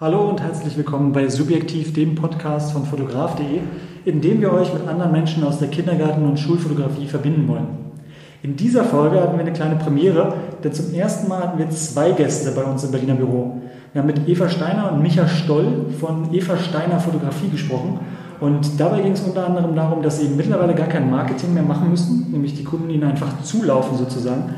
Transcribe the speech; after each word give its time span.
Hallo 0.00 0.30
und 0.30 0.40
herzlich 0.40 0.78
willkommen 0.78 1.12
bei 1.12 1.28
Subjektiv, 1.28 1.92
dem 1.92 2.14
Podcast 2.14 2.72
von 2.72 2.86
fotograf.de, 2.86 3.60
in 4.06 4.22
dem 4.22 4.40
wir 4.40 4.50
euch 4.50 4.72
mit 4.72 4.88
anderen 4.88 5.12
Menschen 5.12 5.44
aus 5.44 5.58
der 5.58 5.68
Kindergarten- 5.68 6.24
und 6.24 6.40
Schulfotografie 6.40 7.06
verbinden 7.06 7.46
wollen. 7.46 7.66
In 8.42 8.56
dieser 8.56 8.84
Folge 8.84 9.20
hatten 9.20 9.34
wir 9.34 9.40
eine 9.40 9.52
kleine 9.52 9.76
Premiere, 9.76 10.32
denn 10.64 10.72
zum 10.72 10.94
ersten 10.94 11.28
Mal 11.28 11.42
hatten 11.42 11.58
wir 11.58 11.68
zwei 11.68 12.12
Gäste 12.12 12.52
bei 12.52 12.64
uns 12.64 12.82
im 12.82 12.92
Berliner 12.92 13.16
Büro. 13.16 13.60
Wir 13.92 14.00
haben 14.00 14.06
mit 14.06 14.26
Eva 14.26 14.48
Steiner 14.48 14.90
und 14.90 15.02
Micha 15.02 15.28
Stoll 15.28 15.84
von 16.00 16.32
Eva 16.32 16.56
Steiner 16.56 16.98
Fotografie 16.98 17.50
gesprochen 17.50 18.00
und 18.40 18.80
dabei 18.80 19.02
ging 19.02 19.12
es 19.12 19.20
unter 19.20 19.46
anderem 19.46 19.76
darum, 19.76 20.02
dass 20.02 20.18
sie 20.18 20.28
mittlerweile 20.28 20.74
gar 20.74 20.88
kein 20.88 21.10
Marketing 21.10 21.52
mehr 21.52 21.62
machen 21.62 21.90
müssen, 21.90 22.30
nämlich 22.32 22.54
die 22.54 22.64
Kunden 22.64 22.88
ihnen 22.88 23.04
einfach 23.04 23.42
zulaufen 23.42 23.98
sozusagen, 23.98 24.54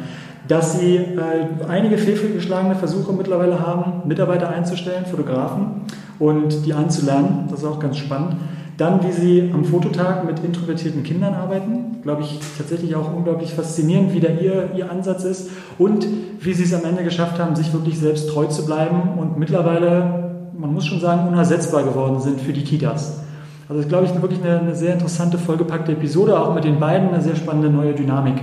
dass 0.49 0.79
sie 0.79 0.97
äh, 0.97 1.69
einige 1.69 1.99
fehlgeschlagene 1.99 2.75
Versuche 2.75 3.13
mittlerweile 3.13 3.61
haben, 3.61 4.07
Mitarbeiter 4.09 4.49
einzustellen, 4.49 5.07
Fotografen 5.07 5.83
und 6.19 6.67
die 6.67 6.75
anzulernen. 6.75 7.47
Das 7.51 7.61
ist 7.61 7.67
auch 7.67 7.79
ganz 7.79 7.97
spannend. 7.97 8.37
Dann, 8.77 9.05
wie 9.05 9.13
sie 9.13 9.51
am 9.53 9.65
Fototag 9.65 10.25
mit 10.25 10.43
introvertierten 10.43 11.03
Kindern 11.03 11.35
arbeiten, 11.35 12.01
glaube 12.03 12.23
ich 12.23 12.41
tatsächlich 12.57 12.97
auch 12.97 13.15
unglaublich 13.15 13.53
faszinierend, 13.53 14.13
wie 14.13 14.21
da 14.21 14.29
ihr, 14.29 14.71
ihr 14.75 14.91
Ansatz 14.91 15.25
ist 15.25 15.51
und 15.79 16.07
wie 16.41 16.55
sie 16.55 16.65
es 16.65 16.75
am 16.75 16.85
Ende 16.85 17.05
geschafft 17.05 17.39
haben, 17.39 17.55
sich 17.55 17.73
wirklich 17.73 17.99
selbst 17.99 18.31
treu 18.31 18.47
zu 18.47 18.67
bleiben 18.67 19.19
und 19.19 19.39
mittlerweile, 19.39 20.49
man 20.59 20.73
muss 20.73 20.87
schon 20.87 21.01
sagen, 21.01 21.29
unersetzbar 21.29 21.85
geworden 21.85 22.21
sind 22.21 22.41
für 22.41 22.53
die 22.53 22.65
Kitas. 22.65 23.21
Also 23.69 23.75
das 23.75 23.85
ist, 23.85 23.89
glaube 23.89 24.07
ich, 24.07 24.23
wirklich 24.23 24.43
eine, 24.43 24.61
eine 24.61 24.75
sehr 24.75 24.95
interessante, 24.95 25.39
vollgepackte 25.39 25.93
Episode, 25.93 26.41
auch 26.41 26.55
mit 26.55 26.65
den 26.65 26.81
beiden 26.81 27.11
eine 27.11 27.23
sehr 27.23 27.37
spannende 27.37 27.71
neue 27.71 27.95
Dynamik. 27.95 28.43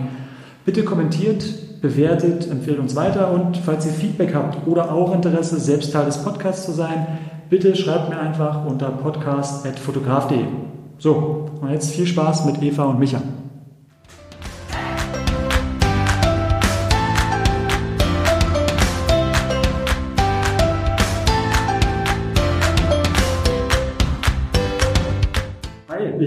Bitte 0.64 0.84
kommentiert, 0.84 1.44
bewertet, 1.82 2.50
empfehlt 2.50 2.80
uns 2.80 2.96
weiter 2.96 3.32
und 3.32 3.58
falls 3.58 3.86
ihr 3.86 3.92
Feedback 3.92 4.34
habt 4.36 4.68
oder 4.68 4.92
auch 4.92 5.14
Interesse, 5.14 5.60
selbst 5.60 5.94
Teil 5.94 6.06
des 6.06 6.18
Podcasts 6.24 6.66
zu 6.66 6.72
sein, 6.72 7.20
bitte 7.50 7.76
schreibt 7.76 8.10
mir 8.10 8.20
einfach 8.20 8.66
unter 8.66 8.90
podcast.fotograf.de. 8.90 10.46
So, 10.98 11.50
und 11.62 11.72
jetzt 11.72 11.92
viel 11.92 12.08
Spaß 12.08 12.46
mit 12.46 12.62
Eva 12.62 12.84
und 12.84 13.00
Micha. 13.00 13.22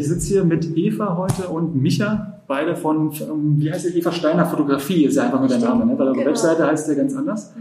Ich 0.03 0.09
sitze 0.09 0.27
hier 0.29 0.45
mit 0.45 0.77
Eva 0.77 1.17
heute 1.17 1.49
und 1.49 1.75
Micha, 1.77 2.43
beide 2.49 2.75
von, 2.77 3.13
ähm, 3.21 3.55
wie 3.59 3.71
heißt 3.73 3.87
ihr, 3.87 3.95
Eva 3.97 4.11
Steiner 4.13 4.45
Fotografie, 4.47 5.05
ist 5.05 5.15
ja 5.17 5.25
einfach 5.25 5.39
nur 5.39 5.49
der 5.49 5.59
Name, 5.59 5.87
ne? 5.87 5.97
weil 5.99 6.09
eure 6.09 6.17
Genau. 6.17 6.31
Webseite 6.31 6.67
heißt 6.67 6.89
ja 6.89 6.95
ganz 6.95 7.15
anders. 7.15 7.55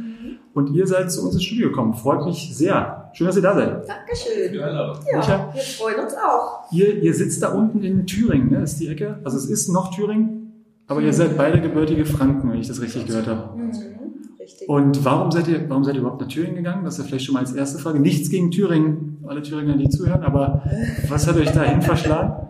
Und 0.53 0.73
ihr 0.73 0.85
seid 0.85 1.09
zu 1.11 1.21
uns 1.23 1.33
ins 1.35 1.43
Studio 1.43 1.69
gekommen. 1.69 1.93
Freut 1.93 2.25
mich 2.25 2.55
sehr. 2.57 3.09
Schön, 3.13 3.27
dass 3.27 3.37
ihr 3.37 3.41
da 3.41 3.53
seid. 3.55 3.87
Dankeschön. 3.87 4.51
Micha? 4.51 5.29
Ja, 5.29 5.53
wir 5.53 5.61
freuen 5.61 6.03
uns 6.03 6.13
auch. 6.15 6.71
Ihr, 6.73 7.01
ihr 7.01 7.13
sitzt 7.13 7.41
da 7.41 7.49
unten 7.53 7.83
in 7.83 8.05
Thüringen, 8.05 8.49
ne? 8.49 8.63
ist 8.63 8.77
die 8.79 8.87
Ecke. 8.87 9.19
Also 9.23 9.37
es 9.37 9.45
ist 9.45 9.69
noch 9.69 9.95
Thüringen, 9.95 10.65
aber 10.87 11.01
ihr 11.01 11.13
seid 11.13 11.37
beide 11.37 11.61
gebürtige 11.61 12.05
Franken, 12.05 12.51
wenn 12.51 12.59
ich 12.59 12.67
das 12.67 12.81
richtig 12.81 13.05
gehört 13.05 13.27
habe. 13.27 13.57
Mhm. 13.57 13.71
Richtig. 14.51 14.69
Und 14.69 15.03
warum 15.05 15.31
seid 15.31 15.47
ihr, 15.47 15.69
warum 15.69 15.83
seid 15.83 15.95
ihr 15.95 16.01
überhaupt 16.01 16.21
nach 16.21 16.27
Thüringen 16.27 16.55
gegangen? 16.55 16.83
Das 16.83 16.95
ist 16.95 16.99
ja 16.99 17.07
vielleicht 17.07 17.25
schon 17.25 17.33
mal 17.33 17.39
als 17.39 17.53
erste 17.53 17.79
Frage. 17.79 17.99
Nichts 17.99 18.29
gegen 18.29 18.51
Thüringen, 18.51 19.23
alle 19.27 19.41
Thüringer, 19.41 19.77
die 19.77 19.89
zuhören, 19.89 20.23
aber 20.23 20.63
was 21.09 21.27
hat 21.27 21.37
euch 21.37 21.51
dahin 21.51 21.81
verschlagen? 21.81 22.33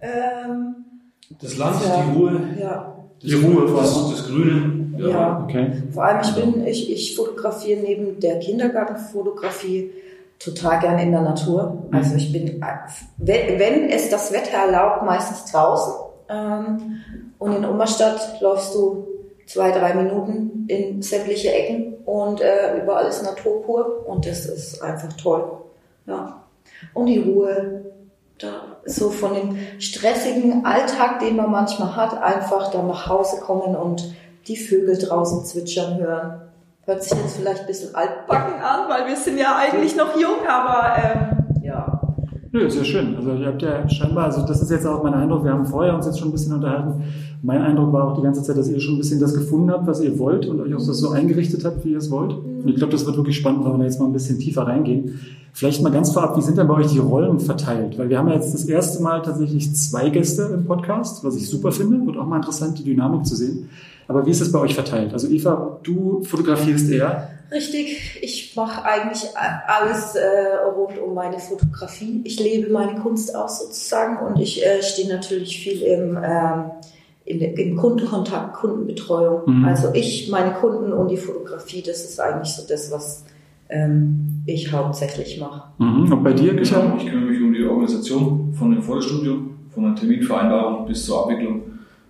Ähm, 0.00 0.76
Das 1.42 1.56
Land, 1.58 1.74
ja, 1.84 2.04
die 2.04 2.16
Ruhe, 2.16 2.40
Ja, 2.60 2.94
Die 3.20 3.34
Ruhe 3.34 3.66
vor 3.66 3.80
das, 3.80 4.28
Grüne. 4.28 4.86
Ja. 4.96 5.42
Okay. 5.42 5.72
vor 5.92 6.04
allem 6.04 6.20
ich 6.22 6.34
bin, 6.36 6.64
ich, 6.64 6.92
ich 6.92 7.16
fotografiere 7.16 7.80
neben 7.82 8.20
der 8.20 8.38
Kindergartenfotografie 8.38 9.90
total 10.38 10.78
gern 10.78 10.98
in 11.00 11.10
der 11.10 11.22
Natur. 11.22 11.88
Also 11.90 12.14
ich 12.14 12.32
bin, 12.32 12.62
wenn, 13.16 13.58
wenn 13.58 13.88
es 13.90 14.08
das 14.08 14.32
Wetter 14.32 14.56
erlaubt, 14.66 15.04
meistens 15.04 15.50
draußen. 15.50 15.94
Ähm, 16.28 16.78
und 17.38 17.56
in 17.56 17.64
Ummerstadt 17.64 18.40
läufst 18.40 18.72
du 18.74 19.04
zwei, 19.48 19.72
drei 19.72 19.94
Minuten 19.94 20.66
in 20.68 21.02
sämtliche 21.02 21.52
Ecken 21.52 21.94
und 22.04 22.40
äh, 22.40 22.80
überall 22.80 23.06
ist 23.06 23.22
Natur 23.22 23.62
pur 23.62 24.06
und 24.06 24.26
das 24.26 24.46
ist 24.46 24.82
einfach 24.82 25.12
toll. 25.14 25.44
Ja. 26.06 26.42
Und 26.94 27.06
die 27.06 27.18
Ruhe, 27.18 27.86
da 28.38 28.50
so 28.84 29.10
von 29.10 29.34
dem 29.34 29.56
stressigen 29.78 30.64
Alltag, 30.64 31.18
den 31.20 31.36
man 31.36 31.50
manchmal 31.50 31.96
hat, 31.96 32.22
einfach 32.22 32.70
dann 32.70 32.86
nach 32.86 33.08
Hause 33.08 33.40
kommen 33.40 33.74
und 33.74 34.14
die 34.46 34.56
Vögel 34.56 34.96
draußen 34.98 35.44
zwitschern 35.44 35.98
hören. 35.98 36.42
Hört 36.84 37.02
sich 37.02 37.12
jetzt 37.12 37.36
vielleicht 37.36 37.62
ein 37.62 37.66
bisschen 37.66 37.94
altbacken 37.94 38.62
an, 38.62 38.88
weil 38.88 39.06
wir 39.08 39.16
sind 39.16 39.38
ja 39.38 39.56
eigentlich 39.56 39.96
noch 39.96 40.18
jung, 40.18 40.46
aber 40.46 40.96
ähm, 40.96 41.62
ja. 41.62 42.00
Nö, 42.52 42.66
ist 42.66 42.76
ja 42.76 42.84
schön. 42.84 43.16
Also 43.16 43.34
ihr 43.34 43.46
habt 43.46 43.60
ja 43.60 43.86
scheinbar, 43.88 44.24
also 44.24 44.46
das 44.46 44.62
ist 44.62 44.70
jetzt 44.70 44.86
auch 44.86 45.02
mein 45.02 45.14
Eindruck, 45.14 45.44
wir 45.44 45.52
haben 45.52 45.66
vorher 45.66 45.94
uns 45.94 46.06
jetzt 46.06 46.18
schon 46.18 46.28
ein 46.28 46.32
bisschen 46.32 46.54
unterhalten. 46.54 47.04
Mein 47.42 47.62
Eindruck 47.62 47.92
war 47.92 48.08
auch 48.08 48.16
die 48.16 48.22
ganze 48.22 48.42
Zeit, 48.42 48.56
dass 48.56 48.68
ihr 48.68 48.80
schon 48.80 48.94
ein 48.94 48.98
bisschen 48.98 49.20
das 49.20 49.32
gefunden 49.32 49.70
habt, 49.70 49.86
was 49.86 50.00
ihr 50.00 50.18
wollt 50.18 50.46
und 50.46 50.60
euch 50.60 50.74
auch 50.74 50.84
das 50.84 50.98
so 50.98 51.10
eingerichtet 51.10 51.64
habt, 51.64 51.84
wie 51.84 51.92
ihr 51.92 51.98
es 51.98 52.10
wollt. 52.10 52.32
Und 52.32 52.68
ich 52.68 52.76
glaube, 52.76 52.92
das 52.92 53.06
wird 53.06 53.16
wirklich 53.16 53.36
spannend, 53.36 53.64
wenn 53.64 53.72
wir 53.72 53.78
da 53.78 53.84
jetzt 53.84 54.00
mal 54.00 54.06
ein 54.06 54.12
bisschen 54.12 54.38
tiefer 54.38 54.62
reingehen. 54.62 55.20
Vielleicht 55.52 55.82
mal 55.82 55.90
ganz 55.90 56.12
vorab, 56.12 56.36
wie 56.36 56.42
sind 56.42 56.58
denn 56.58 56.66
bei 56.66 56.74
euch 56.74 56.88
die 56.88 56.98
Rollen 56.98 57.40
verteilt? 57.40 57.98
Weil 57.98 58.08
wir 58.08 58.18
haben 58.18 58.28
ja 58.28 58.34
jetzt 58.34 58.54
das 58.54 58.64
erste 58.64 59.02
Mal 59.02 59.22
tatsächlich 59.22 59.74
zwei 59.74 60.08
Gäste 60.08 60.50
im 60.52 60.66
Podcast, 60.66 61.24
was 61.24 61.36
ich 61.36 61.48
super 61.48 61.72
finde. 61.72 62.04
Wird 62.06 62.16
auch 62.16 62.26
mal 62.26 62.36
interessant, 62.36 62.78
die 62.78 62.84
Dynamik 62.84 63.24
zu 63.24 63.36
sehen. 63.36 63.68
Aber 64.08 64.24
wie 64.26 64.30
ist 64.30 64.40
es 64.40 64.50
bei 64.50 64.58
euch 64.58 64.74
verteilt? 64.74 65.12
Also 65.12 65.28
Eva, 65.28 65.78
du 65.82 66.22
fotografierst 66.24 66.90
eher. 66.90 67.30
Richtig, 67.50 68.18
ich 68.20 68.54
mache 68.56 68.84
eigentlich 68.84 69.24
alles 69.34 70.14
äh, 70.14 70.66
rund 70.76 70.98
um 70.98 71.14
meine 71.14 71.38
Fotografie. 71.38 72.20
Ich 72.24 72.38
lebe 72.38 72.70
meine 72.70 73.00
Kunst 73.00 73.34
aus 73.34 73.60
sozusagen 73.60 74.18
und 74.26 74.40
ich 74.40 74.64
äh, 74.64 74.82
stehe 74.82 75.08
natürlich 75.08 75.58
viel 75.58 75.82
im, 75.82 76.18
ähm, 76.22 76.70
in, 77.28 77.40
im 77.40 77.76
Kundenkontakt, 77.76 78.54
Kundenbetreuung. 78.54 79.42
Mhm. 79.46 79.64
Also 79.64 79.88
ich, 79.94 80.30
meine 80.30 80.52
Kunden 80.54 80.92
und 80.92 81.10
die 81.10 81.16
Fotografie, 81.16 81.82
das 81.82 82.04
ist 82.04 82.18
eigentlich 82.20 82.52
so 82.54 82.62
das, 82.66 82.90
was 82.90 83.24
ähm, 83.68 84.42
ich 84.46 84.72
hauptsächlich 84.72 85.38
mache. 85.38 85.68
Mhm. 85.78 86.10
Und 86.12 86.24
bei 86.24 86.32
dir? 86.32 86.54
Genau, 86.54 86.96
ich 86.96 87.06
kümmere 87.06 87.30
mich 87.30 87.42
um 87.42 87.52
die 87.52 87.64
Organisation 87.64 88.52
von 88.54 88.70
dem 88.70 88.82
Fotostudio, 88.82 89.36
von 89.74 89.84
der 89.84 89.94
Terminvereinbarung 89.94 90.86
bis 90.86 91.04
zur 91.04 91.22
Abwicklung 91.22 91.62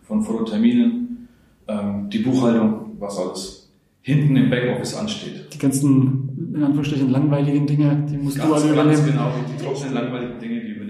von 0.02 0.22
Fototerminen, 0.22 1.28
ähm, 1.66 2.08
die 2.10 2.18
Buchhaltung, 2.18 2.96
was 2.98 3.18
alles 3.18 3.68
hinten 4.00 4.36
im 4.36 4.48
Backoffice 4.48 4.94
ansteht. 4.96 5.52
Die 5.52 5.58
ganzen, 5.58 6.52
in 6.54 6.62
Anführungsstrichen, 6.62 7.10
langweiligen 7.10 7.66
Dinge, 7.66 8.06
die 8.08 8.16
musst 8.16 8.38
du 8.38 8.42
Ganz, 8.42 8.52
alle 8.64 8.74
ganz 8.74 9.00
übernehmen. 9.00 9.06
genau, 9.06 9.30
die, 9.52 9.64
trockenen, 9.64 9.94
langweiligen 9.94 10.38
Dinge, 10.40 10.60
die 10.60 10.70
übernehme 10.70 10.78
ich. 10.86 10.87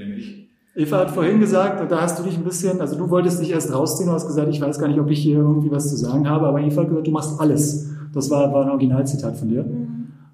Eva 0.78 0.98
hat 0.98 1.10
vorhin 1.10 1.40
gesagt, 1.40 1.80
und 1.80 1.90
da 1.90 2.00
hast 2.02 2.20
du 2.20 2.22
dich 2.22 2.36
ein 2.36 2.44
bisschen, 2.44 2.80
also 2.80 2.96
du 2.96 3.10
wolltest 3.10 3.42
dich 3.42 3.50
erst 3.50 3.74
rausziehen, 3.74 4.08
du 4.08 4.14
hast 4.14 4.28
gesagt, 4.28 4.48
ich 4.48 4.60
weiß 4.60 4.78
gar 4.78 4.86
nicht, 4.86 5.00
ob 5.00 5.10
ich 5.10 5.18
hier 5.18 5.38
irgendwie 5.38 5.72
was 5.72 5.90
zu 5.90 5.96
sagen 5.96 6.28
habe, 6.28 6.46
aber 6.46 6.60
Eva 6.60 6.82
hat 6.82 6.88
gesagt, 6.88 7.06
du 7.08 7.10
machst 7.10 7.40
alles. 7.40 7.90
Das 8.14 8.30
war, 8.30 8.52
war 8.52 8.62
ein 8.62 8.70
Originalzitat 8.70 9.36
von 9.36 9.48
dir. 9.48 9.64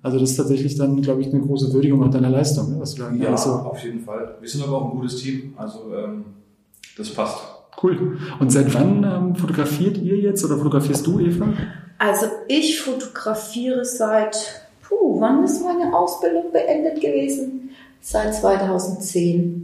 Also 0.03 0.19
das 0.19 0.33
ist 0.33 0.37
tatsächlich 0.37 0.77
dann, 0.77 1.01
glaube 1.01 1.23
ich, 1.23 1.33
eine 1.33 1.41
große 1.41 1.73
Würdigung 1.73 2.05
auch 2.05 2.11
deiner 2.11 2.29
Leistung, 2.29 2.73
ne, 2.73 2.77
was 2.79 2.95
du 2.95 3.05
da 3.05 3.11
Ja, 3.13 3.35
so 3.39 3.53
auf 3.53 3.83
jeden 3.83 4.01
Fall. 4.01 4.35
Wir 4.39 4.49
sind 4.49 4.63
aber 4.63 4.77
auch 4.77 4.91
ein 4.91 4.99
gutes 4.99 5.17
Team, 5.17 5.55
also 5.57 5.79
ähm, 5.97 6.27
das 6.99 7.09
passt. 7.09 7.39
cool. 7.83 8.19
Und 8.39 8.53
seit 8.53 8.73
wann 8.75 9.03
ähm, 9.03 9.35
fotografiert 9.35 9.97
ihr 9.97 10.19
jetzt 10.19 10.45
oder 10.45 10.59
fotografierst 10.59 11.07
du, 11.07 11.21
Eva? 11.21 11.47
Also 11.99 12.27
ich 12.49 12.83
fotografiere 12.83 13.83
seit, 13.87 14.37
puh, 14.83 15.19
wann 15.21 15.43
ist 15.43 15.65
meine 15.65 15.97
Ausbildung 15.97 16.53
beendet 16.53 17.01
gewesen? 17.01 17.71
Seit 18.03 18.35
2010. 18.35 19.64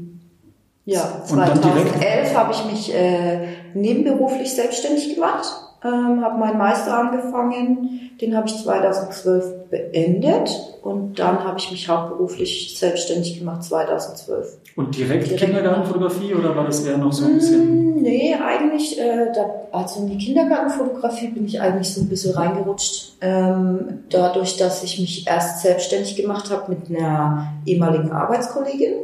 Ja, 0.90 1.22
Und 1.30 1.38
dann 1.38 1.60
direkt- 1.60 1.90
2011 1.92 2.34
habe 2.36 2.52
ich 2.52 2.64
mich 2.64 2.94
äh, 2.94 3.46
nebenberuflich 3.74 4.52
selbstständig 4.52 5.14
gemacht, 5.14 5.44
ähm, 5.84 6.20
habe 6.22 6.36
meinen 6.38 6.58
Meister 6.58 6.98
angefangen, 6.98 8.10
den 8.20 8.36
habe 8.36 8.48
ich 8.48 8.56
2012 8.62 9.70
beendet 9.70 10.50
und 10.82 11.18
dann 11.18 11.44
habe 11.44 11.58
ich 11.58 11.70
mich 11.70 11.88
hauptberuflich 11.88 12.76
selbstständig 12.76 13.38
gemacht 13.38 13.62
2012. 13.62 14.58
Und 14.74 14.96
direkt, 14.96 15.26
Direkt. 15.26 15.44
Kindergartenfotografie 15.44 16.34
oder 16.34 16.56
war 16.56 16.64
das 16.66 16.84
eher 16.84 16.98
noch 16.98 17.12
so 17.12 17.24
ein 17.26 17.34
bisschen? 17.34 17.86
Mm, 17.86 17.90
Nee, 18.00 18.34
eigentlich, 18.34 18.98
äh, 18.98 19.26
da, 19.34 19.44
also 19.72 20.00
in 20.00 20.06
die 20.08 20.16
Kindergartenfotografie 20.18 21.28
bin 21.28 21.44
ich 21.44 21.60
eigentlich 21.60 21.92
so 21.92 22.00
ein 22.00 22.08
bisschen 22.08 22.34
reingerutscht. 22.34 23.12
Ähm, 23.20 24.04
dadurch, 24.08 24.56
dass 24.56 24.82
ich 24.82 24.98
mich 24.98 25.26
erst 25.26 25.60
selbstständig 25.60 26.16
gemacht 26.16 26.50
habe 26.50 26.74
mit 26.74 26.88
einer 26.98 27.52
ehemaligen 27.66 28.10
Arbeitskollegin. 28.10 28.94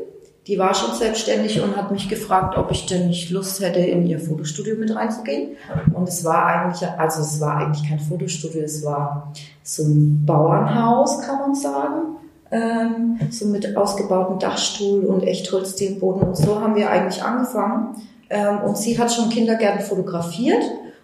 Die 0.46 0.58
war 0.58 0.75
schon 0.75 0.94
selbstständig 0.94 1.60
und 1.60 1.76
hat 1.76 1.90
mich 1.90 2.08
gefragt, 2.08 2.56
ob 2.56 2.70
ich 2.70 2.87
denn 2.87 3.08
nicht 3.08 3.31
Lust 3.31 3.60
hätte, 3.60 3.81
in 3.81 4.06
ihr 4.06 4.20
Fotostudio 4.20 4.76
mit 4.76 4.94
reinzugehen. 4.94 5.56
Und 5.93 6.08
es 6.08 6.25
war 6.25 6.46
eigentlich, 6.46 6.88
also 6.88 7.20
es 7.20 7.40
war 7.40 7.56
eigentlich 7.56 7.88
kein 7.88 7.98
Fotostudio, 7.98 8.62
es 8.62 8.84
war 8.84 9.32
so 9.64 9.82
ein 9.82 10.25
Bauernhaus, 10.25 11.20
kann 11.22 11.40
man 11.40 11.54
sagen. 11.54 12.16
Ähm, 12.52 13.19
so 13.31 13.46
mit 13.46 13.76
ausgebautem 13.76 14.38
Dachstuhl 14.38 15.04
und 15.04 15.25
Echtholzdienboden 15.25 16.22
und 16.22 16.37
so 16.37 16.60
haben 16.60 16.76
wir 16.76 16.88
eigentlich 16.90 17.20
angefangen. 17.20 17.96
Ähm, 18.31 18.58
und 18.64 18.76
sie 18.78 18.96
hat 18.99 19.12
schon 19.12 19.31
Kindergärten 19.31 19.84
fotografiert 19.84 20.62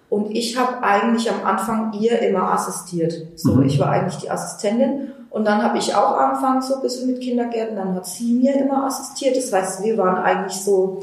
und 0.09 0.31
ich 0.31 0.56
habe 0.56 0.85
eigentlich 0.85 1.29
am 1.29 1.45
Anfang 1.45 1.95
ihr 1.95 2.21
immer 2.21 2.53
assistiert. 2.53 3.12
So, 3.35 3.56
Mhm. 3.56 3.62
ich 3.67 3.81
war 3.81 3.88
eigentlich 3.91 4.19
die 4.19 4.31
Assistentin 4.31 5.09
Und 5.32 5.46
dann 5.46 5.62
habe 5.62 5.79
ich 5.79 5.94
auch 5.94 6.17
angefangen 6.19 6.61
so 6.61 6.76
ein 6.76 6.82
bisschen 6.82 7.06
mit 7.06 7.20
Kindergärten. 7.23 7.76
Dann 7.76 7.94
hat 7.94 8.06
sie 8.06 8.34
mir 8.34 8.55
immer 8.55 8.84
assistiert. 8.84 9.34
Das 9.34 9.50
heißt, 9.50 9.82
wir 9.82 9.96
waren 9.96 10.19
eigentlich 10.23 10.61
so 10.61 11.00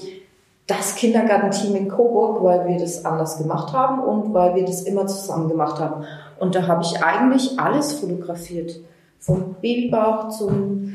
das 0.67 0.95
Kindergartenteam 0.95 1.75
in 1.75 1.87
Coburg, 1.89 2.43
weil 2.43 2.67
wir 2.67 2.77
das 2.77 3.03
anders 3.03 3.39
gemacht 3.39 3.73
haben 3.73 3.99
und 4.03 4.31
weil 4.31 4.53
wir 4.53 4.65
das 4.65 4.83
immer 4.83 5.07
zusammen 5.07 5.49
gemacht 5.49 5.79
haben. 5.79 6.05
Und 6.39 6.53
da 6.53 6.67
habe 6.67 6.83
ich 6.83 7.03
eigentlich 7.03 7.59
alles 7.59 7.93
fotografiert. 7.93 8.79
Vom 9.17 9.55
Babybauch 9.61 10.29
zum, 10.29 10.93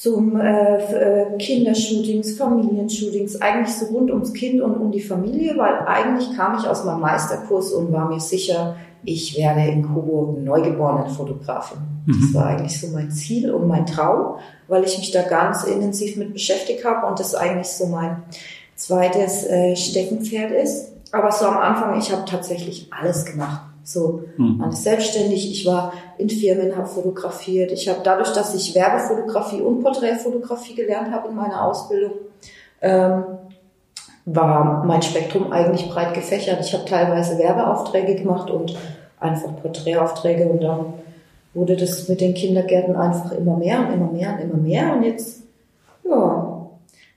zum 0.00 0.40
äh, 0.40 0.76
äh, 0.76 1.38
Kindershootings, 1.38 2.36
Familienshootings, 2.36 3.40
eigentlich 3.40 3.74
so 3.74 3.86
rund 3.86 4.12
ums 4.12 4.32
Kind 4.32 4.60
und 4.60 4.76
um 4.76 4.92
die 4.92 5.00
Familie, 5.00 5.56
weil 5.56 5.74
eigentlich 5.86 6.36
kam 6.36 6.56
ich 6.56 6.68
aus 6.68 6.84
meinem 6.84 7.00
Meisterkurs 7.00 7.72
und 7.72 7.90
war 7.92 8.08
mir 8.08 8.20
sicher, 8.20 8.76
ich 9.02 9.36
werde 9.36 9.62
in 9.68 9.82
Coburg 9.82 10.38
neugeborene 10.38 11.10
Fotografin. 11.10 11.78
Mhm. 12.06 12.20
Das 12.20 12.34
war 12.34 12.46
eigentlich 12.46 12.80
so 12.80 12.86
mein 12.88 13.10
Ziel 13.10 13.50
und 13.50 13.66
mein 13.66 13.86
Traum, 13.86 14.36
weil 14.68 14.84
ich 14.84 14.98
mich 14.98 15.10
da 15.10 15.22
ganz 15.22 15.64
intensiv 15.64 16.16
mit 16.16 16.32
beschäftigt 16.32 16.84
habe 16.84 17.04
und 17.08 17.18
das 17.18 17.34
eigentlich 17.34 17.68
so 17.68 17.86
mein 17.86 18.22
zweites 18.76 19.46
äh, 19.46 19.74
Steckenpferd 19.74 20.52
ist. 20.52 20.92
Aber 21.10 21.32
so 21.32 21.46
am 21.46 21.58
Anfang, 21.58 21.98
ich 21.98 22.12
habe 22.12 22.24
tatsächlich 22.24 22.88
alles 22.92 23.24
gemacht. 23.24 23.67
So 23.88 24.24
mhm. 24.36 24.60
alles 24.62 24.82
selbstständig. 24.82 25.50
Ich 25.50 25.64
war 25.64 25.94
in 26.18 26.28
Firmen, 26.28 26.76
habe 26.76 26.86
fotografiert. 26.86 27.72
Ich 27.72 27.88
habe 27.88 28.00
dadurch, 28.04 28.34
dass 28.34 28.54
ich 28.54 28.74
Werbefotografie 28.74 29.62
und 29.62 29.82
Porträtfotografie 29.82 30.74
gelernt 30.74 31.10
habe 31.10 31.28
in 31.28 31.34
meiner 31.34 31.64
Ausbildung, 31.64 32.12
ähm, 32.82 33.24
war 34.26 34.84
mein 34.84 35.00
Spektrum 35.00 35.50
eigentlich 35.52 35.88
breit 35.88 36.12
gefächert. 36.12 36.60
Ich 36.60 36.74
habe 36.74 36.84
teilweise 36.84 37.38
Werbeaufträge 37.38 38.16
gemacht 38.16 38.50
und 38.50 38.76
einfach 39.20 39.56
Porträtaufträge 39.62 40.46
und 40.48 40.62
dann 40.62 40.92
wurde 41.54 41.74
das 41.74 42.10
mit 42.10 42.20
den 42.20 42.34
Kindergärten 42.34 42.94
einfach 42.94 43.32
immer 43.32 43.56
mehr 43.56 43.80
und 43.80 43.94
immer 43.94 44.12
mehr 44.12 44.34
und 44.34 44.40
immer 44.40 44.58
mehr 44.58 44.92
und 44.92 45.02
jetzt, 45.02 45.44
ja, 46.06 46.68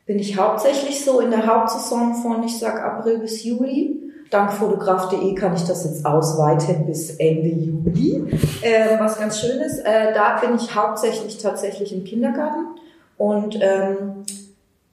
bin 0.06 0.20
ich 0.20 0.38
hauptsächlich 0.38 1.04
so 1.04 1.20
in 1.20 1.32
der 1.32 1.46
Hauptsaison 1.46 2.16
von, 2.16 2.42
ich 2.46 2.58
sag 2.58 2.82
April 2.82 3.20
bis 3.20 3.44
Juli. 3.44 4.01
Dank 4.32 4.54
fotograf.de 4.54 5.36
kann 5.36 5.56
ich 5.56 5.64
das 5.64 5.84
jetzt 5.84 6.06
ausweiten 6.06 6.86
bis 6.86 7.12
Ende 7.18 7.50
Juli, 7.50 8.24
äh, 8.62 8.98
was 8.98 9.20
ganz 9.20 9.42
schön 9.42 9.60
ist. 9.60 9.80
Äh, 9.80 10.14
da 10.14 10.40
bin 10.40 10.56
ich 10.56 10.74
hauptsächlich 10.74 11.38
tatsächlich 11.38 11.94
im 11.94 12.06
Kindergarten 12.06 12.80
und 13.18 13.60
ähm, 13.62 14.24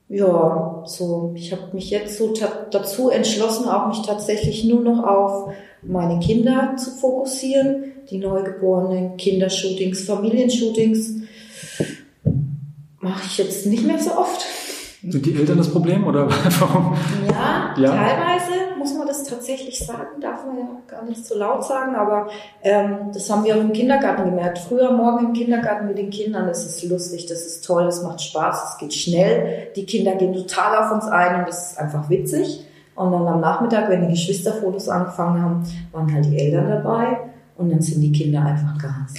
ja, 0.08 0.82
so, 0.86 1.32
ich 1.36 1.52
habe 1.52 1.68
mich 1.72 1.90
jetzt 1.90 2.18
so 2.18 2.34
dazu 2.70 3.10
entschlossen, 3.10 3.68
auch 3.68 3.86
mich 3.86 4.02
tatsächlich 4.02 4.64
nur 4.64 4.80
noch 4.80 5.04
auf 5.04 5.52
meine 5.82 6.18
Kinder 6.18 6.74
zu 6.76 6.90
fokussieren, 6.90 7.92
die 8.10 8.18
neugeborenen 8.18 9.16
Kindershootings, 9.18 10.04
Familienshootings 10.04 11.12
mache 13.00 13.22
ich 13.24 13.38
jetzt 13.38 13.66
nicht 13.66 13.86
mehr 13.86 14.00
so 14.00 14.16
oft. 14.16 14.44
Sind 15.08 15.24
die 15.24 15.36
Eltern 15.36 15.58
das 15.58 15.70
Problem 15.70 16.06
oder 16.08 16.28
warum? 16.58 16.96
Ja, 17.30 17.74
ja, 17.78 17.88
teilweise 17.94 18.57
tatsächlich 19.78 19.86
sagen, 19.86 20.20
darf 20.20 20.46
man 20.46 20.58
ja 20.58 20.64
gar 20.86 21.04
nicht 21.04 21.24
so 21.24 21.36
laut 21.36 21.64
sagen, 21.64 21.94
aber 21.94 22.28
ähm, 22.62 23.10
das 23.12 23.30
haben 23.30 23.44
wir 23.44 23.56
auch 23.56 23.60
im 23.60 23.72
Kindergarten 23.72 24.24
gemerkt. 24.24 24.58
Früher 24.58 24.92
morgen 24.92 25.26
im 25.26 25.32
Kindergarten 25.32 25.86
mit 25.86 25.98
den 25.98 26.10
Kindern, 26.10 26.46
das 26.46 26.64
ist 26.64 26.82
lustig, 26.84 27.26
das 27.26 27.46
ist 27.46 27.64
toll, 27.64 27.84
das 27.84 28.02
macht 28.02 28.20
Spaß, 28.20 28.72
es 28.72 28.78
geht 28.78 28.94
schnell, 28.94 29.68
die 29.76 29.86
Kinder 29.86 30.14
gehen 30.16 30.34
total 30.34 30.84
auf 30.84 30.92
uns 30.92 31.04
ein 31.04 31.40
und 31.40 31.48
das 31.48 31.72
ist 31.72 31.78
einfach 31.78 32.08
witzig. 32.08 32.64
Und 32.94 33.12
dann 33.12 33.28
am 33.28 33.40
Nachmittag, 33.40 33.88
wenn 33.88 34.02
die 34.02 34.14
Geschwisterfotos 34.14 34.88
angefangen 34.88 35.40
haben, 35.40 35.62
waren 35.92 36.12
halt 36.12 36.24
die 36.26 36.38
Eltern 36.38 36.68
dabei 36.68 37.18
und 37.56 37.70
dann 37.70 37.80
sind 37.80 38.00
die 38.00 38.10
Kinder 38.10 38.40
einfach 38.40 38.76
ganz 38.80 39.14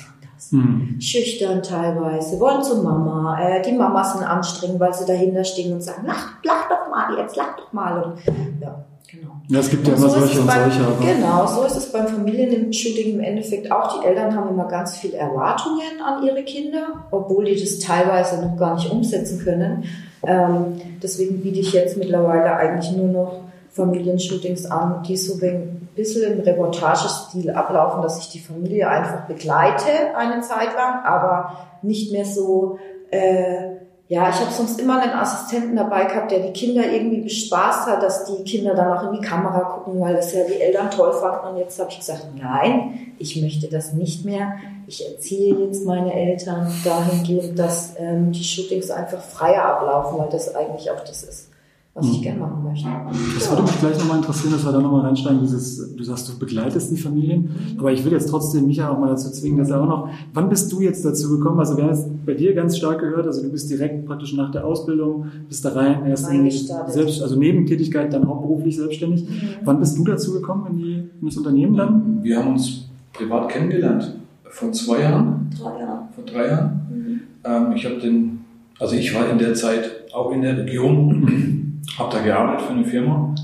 Mhm. 0.52 1.00
Schüchtern 1.00 1.62
teilweise, 1.62 2.40
wollen 2.40 2.64
zur 2.64 2.84
Mama. 2.84 3.40
Äh, 3.40 3.62
die 3.62 3.74
Mamas 3.74 4.14
sind 4.14 4.24
anstrengend, 4.24 4.80
weil 4.80 4.94
sie 4.94 5.06
dahinter 5.06 5.44
stehen 5.44 5.74
und 5.74 5.82
sagen, 5.82 6.06
lach, 6.06 6.42
lach 6.44 6.68
doch 6.70 6.90
mal 6.90 7.18
jetzt, 7.20 7.36
lach 7.36 7.56
doch 7.58 7.72
mal. 7.72 8.02
Und, 8.02 8.20
ja, 8.60 8.84
genau. 9.12 9.42
Ja, 9.48 9.60
es 9.60 9.70
gibt 9.70 9.88
ja 9.88 9.94
immer 9.94 10.10
so 10.10 10.20
solche 10.20 10.42
und 10.42 10.48
beim, 10.48 10.72
solche. 10.72 10.86
Aber 10.86 11.06
genau, 11.06 11.48
so 11.48 11.64
ist 11.64 11.76
es 11.76 11.92
beim 11.92 12.08
Familienshooting 12.08 13.16
im 13.16 13.20
Endeffekt 13.22 13.72
auch. 13.72 14.00
Die 14.00 14.06
Eltern 14.06 14.36
haben 14.36 14.50
immer 14.50 14.68
ganz 14.68 14.98
viel 14.98 15.14
Erwartungen 15.14 16.02
an 16.04 16.24
ihre 16.24 16.44
Kinder, 16.44 17.06
obwohl 17.12 17.46
die 17.46 17.60
das 17.60 17.80
teilweise 17.80 18.42
noch 18.42 18.58
gar 18.58 18.76
nicht 18.76 18.92
umsetzen 18.92 19.40
können. 19.44 19.86
Ähm, 20.26 20.82
deswegen 21.02 21.42
biete 21.42 21.60
ich 21.60 21.74
jetzt 21.74 21.98
mittlerweile 21.98 22.56
eigentlich 22.56 22.92
nur 22.96 23.08
noch 23.08 23.44
Familienshootings 23.72 24.66
an, 24.66 25.04
die 25.08 25.16
so 25.16 25.40
ein 25.46 25.88
bisschen 25.96 26.34
im 26.34 26.40
Reportagestil 26.42 27.52
ablaufen, 27.52 28.02
dass 28.02 28.20
ich 28.20 28.30
die 28.30 28.40
Familie 28.40 28.90
einfach 28.90 29.28
begleite 29.28 30.16
eine 30.16 30.42
Zeit 30.42 30.74
lang, 30.76 31.06
aber 31.06 31.58
nicht 31.82 32.12
mehr 32.12 32.26
so, 32.26 32.78
äh, 33.12 33.79
ja, 34.10 34.28
ich 34.28 34.36
habe 34.38 34.52
sonst 34.52 34.82
immer 34.82 35.00
einen 35.00 35.14
Assistenten 35.14 35.76
dabei 35.76 36.06
gehabt, 36.06 36.32
der 36.32 36.40
die 36.40 36.52
Kinder 36.52 36.84
irgendwie 36.92 37.22
bespaßt 37.22 37.88
hat, 37.88 38.02
dass 38.02 38.26
die 38.26 38.44
Kinder 38.44 38.74
dann 38.74 38.92
auch 38.92 39.04
in 39.14 39.22
die 39.22 39.26
Kamera 39.26 39.60
gucken, 39.60 40.02
weil 40.02 40.16
das 40.16 40.34
ja 40.34 40.44
die 40.46 40.60
Eltern 40.60 40.90
toll 40.90 41.14
fanden. 41.14 41.50
Und 41.50 41.58
jetzt 41.58 41.80
habe 41.80 41.92
ich 41.92 42.00
gesagt, 42.00 42.26
nein, 42.36 43.14
ich 43.20 43.40
möchte 43.40 43.68
das 43.68 43.94
nicht 43.94 44.26
mehr. 44.26 44.54
Ich 44.88 45.08
erziehe 45.08 45.56
jetzt 45.64 45.86
meine 45.86 46.12
Eltern 46.12 46.74
dahingehend, 46.84 47.60
dass 47.60 47.94
ähm, 48.00 48.32
die 48.32 48.44
Shootings 48.44 48.90
einfach 48.90 49.22
freier 49.22 49.64
ablaufen, 49.64 50.18
weil 50.18 50.30
das 50.30 50.56
eigentlich 50.56 50.90
auch 50.90 51.02
das 51.02 51.22
ist 51.22 51.49
was 51.94 52.06
ich 52.06 52.16
hm. 52.18 52.22
gerne 52.22 52.40
machen 52.40 52.64
möchte. 52.64 52.88
Das 53.36 53.50
würde 53.50 53.64
mich 53.64 53.80
gleich 53.80 53.98
nochmal 53.98 54.18
interessieren, 54.18 54.54
dass 54.54 54.66
wir 54.66 54.72
da 54.72 54.80
nochmal 54.80 55.02
reinsteigen, 55.02 55.42
dieses, 55.42 55.96
du 55.96 56.04
sagst, 56.04 56.30
du 56.30 56.38
begleitest 56.38 56.92
die 56.92 56.98
Familien, 56.98 57.50
aber 57.78 57.92
ich 57.92 58.06
will 58.06 58.12
jetzt 58.12 58.30
trotzdem 58.30 58.68
Micha 58.68 58.90
auch 58.90 59.00
mal 59.00 59.10
dazu 59.10 59.32
zwingen, 59.32 59.58
dass 59.58 59.70
er 59.70 59.82
auch 59.82 59.88
noch, 59.88 60.10
wann 60.34 60.50
bist 60.50 60.72
du 60.72 60.82
jetzt 60.82 61.04
dazu 61.04 61.30
gekommen? 61.38 61.60
Also 61.60 61.76
wir 61.78 61.84
haben 61.84 61.94
jetzt 61.94 62.26
bei 62.26 62.34
dir 62.34 62.54
ganz 62.54 62.78
stark 62.78 63.00
gehört, 63.00 63.26
also 63.26 63.42
du 63.42 63.50
bist 63.50 63.70
direkt 63.70 64.06
praktisch 64.06 64.34
nach 64.34 64.52
der 64.52 64.66
Ausbildung, 64.66 65.26
bist 65.48 65.66
da 65.66 65.70
rein, 65.70 66.06
erst 66.06 66.32
in 66.32 66.50
selbst, 66.50 67.22
also 67.22 67.36
Nebentätigkeit, 67.38 68.14
dann 68.14 68.28
hauptberuflich 68.28 68.78
selbstständig. 68.78 69.24
Mhm. 69.24 69.36
Wann 69.66 69.80
bist 69.80 69.98
du 69.98 70.04
dazu 70.04 70.34
gekommen 70.34 70.68
in, 70.72 70.78
die, 70.78 70.94
in 70.94 71.26
das 71.26 71.38
Unternehmen 71.38 71.76
dann? 71.76 72.20
Wir 72.24 72.38
haben 72.38 72.54
uns 72.54 72.88
privat 73.14 73.50
kennengelernt. 73.50 74.16
Vor 74.44 74.72
zwei 74.72 75.02
Jahren. 75.02 75.50
Drei 75.60 75.80
Jahren. 75.80 76.08
Vor 76.14 76.24
drei 76.24 76.48
Jahren. 76.48 76.82
Mhm. 76.90 77.20
Ähm, 77.44 77.72
ich 77.76 77.86
habe 77.86 77.98
den, 77.98 78.40
also 78.80 78.96
ich 78.96 79.14
war 79.14 79.30
in 79.30 79.38
der 79.38 79.54
Zeit 79.54 79.92
auch 80.14 80.32
in 80.32 80.42
der 80.42 80.58
Region 80.58 81.59
habe 82.00 82.16
da 82.16 82.22
gearbeitet 82.22 82.62
für 82.66 82.74
eine 82.74 82.86
Firma 82.86 83.36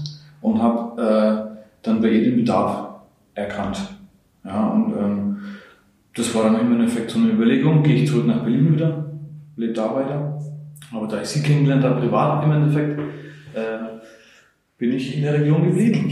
und 0.42 0.62
habe 0.62 1.02
äh, 1.02 1.60
dann 1.82 2.02
bei 2.02 2.10
ihr 2.10 2.24
den 2.24 2.38
Bedarf 2.38 2.90
erkannt. 3.34 3.78
Ja, 4.44 4.68
und 4.68 4.94
ähm, 4.94 5.38
das 6.16 6.34
war 6.34 6.44
dann 6.44 6.60
im 6.60 6.72
Endeffekt 6.72 7.12
so 7.12 7.20
eine 7.20 7.30
Überlegung, 7.30 7.84
gehe 7.84 7.96
ich 7.96 8.10
zurück 8.10 8.28
nach 8.28 8.44
Berlin 8.44 8.74
wieder, 8.74 9.06
lebe 9.58 9.74
da 9.74 9.94
weiter. 9.94 10.42
Aber 10.94 11.08
da 11.08 11.22
ich 11.22 11.28
sie 11.28 11.44
kennengelernt 11.44 11.84
habe, 11.84 12.00
privat 12.00 12.44
im 12.44 12.52
Endeffekt, 12.52 13.00
äh, 13.54 14.00
bin 14.78 14.94
ich 14.94 15.16
in 15.16 15.24
der 15.24 15.34
Region 15.34 15.64
geblieben. 15.64 16.08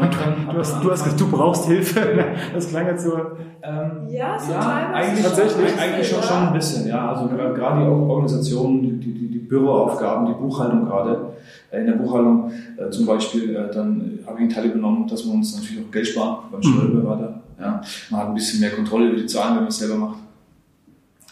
Dann, 0.00 0.48
du, 0.50 0.58
hast, 0.58 0.82
du 0.82 0.90
hast 0.90 1.04
gesagt, 1.04 1.20
du 1.20 1.30
brauchst 1.30 1.66
Hilfe. 1.66 2.24
Das 2.54 2.68
klang 2.68 2.86
jetzt 2.86 3.04
so. 3.04 3.16
Ähm, 3.62 4.08
ja, 4.08 4.38
so 4.38 4.52
ja, 4.52 4.90
eigentlich, 4.92 5.24
tatsächlich, 5.24 5.78
eigentlich 5.78 6.08
schon, 6.08 6.22
schon 6.22 6.36
ein 6.36 6.52
bisschen. 6.52 6.86
Ja, 6.86 7.12
also 7.12 7.28
gerade 7.28 7.80
die 7.80 7.88
Organisationen, 7.88 9.00
die, 9.00 9.12
die, 9.12 9.28
die 9.28 9.38
Büroaufgaben, 9.38 10.26
die 10.26 10.34
Buchhaltung 10.34 10.84
gerade. 10.84 11.34
Äh, 11.70 11.80
in 11.80 11.86
der 11.86 11.94
Buchhaltung 11.94 12.50
äh, 12.76 12.90
zum 12.90 13.06
Beispiel, 13.06 13.54
äh, 13.54 13.72
dann 13.72 14.18
habe 14.26 14.36
ich 14.36 14.42
einen 14.42 14.50
Teil 14.50 14.66
übernommen, 14.66 15.06
dass 15.08 15.24
wir 15.26 15.32
uns 15.32 15.56
natürlich 15.56 15.84
auch 15.84 15.90
Geld 15.90 16.06
sparen 16.06 16.36
beim 16.50 16.60
mhm. 16.60 16.74
Steuerberater. 16.74 17.40
Ja, 17.60 17.80
man 18.10 18.20
hat 18.20 18.28
ein 18.28 18.34
bisschen 18.34 18.60
mehr 18.60 18.70
Kontrolle 18.70 19.08
über 19.08 19.16
die 19.16 19.26
Zahlen, 19.26 19.54
wenn 19.56 19.62
man 19.62 19.68
es 19.68 19.78
selber 19.78 19.96
macht. 19.96 20.18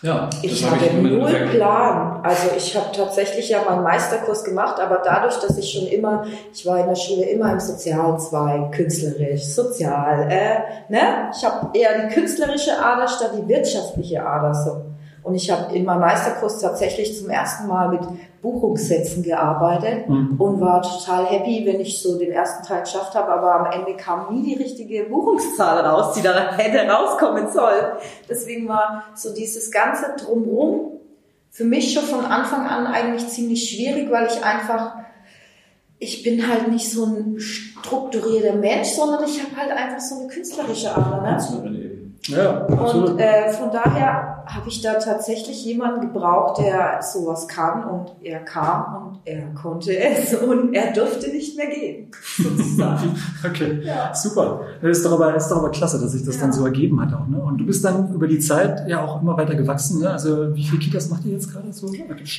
Ja, 0.02 0.28
ich 0.42 0.68
habe 0.68 0.84
ich 0.84 0.92
null 0.94 1.48
Plan. 1.52 2.20
Also 2.24 2.48
ich 2.56 2.76
habe 2.76 2.88
tatsächlich 2.94 3.48
ja 3.48 3.62
meinen 3.62 3.84
Meisterkurs 3.84 4.42
gemacht, 4.42 4.80
aber 4.80 5.00
dadurch, 5.04 5.38
dass 5.38 5.56
ich 5.56 5.72
schon 5.72 5.86
immer, 5.86 6.24
ich 6.52 6.66
war 6.66 6.80
in 6.80 6.88
der 6.88 6.96
Schule 6.96 7.24
immer 7.26 7.52
im 7.52 7.60
sozialen 7.60 8.18
Zweig, 8.18 8.72
künstlerisch, 8.72 9.44
sozial, 9.44 10.28
äh, 10.28 10.92
ne? 10.92 11.30
Ich 11.32 11.44
habe 11.44 11.78
eher 11.78 12.08
die 12.08 12.14
künstlerische 12.14 12.84
Ader 12.84 13.06
statt 13.06 13.30
die 13.38 13.48
wirtschaftliche 13.48 14.26
Ader 14.26 14.52
so. 14.52 14.82
Und 15.22 15.36
ich 15.36 15.48
habe 15.48 15.72
in 15.72 15.84
meinem 15.84 16.00
Meisterkurs 16.00 16.58
tatsächlich 16.58 17.16
zum 17.16 17.30
ersten 17.30 17.68
Mal 17.68 17.90
mit 17.90 18.00
Buchungssätzen 18.42 19.22
gearbeitet 19.22 20.08
mhm. 20.08 20.34
und 20.38 20.60
war 20.60 20.82
total 20.82 21.26
happy, 21.26 21.64
wenn 21.64 21.80
ich 21.80 22.02
so 22.02 22.18
den 22.18 22.32
ersten 22.32 22.66
Teil 22.66 22.80
geschafft 22.80 23.14
habe, 23.14 23.28
aber 23.28 23.54
am 23.54 23.72
Ende 23.72 23.96
kam 23.96 24.34
nie 24.34 24.42
die 24.42 24.62
richtige 24.62 25.04
Buchungszahl 25.04 25.78
raus, 25.86 26.14
die 26.14 26.22
da 26.22 26.52
hätte 26.56 26.90
rauskommen 26.90 27.50
sollen. 27.50 27.96
Deswegen 28.28 28.68
war 28.68 29.04
so 29.14 29.32
dieses 29.32 29.70
ganze 29.70 30.16
Drumrum 30.18 30.98
für 31.50 31.64
mich 31.64 31.94
schon 31.94 32.02
von 32.02 32.24
Anfang 32.24 32.66
an 32.66 32.86
eigentlich 32.86 33.28
ziemlich 33.28 33.70
schwierig, 33.70 34.10
weil 34.10 34.26
ich 34.26 34.44
einfach 34.44 34.96
ich 36.02 36.24
bin 36.24 36.48
halt 36.48 36.66
nicht 36.66 36.90
so 36.90 37.04
ein 37.04 37.38
strukturierter 37.38 38.56
Mensch, 38.56 38.88
sondern 38.88 39.22
ich 39.22 39.40
habe 39.40 39.56
halt 39.56 39.70
einfach 39.70 40.00
so 40.00 40.18
eine 40.18 40.26
künstlerische 40.26 40.92
Ader. 40.92 41.22
Ne? 41.22 41.91
Ja, 42.28 42.66
absolut. 42.66 43.10
Und 43.10 43.18
äh, 43.18 43.50
von 43.52 43.70
daher 43.72 44.44
habe 44.46 44.68
ich 44.68 44.80
da 44.80 44.94
tatsächlich 44.94 45.64
jemanden 45.64 46.00
gebraucht, 46.02 46.58
der 46.62 47.00
sowas 47.02 47.48
kann 47.48 47.84
und 47.84 48.12
er 48.22 48.40
kam 48.40 49.06
und 49.08 49.18
er 49.24 49.42
konnte 49.60 49.96
es 49.98 50.32
und 50.40 50.72
er 50.72 50.92
durfte 50.92 51.30
nicht 51.30 51.56
mehr 51.56 51.66
gehen, 51.66 52.10
sozusagen. 52.36 53.16
okay, 53.44 53.80
Ja. 53.82 54.14
super. 54.14 54.60
Das 54.80 54.98
ist 54.98 55.06
doch 55.06 55.12
aber, 55.12 55.34
ist 55.34 55.48
doch 55.48 55.58
aber 55.58 55.70
klasse, 55.70 56.00
dass 56.00 56.12
sich 56.12 56.24
das 56.24 56.36
Ja. 56.36 56.42
dann 56.42 56.52
so 56.52 56.64
ergeben 56.64 57.00
hat 57.00 57.12
auch. 57.12 57.26
Ne? 57.26 57.40
Und 57.40 57.58
du 57.58 57.66
bist 57.66 57.84
dann 57.84 58.12
über 58.14 58.28
die 58.28 58.38
Zeit 58.38 58.88
ja 58.88 59.04
auch 59.04 59.20
immer 59.20 59.36
weiter 59.36 59.54
gewachsen. 59.56 60.00
Ne? 60.00 60.10
Also 60.10 60.54
wie 60.54 60.64
viele 60.64 60.78
Kitas 60.80 61.08
macht 61.10 61.24
ihr 61.24 61.32
jetzt 61.32 61.50
gerade 61.52 61.72
so? 61.72 61.90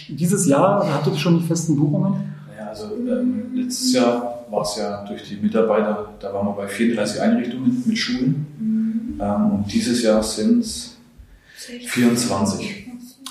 Dieses 0.09 0.45
Jahr 0.47 0.81
oder 0.81 0.93
habt 0.93 1.07
ihr 1.07 1.15
schon 1.17 1.39
die 1.39 1.45
festen 1.45 1.75
Buchungen? 1.77 2.33
Naja, 2.47 2.69
also 2.69 2.85
ähm, 2.95 3.51
letztes 3.53 3.93
Jahr 3.93 4.42
war 4.49 4.61
es 4.61 4.75
ja 4.77 5.03
durch 5.05 5.23
die 5.27 5.35
Mitarbeiter, 5.37 6.09
da 6.19 6.33
waren 6.33 6.47
wir 6.47 6.53
bei 6.53 6.67
34 6.67 7.21
Einrichtungen 7.21 7.83
mit 7.85 7.97
Schulen. 7.97 9.17
Ähm, 9.19 9.51
und 9.51 9.71
dieses 9.73 10.01
Jahr 10.03 10.21
sind 10.23 10.59
es 10.61 10.97
24. 11.87 12.87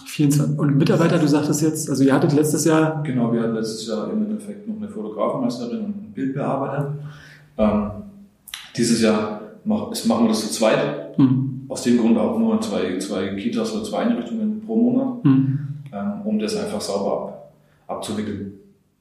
24. 0.06 0.58
Und 0.58 0.76
Mitarbeiter, 0.76 1.18
du 1.18 1.26
sagtest 1.26 1.62
jetzt, 1.62 1.88
also 1.88 2.04
ihr 2.04 2.12
hattet 2.12 2.32
letztes 2.32 2.64
Jahr, 2.64 3.02
Genau, 3.02 3.32
wir 3.32 3.42
hatten 3.42 3.54
letztes 3.54 3.86
Jahr 3.86 4.10
im 4.10 4.22
Endeffekt 4.24 4.68
noch 4.68 4.76
eine 4.76 4.88
Fotografenmeisterin 4.88 5.78
und 5.78 5.84
einen 5.84 6.12
Bildbearbeiter. 6.14 6.94
Ähm, 7.58 7.90
dieses 8.76 9.00
Jahr 9.02 9.40
mach, 9.64 9.90
es 9.90 10.04
machen 10.06 10.24
wir 10.24 10.28
das 10.30 10.42
zu 10.42 10.50
zweit. 10.52 11.16
hm, 11.16 11.66
Aus 11.68 11.82
dem 11.82 11.98
Grund 11.98 12.18
auch 12.18 12.38
nur 12.38 12.60
zwei, 12.60 12.98
zwei 12.98 13.28
Kitas 13.34 13.72
oder 13.74 13.84
zwei 13.84 13.98
Einrichtungen 13.98 14.60
pro 14.66 14.76
Monat, 14.76 15.24
hm. 15.24 15.58
ähm, 15.92 16.12
um 16.24 16.38
das 16.38 16.56
einfach 16.56 16.80
sauber 16.80 17.12
ab, 17.28 17.52
abzuwickeln. 17.88 18.52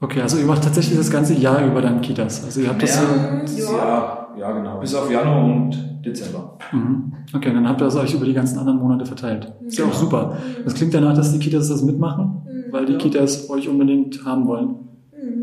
Okay, 0.01 0.22
also 0.22 0.38
ihr 0.38 0.46
macht 0.46 0.63
tatsächlich 0.63 0.98
das 0.98 1.10
ganze 1.10 1.34
Jahr 1.36 1.65
über 1.65 1.81
dann 1.81 2.01
Kitas. 2.01 2.43
Also 2.43 2.62
ihr 2.62 2.70
habt 2.70 2.81
das 2.81 2.98
so, 2.98 3.74
ja, 3.74 3.77
ja, 3.77 4.27
ja, 4.38 4.51
genau. 4.51 4.79
Bis 4.79 4.93
auf 4.96 5.10
Januar 5.10 5.43
und 5.46 6.03
Dezember. 6.05 6.58
Mhm. 6.72 7.13
Okay, 7.34 7.53
dann 7.53 7.67
habt 7.67 7.81
ihr 7.81 7.86
das 7.86 7.96
euch 7.96 8.13
über 8.13 8.25
die 8.25 8.34
ganzen 8.34 8.58
anderen 8.58 8.79
Monate 8.79 9.05
verteilt. 9.05 9.51
Ist 9.65 9.77
ja 9.77 9.86
auch 9.86 9.93
super. 9.93 10.38
Das 10.65 10.74
klingt 10.74 10.93
danach, 10.93 11.15
dass 11.15 11.31
die 11.31 11.39
Kitas 11.39 11.70
das 11.70 11.81
mitmachen, 11.84 12.41
weil 12.72 12.86
die 12.86 12.98
Kitas 12.98 13.50
euch 13.50 13.70
unbedingt 13.70 14.25
haben 14.25 14.48
wollen. 14.48 14.75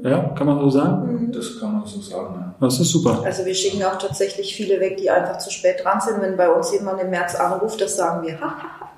Ja, 0.02 0.20
kann 0.30 0.46
man 0.46 0.60
so 0.60 0.70
sagen? 0.70 1.30
Das 1.32 1.58
kann 1.58 1.72
man 1.72 1.86
so 1.86 2.00
sagen. 2.00 2.34
Ja. 2.34 2.54
Das 2.60 2.78
ist 2.80 2.90
super. 2.90 3.22
Also 3.24 3.44
wir 3.44 3.54
schicken 3.54 3.82
auch 3.84 3.98
tatsächlich 3.98 4.54
viele 4.54 4.80
weg, 4.80 4.96
die 4.96 5.10
einfach 5.10 5.38
zu 5.38 5.50
spät 5.50 5.76
dran 5.82 6.00
sind. 6.00 6.20
Wenn 6.20 6.36
bei 6.36 6.48
uns 6.50 6.72
jemand 6.72 7.00
im 7.00 7.10
März 7.10 7.34
anruft, 7.34 7.80
das 7.80 7.96
sagen 7.96 8.26
wir, 8.26 8.34
hahaha. 8.40 8.88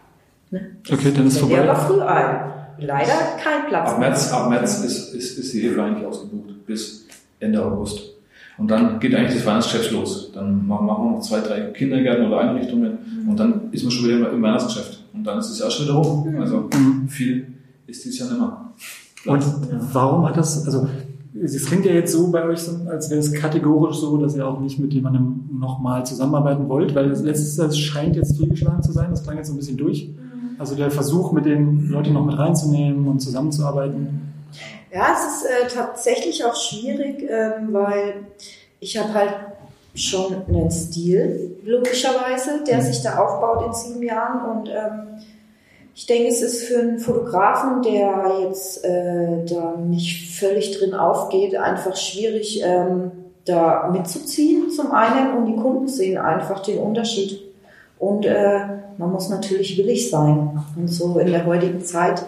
Ne? 0.51 0.77
Okay, 0.91 1.13
dann 1.15 1.27
ist 1.27 1.37
Der 1.41 1.49
vorbei. 1.49 1.69
war 1.69 1.77
früh 1.77 2.01
ein. 2.01 2.53
Leider 2.81 3.13
kein 3.43 3.69
Platz 3.69 3.91
Ab 3.91 3.99
März, 3.99 4.33
ab 4.33 4.49
März 4.51 4.85
ist, 4.85 5.15
ist, 5.15 5.39
ist 5.39 5.53
die 5.53 5.65
Eva 5.67 5.85
eigentlich 5.87 6.07
ausgebucht 6.07 6.67
bis 6.67 7.07
Ende 7.39 7.65
August. 7.65 8.01
Und 8.59 8.71
dann 8.71 9.01
geht 9.01 9.15
eigentlich 9.15 9.37
das 9.39 9.47
Weihnachtsgeschäft 9.47 9.93
los. 9.93 10.31
Dann 10.35 10.67
machen 10.67 10.87
wir 10.87 10.93
noch 10.99 11.21
zwei, 11.21 11.41
drei 11.41 11.61
Kindergärten 11.73 12.27
oder 12.27 12.41
Einrichtungen 12.41 13.27
und 13.29 13.39
dann 13.41 13.73
ist 13.73 13.83
man 13.85 13.91
schon 13.91 14.09
wieder 14.09 14.31
im 14.33 14.43
Weihnachtsgeschäft. 14.43 15.03
Und 15.15 15.25
dann 15.25 15.39
ist 15.39 15.51
es 15.51 15.59
ja 15.59 15.71
schon 15.71 15.87
wieder 15.87 15.95
rum. 15.95 16.37
Also 16.41 16.69
Mhm. 16.75 17.09
viel 17.09 17.47
ist 17.87 18.05
dies 18.05 18.19
Jahr 18.19 18.29
nicht 18.29 18.39
mehr. 18.39 18.73
Und 19.27 19.45
warum 19.93 20.27
hat 20.29 20.37
das, 20.37 20.65
also 20.67 20.89
es 21.43 21.65
klingt 21.67 21.87
ja 21.87 21.93
jetzt 21.93 22.13
so 22.13 22.31
bei 22.31 22.45
euch, 22.45 22.61
als 22.89 23.09
wäre 23.11 23.21
es 23.21 23.33
kategorisch 23.33 23.97
so, 23.97 24.17
dass 24.19 24.37
ihr 24.37 24.47
auch 24.47 24.61
nicht 24.61 24.79
mit 24.79 24.93
jemandem 24.93 25.49
nochmal 25.59 26.05
zusammenarbeiten 26.05 26.69
wollt, 26.69 26.95
weil 26.95 27.09
das 27.09 27.23
letztes 27.23 27.57
Jahr 27.57 27.71
scheint 27.73 28.17
jetzt 28.17 28.37
fehlgeschlagen 28.39 28.83
zu 28.83 28.93
sein, 28.93 29.11
das 29.11 29.23
klang 29.23 29.37
jetzt 29.37 29.49
so 29.49 29.55
ein 29.55 29.59
bisschen 29.59 29.77
durch. 29.77 30.11
Also 30.61 30.75
der 30.75 30.91
Versuch, 30.91 31.33
mit 31.33 31.47
den 31.47 31.89
Leuten 31.89 32.13
noch 32.13 32.27
mit 32.27 32.37
reinzunehmen 32.37 33.09
und 33.09 33.21
zusammenzuarbeiten. 33.21 34.31
Ja, 34.93 35.07
es 35.15 35.37
ist 35.37 35.47
äh, 35.47 35.75
tatsächlich 35.75 36.45
auch 36.45 36.55
schwierig, 36.55 37.27
ähm, 37.31 37.73
weil 37.73 38.27
ich 38.79 38.99
habe 38.99 39.15
halt 39.15 39.35
schon 39.95 40.35
einen 40.47 40.71
Stil, 40.71 41.57
logischerweise, 41.65 42.63
der 42.69 42.83
sich 42.83 43.01
da 43.03 43.17
aufbaut 43.17 43.69
in 43.69 43.73
sieben 43.73 44.03
Jahren. 44.03 44.59
Und 44.59 44.69
ähm, 44.69 45.23
ich 45.95 46.05
denke, 46.05 46.29
es 46.29 46.43
ist 46.43 46.65
für 46.65 46.81
einen 46.81 46.99
Fotografen, 46.99 47.81
der 47.81 48.41
jetzt 48.43 48.85
äh, 48.85 49.47
da 49.47 49.77
nicht 49.79 50.39
völlig 50.39 50.79
drin 50.79 50.93
aufgeht, 50.93 51.57
einfach 51.57 51.97
schwierig, 51.97 52.61
ähm, 52.63 53.13
da 53.47 53.89
mitzuziehen 53.91 54.71
zum 54.71 54.93
einen. 54.93 55.39
Und 55.39 55.47
die 55.47 55.57
Kunden 55.57 55.89
sehen 55.89 56.19
einfach 56.19 56.61
den 56.61 56.81
Unterschied. 56.81 57.50
Und 58.01 58.25
äh, 58.25 58.61
man 58.97 59.13
muss 59.13 59.29
natürlich 59.29 59.79
willig 59.79 60.11
sein. 60.11 60.65
Und 60.75 60.89
so 60.89 61.19
in 61.19 61.29
der 61.29 61.47
heutigen 61.47 61.85
Zeit 61.85 62.25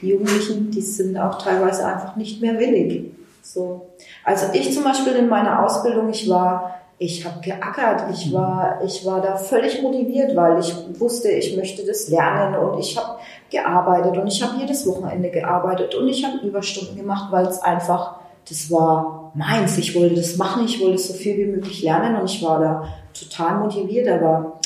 die 0.00 0.10
Jugendlichen, 0.10 0.70
die 0.70 0.82
sind 0.82 1.16
auch 1.16 1.38
teilweise 1.38 1.86
einfach 1.86 2.14
nicht 2.16 2.42
mehr 2.42 2.58
willig. 2.58 3.10
So. 3.42 3.88
Also 4.22 4.46
ich 4.52 4.72
zum 4.72 4.84
Beispiel 4.84 5.14
in 5.14 5.28
meiner 5.28 5.64
Ausbildung, 5.64 6.10
ich 6.10 6.28
war, 6.28 6.80
ich 6.98 7.24
habe 7.24 7.40
geackert, 7.40 8.04
ich 8.12 8.32
war, 8.32 8.80
ich 8.84 9.04
war 9.06 9.22
da 9.22 9.36
völlig 9.36 9.82
motiviert, 9.82 10.36
weil 10.36 10.60
ich 10.60 10.74
wusste, 10.98 11.30
ich 11.30 11.56
möchte 11.56 11.86
das 11.86 12.08
lernen 12.08 12.56
und 12.56 12.78
ich 12.78 12.96
habe 12.96 13.18
gearbeitet 13.50 14.18
und 14.18 14.26
ich 14.26 14.42
habe 14.42 14.58
jedes 14.60 14.86
Wochenende 14.86 15.30
gearbeitet 15.30 15.94
und 15.94 16.06
ich 16.08 16.22
habe 16.24 16.46
Überstunden 16.46 16.96
gemacht, 16.96 17.32
weil 17.32 17.46
es 17.46 17.60
einfach, 17.60 18.16
das 18.48 18.70
war 18.70 19.32
meins. 19.34 19.78
Ich 19.78 19.94
wollte 19.94 20.16
das 20.16 20.36
machen, 20.36 20.66
ich 20.66 20.82
wollte 20.82 20.98
so 20.98 21.14
viel 21.14 21.36
wie 21.38 21.46
möglich 21.46 21.82
lernen 21.82 22.16
und 22.16 22.30
ich 22.30 22.42
war 22.42 22.60
da 22.60 22.88
total 23.18 23.60
motiviert, 23.60 24.08
aber 24.08 24.60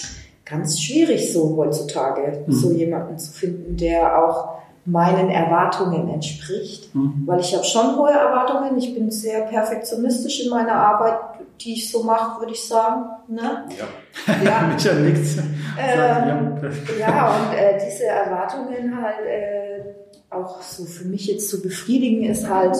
ganz 0.50 0.80
schwierig 0.80 1.32
so 1.32 1.56
heutzutage, 1.56 2.44
Mhm. 2.46 2.52
so 2.52 2.72
jemanden 2.72 3.18
zu 3.18 3.32
finden, 3.32 3.76
der 3.76 4.24
auch 4.24 4.58
meinen 4.84 5.28
Erwartungen 5.28 6.08
entspricht. 6.08 6.94
Mhm. 6.94 7.22
Weil 7.26 7.40
ich 7.40 7.54
habe 7.54 7.64
schon 7.64 7.96
hohe 7.96 8.10
Erwartungen. 8.10 8.78
Ich 8.78 8.94
bin 8.94 9.10
sehr 9.10 9.42
perfektionistisch 9.42 10.44
in 10.44 10.50
meiner 10.50 10.72
Arbeit, 10.74 11.18
die 11.60 11.74
ich 11.74 11.90
so 11.90 12.02
mache, 12.04 12.40
würde 12.40 12.52
ich 12.52 12.66
sagen. 12.66 13.02
Ne? 13.28 13.64
Ja. 13.78 14.34
Ja, 14.44 14.66
Michael 14.72 15.02
nickt. 15.02 15.26
Sagt, 15.26 15.46
Ähm, 15.78 16.56
ja. 16.98 17.08
ja, 17.08 17.28
und 17.28 17.54
äh, 17.56 17.78
diese 17.86 18.04
Erwartungen 18.06 18.96
halt 19.02 19.26
äh, 19.26 20.34
auch 20.34 20.62
so 20.62 20.84
für 20.84 21.04
mich 21.06 21.26
jetzt 21.26 21.50
zu 21.50 21.60
befriedigen, 21.62 22.22
ist 22.24 22.48
halt 22.48 22.76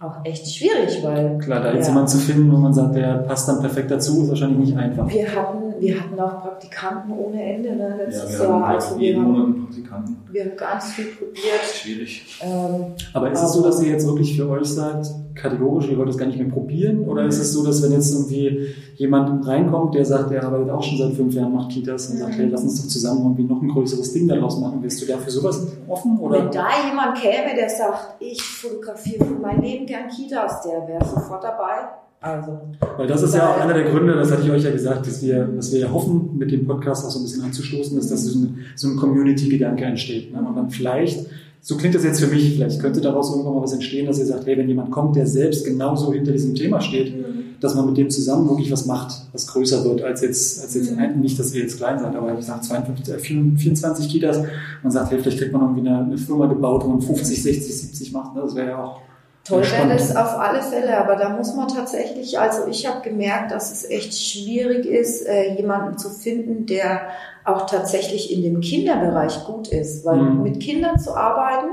auch 0.00 0.24
echt 0.24 0.46
schwierig, 0.54 1.02
weil 1.02 1.38
Klar, 1.38 1.60
da 1.60 1.72
jetzt 1.72 1.84
Ja. 1.86 1.88
jemanden 1.90 2.08
zu 2.08 2.18
finden, 2.18 2.52
wo 2.52 2.56
man 2.58 2.74
sagt, 2.74 2.94
der 2.96 3.14
passt 3.18 3.48
dann 3.48 3.60
perfekt 3.60 3.90
dazu, 3.90 4.22
ist 4.24 4.28
wahrscheinlich 4.30 4.58
nicht 4.70 4.76
einfach. 4.76 5.08
wir 5.08 5.34
hatten, 5.34 5.65
wir 5.80 6.00
hatten 6.00 6.18
auch 6.20 6.42
Praktikanten 6.42 7.12
ohne 7.12 7.42
Ende 7.54 7.76
ne, 7.76 7.88
Ja, 7.90 7.96
letztes 8.04 8.38
wir 8.38 8.44
Jahr. 8.46 8.54
haben 8.54 8.64
Also 8.74 8.98
wir 8.98 9.06
jeden 9.06 9.22
haben, 9.22 9.32
Monat 9.32 9.44
einen 9.46 9.64
Praktikanten. 9.64 10.16
wir 10.32 10.44
haben 10.44 10.56
ganz 10.56 10.84
viel 10.92 11.06
probiert. 11.06 11.62
Schwierig. 11.74 12.40
Ähm, 12.42 12.84
Aber 13.12 13.30
ist 13.30 13.42
es 13.42 13.52
so, 13.52 13.62
dass 13.62 13.82
ihr 13.82 13.90
jetzt 13.90 14.06
wirklich 14.06 14.36
für 14.36 14.48
euch 14.48 14.66
sagt, 14.66 15.06
kategorisch, 15.34 15.88
ihr 15.88 15.98
wollt 15.98 16.08
das 16.08 16.16
gar 16.18 16.26
nicht 16.26 16.38
mehr 16.38 16.48
probieren? 16.48 17.00
Oder 17.06 17.26
ist 17.26 17.38
es 17.38 17.52
so, 17.52 17.64
dass 17.64 17.82
wenn 17.82 17.92
jetzt 17.92 18.12
irgendwie 18.12 18.68
jemand 18.96 19.46
reinkommt, 19.46 19.94
der 19.94 20.04
sagt, 20.04 20.30
der 20.30 20.42
arbeitet 20.44 20.70
auch 20.70 20.82
schon 20.82 20.96
seit 20.98 21.12
fünf 21.12 21.34
Jahren, 21.34 21.52
macht 21.52 21.70
Kitas 21.72 22.08
und 22.10 22.16
sagt, 22.18 22.36
hey, 22.36 22.46
lass 22.48 22.62
uns 22.62 22.80
doch 22.82 22.88
zusammen 22.88 23.20
irgendwie 23.22 23.44
noch 23.44 23.60
ein 23.60 23.68
größeres 23.68 24.12
Ding 24.14 24.26
daraus 24.28 24.58
machen, 24.58 24.82
wirst 24.82 25.02
du 25.02 25.06
dafür 25.06 25.30
sowas 25.30 25.66
offen? 25.88 26.18
Wenn 26.18 26.24
Oder? 26.24 26.44
da 26.46 26.66
jemand 26.88 27.18
käme, 27.18 27.54
der 27.54 27.68
sagt, 27.68 28.16
ich 28.20 28.42
fotografiere 28.42 29.24
für 29.26 29.34
mein 29.34 29.60
Leben 29.60 29.84
gern 29.86 30.08
Kitas, 30.08 30.62
der 30.62 30.88
wäre 30.88 31.04
sofort 31.04 31.44
dabei. 31.44 31.88
Also, 32.26 32.58
Weil 32.96 33.06
das 33.06 33.22
ist 33.22 33.34
ja 33.34 33.50
auch 33.50 33.60
einer 33.60 33.74
der 33.74 33.84
Gründe, 33.90 34.14
das 34.14 34.30
hatte 34.32 34.42
ich 34.42 34.50
euch 34.50 34.64
ja 34.64 34.70
gesagt, 34.70 35.06
dass 35.06 35.22
wir, 35.22 35.44
dass 35.44 35.72
wir 35.72 35.80
ja 35.80 35.90
hoffen, 35.92 36.30
mit 36.36 36.50
dem 36.50 36.66
Podcast 36.66 37.06
auch 37.06 37.10
so 37.10 37.20
ein 37.20 37.22
bisschen 37.22 37.42
anzustoßen, 37.44 37.96
ist, 37.98 38.10
dass 38.10 38.24
so 38.24 38.38
ein, 38.38 38.58
so 38.74 38.88
ein 38.88 38.96
Community-Gedanke 38.96 39.84
entsteht. 39.84 40.32
Ne? 40.32 40.40
Und 40.40 40.56
dann 40.56 40.70
vielleicht, 40.70 41.26
so 41.60 41.76
klingt 41.76 41.94
das 41.94 42.04
jetzt 42.04 42.20
für 42.20 42.26
mich, 42.32 42.54
vielleicht 42.56 42.80
könnte 42.80 43.00
daraus 43.00 43.30
irgendwann 43.30 43.54
mal 43.54 43.62
was 43.62 43.72
entstehen, 43.72 44.06
dass 44.06 44.18
ihr 44.18 44.26
sagt, 44.26 44.46
hey, 44.46 44.56
wenn 44.58 44.68
jemand 44.68 44.90
kommt, 44.90 45.16
der 45.16 45.26
selbst 45.26 45.64
genauso 45.64 46.12
hinter 46.12 46.32
diesem 46.32 46.54
Thema 46.54 46.80
steht, 46.80 47.12
dass 47.60 47.74
man 47.74 47.86
mit 47.86 47.96
dem 47.96 48.10
zusammen 48.10 48.48
wirklich 48.48 48.70
was 48.70 48.84
macht, 48.86 49.14
was 49.32 49.46
größer 49.46 49.82
wird, 49.84 50.02
als 50.02 50.20
jetzt, 50.20 50.62
als 50.62 50.74
jetzt 50.74 50.96
ein- 50.98 51.20
nicht, 51.20 51.38
dass 51.38 51.54
ihr 51.54 51.62
jetzt 51.62 51.78
klein 51.78 51.98
seid, 51.98 52.14
aber 52.14 52.38
ich 52.38 52.44
sage 52.44 52.60
52, 52.60 53.14
äh, 53.14 53.18
24 53.18 54.08
Kitas 54.10 54.40
und 54.82 54.90
sagt, 54.90 55.10
hey, 55.10 55.18
vielleicht 55.18 55.38
kriegt 55.38 55.52
man 55.52 55.62
irgendwie 55.62 55.88
eine, 55.88 56.04
eine 56.04 56.18
Firma 56.18 56.46
gebaut, 56.46 56.84
wo 56.84 56.88
man 56.88 57.00
50, 57.00 57.42
60, 57.42 57.76
70 57.80 58.12
macht. 58.12 58.34
Ne? 58.34 58.42
Das 58.42 58.54
wäre 58.54 58.68
ja 58.68 58.84
auch 58.84 59.00
Toll 59.46 59.62
wäre 59.62 59.88
das 59.88 60.14
auf 60.16 60.38
alle 60.38 60.60
Fälle, 60.62 60.98
aber 60.98 61.16
da 61.16 61.28
muss 61.28 61.54
man 61.54 61.68
tatsächlich, 61.68 62.38
also 62.38 62.66
ich 62.68 62.86
habe 62.86 63.00
gemerkt, 63.08 63.52
dass 63.52 63.70
es 63.70 63.88
echt 63.88 64.12
schwierig 64.14 64.84
ist, 64.86 65.26
äh, 65.26 65.54
jemanden 65.54 65.98
zu 65.98 66.10
finden, 66.10 66.66
der 66.66 67.02
auch 67.44 67.66
tatsächlich 67.66 68.32
in 68.32 68.42
dem 68.42 68.60
Kinderbereich 68.60 69.44
gut 69.44 69.68
ist, 69.68 70.04
weil 70.04 70.16
Mhm. 70.16 70.42
mit 70.42 70.60
Kindern 70.60 70.98
zu 70.98 71.14
arbeiten, 71.14 71.70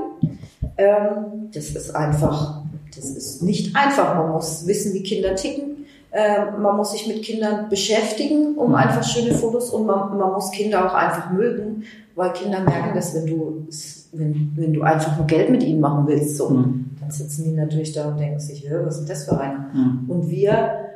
ähm, 0.76 1.50
das 1.52 1.70
ist 1.70 1.90
einfach, 1.94 2.62
das 2.94 3.06
ist 3.06 3.42
nicht 3.42 3.74
einfach. 3.74 4.14
Man 4.14 4.30
muss 4.32 4.66
wissen, 4.66 4.92
wie 4.94 5.02
Kinder 5.02 5.34
ticken. 5.34 5.73
Ähm, 6.16 6.62
man 6.62 6.76
muss 6.76 6.92
sich 6.92 7.08
mit 7.08 7.22
Kindern 7.24 7.68
beschäftigen, 7.68 8.54
um 8.56 8.68
Mhm. 8.68 8.74
einfach 8.76 9.02
schöne 9.02 9.34
Fotos 9.34 9.70
und 9.70 9.84
man, 9.84 10.16
man 10.16 10.32
muss 10.32 10.52
Kinder 10.52 10.86
auch 10.86 10.94
einfach 10.94 11.30
mögen, 11.32 11.82
weil 12.14 12.32
Kinder 12.32 12.60
merken 12.60 12.92
das, 12.94 13.12
wenn 13.16 13.26
du, 13.26 13.66
wenn, 14.12 14.52
wenn 14.54 14.72
du 14.72 14.82
einfach 14.82 15.16
nur 15.16 15.26
Geld 15.26 15.50
mit 15.50 15.64
ihnen 15.64 15.80
machen 15.80 16.06
willst. 16.06 16.36
So 16.36 16.50
Mhm. 16.50 16.90
dann 17.00 17.10
sitzen 17.10 17.42
die 17.44 17.50
natürlich 17.50 17.92
da 17.92 18.06
und 18.06 18.20
denken 18.20 18.38
sich, 18.38 18.62
"Hä, 18.64 18.76
was 18.84 19.00
ist 19.00 19.10
das 19.10 19.24
für 19.24 19.40
einer? 19.40 19.66
Mhm. 19.74 20.04
Und 20.08 20.30
wir, 20.30 20.54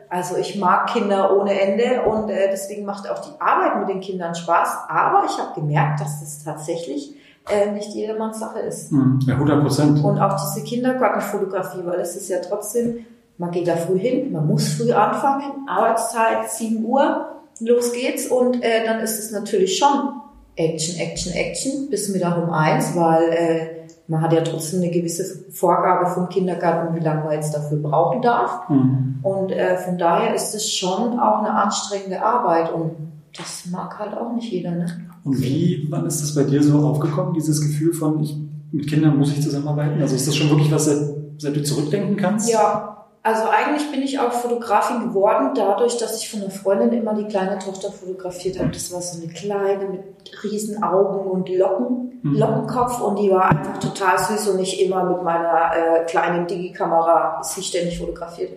also 0.08 0.36
ich 0.36 0.56
mag 0.56 0.86
Kinder 0.88 1.36
ohne 1.36 1.60
Ende 1.60 2.02
und 2.08 2.30
äh, 2.30 2.48
deswegen 2.52 2.84
macht 2.86 3.10
auch 3.10 3.18
die 3.18 3.40
Arbeit 3.40 3.80
mit 3.80 3.88
den 3.88 4.00
Kindern 4.00 4.36
Spaß. 4.36 4.68
Aber 4.88 5.24
ich 5.26 5.36
habe 5.36 5.60
gemerkt, 5.60 6.00
dass 6.00 6.20
das 6.20 6.44
tatsächlich 6.44 7.12
äh, 7.50 7.72
nicht 7.72 7.92
jedermanns 7.92 8.38
Sache 8.38 8.60
ist. 8.60 8.92
Mhm. 8.92 9.18
Ja, 9.26 9.34
100 9.34 9.62
Prozent. 9.62 10.04
Und 10.04 10.20
auch 10.20 10.36
diese 10.40 10.64
Kindergartenfotografie, 10.64 11.80
weil 11.84 11.98
es 12.00 12.14
ist 12.14 12.28
ja 12.28 12.38
trotzdem, 12.46 13.04
man 13.38 13.50
geht 13.50 13.68
da 13.68 13.76
früh 13.76 13.98
hin, 13.98 14.32
man 14.32 14.46
muss 14.46 14.68
früh 14.68 14.92
anfangen, 14.92 15.68
Arbeitszeit 15.68 16.50
7 16.50 16.84
Uhr 16.84 17.26
los 17.60 17.92
geht's 17.92 18.26
und 18.26 18.62
äh, 18.62 18.84
dann 18.84 19.00
ist 19.00 19.18
es 19.18 19.32
natürlich 19.32 19.78
schon 19.78 20.20
Action, 20.56 20.96
Action, 20.98 21.32
Action 21.32 21.88
bis 21.88 22.08
Mittag 22.08 22.36
um 22.36 22.50
eins, 22.50 22.94
weil 22.96 23.22
äh, 23.30 23.66
man 24.08 24.22
hat 24.22 24.32
ja 24.32 24.40
trotzdem 24.40 24.82
eine 24.82 24.90
gewisse 24.90 25.44
Vorgabe 25.52 26.10
vom 26.10 26.28
Kindergarten, 26.28 26.94
wie 26.96 27.04
lange 27.04 27.24
man 27.24 27.34
jetzt 27.34 27.54
dafür 27.54 27.78
brauchen 27.78 28.22
darf. 28.22 28.68
Mhm. 28.68 29.18
Und 29.22 29.52
äh, 29.52 29.76
von 29.76 29.98
daher 29.98 30.34
ist 30.34 30.54
es 30.54 30.72
schon 30.72 31.20
auch 31.20 31.38
eine 31.38 31.52
anstrengende 31.52 32.22
Arbeit 32.22 32.72
und 32.72 32.92
das 33.36 33.66
mag 33.70 33.98
halt 33.98 34.16
auch 34.16 34.32
nicht 34.32 34.50
jeder. 34.50 34.72
Ne? 34.72 34.86
Und 35.24 35.40
wie, 35.40 35.86
wann 35.90 36.06
ist 36.06 36.22
das 36.22 36.34
bei 36.34 36.44
dir 36.44 36.62
so 36.62 36.78
aufgekommen, 36.78 37.34
dieses 37.34 37.60
Gefühl 37.60 37.92
von, 37.92 38.20
ich, 38.22 38.36
mit 38.72 38.88
Kindern 38.88 39.16
muss 39.16 39.30
ich 39.30 39.42
zusammenarbeiten? 39.42 40.00
Also 40.00 40.16
ist 40.16 40.26
das 40.26 40.34
schon 40.34 40.48
wirklich 40.48 40.72
was, 40.72 40.86
seit, 40.86 40.98
seit 41.36 41.54
du 41.54 41.62
zurückdenken 41.62 42.16
kannst? 42.16 42.50
Ja, 42.50 42.97
also 43.22 43.48
eigentlich 43.48 43.90
bin 43.90 44.02
ich 44.02 44.18
auch 44.18 44.32
Fotografin 44.32 45.08
geworden, 45.08 45.50
dadurch, 45.54 45.98
dass 45.98 46.20
ich 46.20 46.30
von 46.30 46.42
einer 46.42 46.50
Freundin 46.50 46.92
immer 46.92 47.14
die 47.14 47.26
kleine 47.26 47.58
Tochter 47.58 47.90
fotografiert 47.90 48.58
habe. 48.58 48.70
Das 48.70 48.92
war 48.92 49.02
so 49.02 49.20
eine 49.20 49.32
kleine 49.32 49.86
mit 49.86 50.44
riesen 50.44 50.82
Augen 50.82 51.28
und 51.28 51.48
Locken, 51.48 52.20
mhm. 52.22 52.38
Lockenkopf 52.38 53.00
und 53.00 53.18
die 53.18 53.30
war 53.30 53.50
einfach 53.50 53.78
total 53.78 54.18
süß 54.18 54.48
und 54.48 54.60
ich 54.60 54.80
immer 54.84 55.04
mit 55.04 55.22
meiner 55.22 55.70
äh, 55.74 56.04
kleinen 56.04 56.46
Digi-Kamera 56.46 57.42
sie 57.42 57.62
ständig 57.62 57.98
fotografiert. 57.98 58.52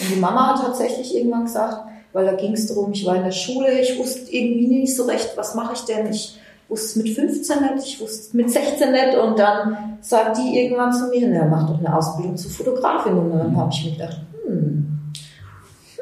Und 0.00 0.10
die 0.14 0.20
Mama 0.20 0.48
hat 0.48 0.64
tatsächlich 0.64 1.14
irgendwann 1.16 1.44
gesagt, 1.44 1.78
weil 2.12 2.26
da 2.26 2.32
ging 2.32 2.52
es 2.52 2.66
darum, 2.66 2.92
ich 2.92 3.04
war 3.04 3.16
in 3.16 3.24
der 3.24 3.32
Schule, 3.32 3.80
ich 3.80 3.98
wusste 3.98 4.30
irgendwie 4.30 4.68
nicht 4.68 4.96
so 4.96 5.04
recht, 5.04 5.36
was 5.36 5.54
mache 5.54 5.74
ich 5.74 5.84
denn? 5.84 6.10
Ich 6.10 6.38
wusste 6.68 7.00
es 7.00 7.04
mit 7.04 7.14
15 7.14 7.74
nicht, 7.74 7.86
ich 7.86 8.00
wusste 8.00 8.20
es 8.20 8.34
mit 8.34 8.50
16 8.50 8.92
nicht 8.92 9.16
und 9.16 9.38
dann 9.38 9.98
sagt 10.00 10.38
die 10.38 10.60
irgendwann 10.60 10.92
zu 10.92 11.08
mir, 11.08 11.28
na, 11.28 11.44
mach 11.46 11.68
doch 11.68 11.78
eine 11.78 11.96
Ausbildung 11.96 12.36
zur 12.36 12.50
Fotografin 12.50 13.14
und 13.14 13.30
dann 13.30 13.56
habe 13.56 13.70
ich 13.72 13.84
mir 13.84 13.92
gedacht, 13.92 14.20
hm, 14.46 15.12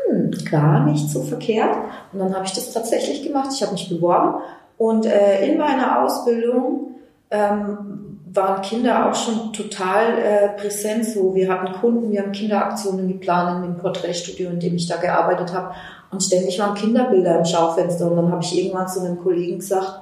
hm, 0.08 0.30
gar 0.50 0.84
nicht 0.84 1.08
so 1.08 1.22
verkehrt 1.22 1.76
und 2.12 2.18
dann 2.18 2.34
habe 2.34 2.44
ich 2.44 2.52
das 2.52 2.72
tatsächlich 2.72 3.22
gemacht, 3.22 3.50
ich 3.54 3.62
habe 3.62 3.72
mich 3.72 3.88
beworben 3.88 4.42
und 4.78 5.06
äh, 5.06 5.46
in 5.46 5.58
meiner 5.58 6.02
Ausbildung 6.02 6.94
ähm, 7.30 8.02
waren 8.34 8.62
Kinder 8.62 9.08
auch 9.08 9.14
schon 9.14 9.52
total 9.52 10.18
äh, 10.18 10.48
präsent. 10.60 11.04
So, 11.04 11.34
wir 11.34 11.52
hatten 11.52 11.72
Kunden, 11.74 12.10
wir 12.10 12.22
haben 12.22 12.32
Kinderaktionen 12.32 13.08
geplant 13.08 13.56
in 13.56 13.72
dem 13.72 13.78
Porträtstudio, 13.80 14.50
in 14.50 14.60
dem 14.60 14.74
ich 14.74 14.86
da 14.86 14.96
gearbeitet 14.96 15.52
habe. 15.52 15.74
Und 16.10 16.22
ständig 16.22 16.58
waren 16.58 16.74
Kinderbilder 16.74 17.38
im 17.38 17.44
Schaufenster. 17.44 18.10
Und 18.10 18.16
dann 18.16 18.32
habe 18.32 18.42
ich 18.42 18.58
irgendwann 18.58 18.88
zu 18.88 19.00
einem 19.00 19.18
Kollegen 19.18 19.58
gesagt, 19.58 20.01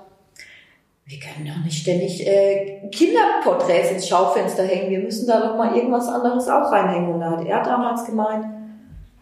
wir 1.10 1.18
können 1.18 1.44
doch 1.44 1.64
nicht 1.64 1.82
ständig 1.82 2.24
äh, 2.24 2.88
Kinderporträts 2.92 3.90
ins 3.90 4.06
Schaufenster 4.06 4.62
hängen. 4.62 4.90
Wir 4.90 5.00
müssen 5.00 5.26
da 5.26 5.40
doch 5.40 5.56
mal 5.56 5.74
irgendwas 5.76 6.06
anderes 6.06 6.46
auch 6.46 6.70
reinhängen. 6.70 7.12
Und 7.12 7.20
da 7.20 7.32
hat 7.32 7.44
er 7.44 7.64
damals 7.64 8.04
gemeint, 8.04 8.44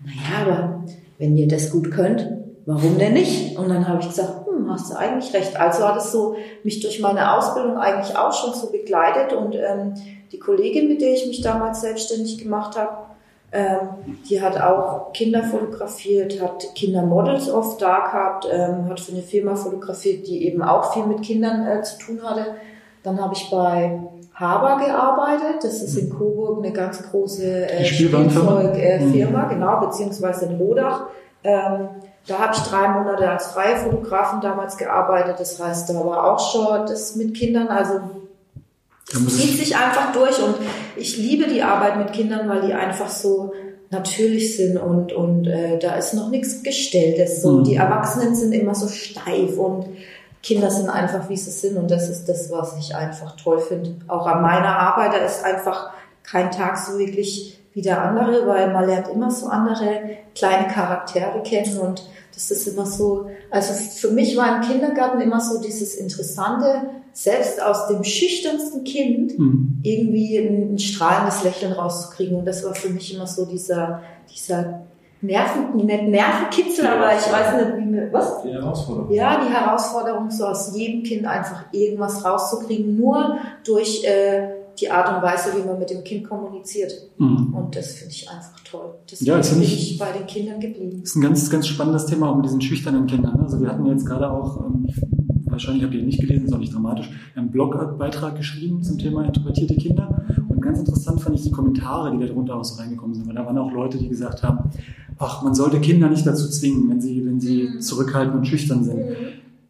naja, 0.04 0.46
aber 0.46 0.84
wenn 1.16 1.38
ihr 1.38 1.48
das 1.48 1.70
gut 1.70 1.90
könnt, 1.90 2.30
warum 2.66 2.98
denn 2.98 3.14
nicht? 3.14 3.58
Und 3.58 3.70
dann 3.70 3.88
habe 3.88 4.02
ich 4.02 4.08
gesagt, 4.08 4.46
hm, 4.46 4.70
hast 4.70 4.90
du 4.90 4.98
eigentlich 4.98 5.32
recht. 5.32 5.58
Also 5.58 5.88
hat 5.88 5.96
es 5.96 6.12
so 6.12 6.36
mich 6.62 6.80
durch 6.80 7.00
meine 7.00 7.34
Ausbildung 7.34 7.78
eigentlich 7.78 8.14
auch 8.18 8.34
schon 8.34 8.52
so 8.52 8.70
begleitet. 8.70 9.32
Und 9.32 9.54
ähm, 9.54 9.94
die 10.30 10.38
Kollegin, 10.38 10.88
mit 10.88 11.00
der 11.00 11.14
ich 11.14 11.26
mich 11.26 11.40
damals 11.40 11.80
selbstständig 11.80 12.36
gemacht 12.36 12.78
habe, 12.78 13.07
ähm, 13.50 14.18
die 14.28 14.42
hat 14.42 14.60
auch 14.60 15.12
Kinder 15.12 15.42
fotografiert, 15.42 16.40
hat 16.42 16.74
Kindermodels 16.74 17.50
oft 17.50 17.80
da 17.80 18.00
gehabt, 18.00 18.46
ähm, 18.50 18.88
hat 18.90 19.00
für 19.00 19.12
eine 19.12 19.22
Firma 19.22 19.56
fotografiert, 19.56 20.26
die 20.26 20.46
eben 20.46 20.62
auch 20.62 20.92
viel 20.92 21.06
mit 21.06 21.22
Kindern 21.22 21.66
äh, 21.66 21.82
zu 21.82 21.98
tun 21.98 22.20
hatte. 22.22 22.56
Dann 23.02 23.20
habe 23.20 23.34
ich 23.34 23.48
bei 23.50 24.00
Haber 24.34 24.84
gearbeitet. 24.84 25.64
Das 25.64 25.82
ist 25.82 25.96
in 25.96 26.10
Coburg 26.10 26.58
eine 26.62 26.72
ganz 26.72 27.02
große 27.10 27.70
äh, 27.70 27.84
Spielzeugfirma, 27.84 28.60
äh, 28.72 29.00
mhm. 29.00 29.48
genau, 29.48 29.80
beziehungsweise 29.80 30.46
in 30.46 30.56
Rodach. 30.56 31.06
Ähm, 31.42 31.88
da 32.26 32.38
habe 32.38 32.54
ich 32.54 32.60
drei 32.60 32.88
Monate 32.88 33.30
als 33.30 33.46
freie 33.46 33.76
Fotografin 33.76 34.40
damals 34.42 34.76
gearbeitet. 34.76 35.40
Das 35.40 35.62
heißt, 35.62 35.88
da 35.88 35.94
war 36.04 36.32
auch 36.32 36.52
schon 36.52 36.86
das 36.86 37.16
mit 37.16 37.34
Kindern. 37.34 37.68
Also 37.68 38.00
zieht 39.10 39.58
sich 39.58 39.76
einfach 39.76 40.12
durch 40.12 40.42
und 40.42 40.56
ich 40.96 41.16
liebe 41.16 41.46
die 41.46 41.62
Arbeit 41.62 41.96
mit 41.96 42.12
Kindern, 42.12 42.48
weil 42.48 42.66
die 42.66 42.74
einfach 42.74 43.08
so 43.08 43.52
natürlich 43.90 44.56
sind 44.56 44.76
und, 44.76 45.12
und 45.12 45.46
äh, 45.46 45.78
da 45.78 45.94
ist 45.94 46.12
noch 46.12 46.28
nichts 46.28 46.62
Gestelltes. 46.62 47.40
So. 47.40 47.52
Mhm. 47.52 47.64
Die 47.64 47.76
Erwachsenen 47.76 48.34
sind 48.34 48.52
immer 48.52 48.74
so 48.74 48.88
steif 48.88 49.56
und 49.56 49.86
Kinder 50.42 50.70
sind 50.70 50.90
einfach, 50.90 51.28
wie 51.28 51.36
sie 51.36 51.50
sind 51.50 51.76
und 51.78 51.90
das 51.90 52.08
ist 52.08 52.28
das, 52.28 52.50
was 52.50 52.76
ich 52.78 52.94
einfach 52.94 53.34
toll 53.36 53.60
finde. 53.60 53.96
Auch 54.06 54.26
an 54.26 54.42
meiner 54.42 54.78
Arbeit, 54.78 55.14
da 55.14 55.18
ist 55.18 55.44
einfach 55.44 55.90
kein 56.22 56.50
Tag 56.50 56.76
so 56.76 56.98
wirklich 56.98 57.58
wie 57.72 57.82
der 57.82 58.02
andere, 58.02 58.46
weil 58.46 58.72
man 58.72 58.86
lernt 58.86 59.08
immer 59.08 59.30
so 59.30 59.46
andere 59.46 60.00
kleine 60.34 60.68
Charaktere 60.68 61.42
kennen 61.42 61.78
und 61.78 62.02
das 62.38 62.52
ist 62.52 62.68
immer 62.68 62.86
so, 62.86 63.28
also 63.50 63.74
für 63.74 64.12
mich 64.12 64.36
war 64.36 64.56
im 64.56 64.62
Kindergarten 64.62 65.20
immer 65.20 65.40
so 65.40 65.60
dieses 65.60 65.96
Interessante, 65.96 66.82
selbst 67.12 67.60
aus 67.60 67.88
dem 67.88 68.04
schüchternsten 68.04 68.84
Kind 68.84 69.36
mhm. 69.36 69.80
irgendwie 69.82 70.38
ein, 70.38 70.74
ein, 70.74 70.78
strahlendes 70.78 71.42
Lächeln 71.42 71.72
rauszukriegen. 71.72 72.38
Und 72.38 72.44
das 72.44 72.64
war 72.64 72.76
für 72.76 72.90
mich 72.90 73.12
immer 73.12 73.26
so 73.26 73.44
dieser, 73.44 74.02
dieser 74.32 74.82
Nerven, 75.20 75.74
nicht 75.84 76.02
Nervenkitzel, 76.04 76.86
aber 76.86 77.12
ich 77.12 77.32
weiß 77.32 77.54
nicht, 77.56 77.76
wie 77.78 77.86
mir, 77.86 78.12
was? 78.12 78.42
Die 78.42 78.52
Herausforderung. 78.52 79.10
Ja, 79.12 79.44
die 79.44 79.52
Herausforderung, 79.52 80.30
so 80.30 80.46
aus 80.46 80.76
jedem 80.76 81.02
Kind 81.02 81.26
einfach 81.26 81.64
irgendwas 81.72 82.24
rauszukriegen, 82.24 82.96
nur 82.96 83.38
durch 83.64 84.04
äh, 84.04 84.57
die 84.80 84.90
Art 84.90 85.14
und 85.14 85.22
Weise, 85.22 85.50
wie 85.56 85.66
man 85.66 85.78
mit 85.78 85.90
dem 85.90 86.04
Kind 86.04 86.28
kommuniziert. 86.28 86.92
Mhm. 87.18 87.54
Und 87.54 87.76
das 87.76 87.92
finde 87.92 88.12
ich 88.12 88.28
einfach 88.28 88.60
toll. 88.60 88.94
Das 89.10 89.20
ja, 89.20 89.38
bin 89.38 89.62
ich 89.62 89.98
bei 89.98 90.12
den 90.12 90.26
Kindern 90.26 90.60
geblieben. 90.60 91.00
Das 91.00 91.10
ist 91.10 91.16
ein 91.16 91.22
ganz, 91.22 91.50
ganz 91.50 91.66
spannendes 91.66 92.06
Thema 92.06 92.30
auch 92.30 92.36
mit 92.36 92.44
diesen 92.44 92.60
schüchternen 92.60 93.06
Kindern. 93.06 93.40
Also 93.40 93.60
wir 93.60 93.68
hatten 93.68 93.86
jetzt 93.86 94.06
gerade 94.06 94.30
auch, 94.30 94.64
ähm, 94.64 94.86
wahrscheinlich 95.46 95.84
habt 95.84 95.94
ihr 95.94 96.00
ihn 96.00 96.06
nicht 96.06 96.20
gelesen, 96.20 96.46
ist 96.46 96.52
auch 96.52 96.58
nicht 96.58 96.74
dramatisch, 96.74 97.10
einen 97.34 97.50
Blogbeitrag 97.50 98.36
geschrieben 98.36 98.82
zum 98.82 98.98
Thema 98.98 99.24
introvertierte 99.24 99.74
Kinder. 99.76 100.24
Und 100.48 100.60
ganz 100.60 100.78
interessant 100.78 101.20
fand 101.20 101.36
ich 101.36 101.42
die 101.42 101.50
Kommentare, 101.50 102.12
die 102.12 102.18
da 102.18 102.32
drunter 102.32 102.56
auch 102.56 102.64
so 102.64 102.80
reingekommen 102.80 103.14
sind. 103.14 103.26
Weil 103.26 103.34
da 103.34 103.44
waren 103.46 103.58
auch 103.58 103.72
Leute, 103.72 103.98
die 103.98 104.08
gesagt 104.08 104.42
haben, 104.42 104.70
ach, 105.18 105.42
man 105.42 105.54
sollte 105.54 105.80
Kinder 105.80 106.08
nicht 106.08 106.26
dazu 106.26 106.48
zwingen, 106.48 106.88
wenn 106.90 107.00
sie, 107.00 107.24
wenn 107.24 107.40
sie 107.40 107.68
mhm. 107.68 107.80
zurückhaltend 107.80 108.36
und 108.36 108.46
schüchtern 108.46 108.84
sind. 108.84 108.98
Mhm. 108.98 109.14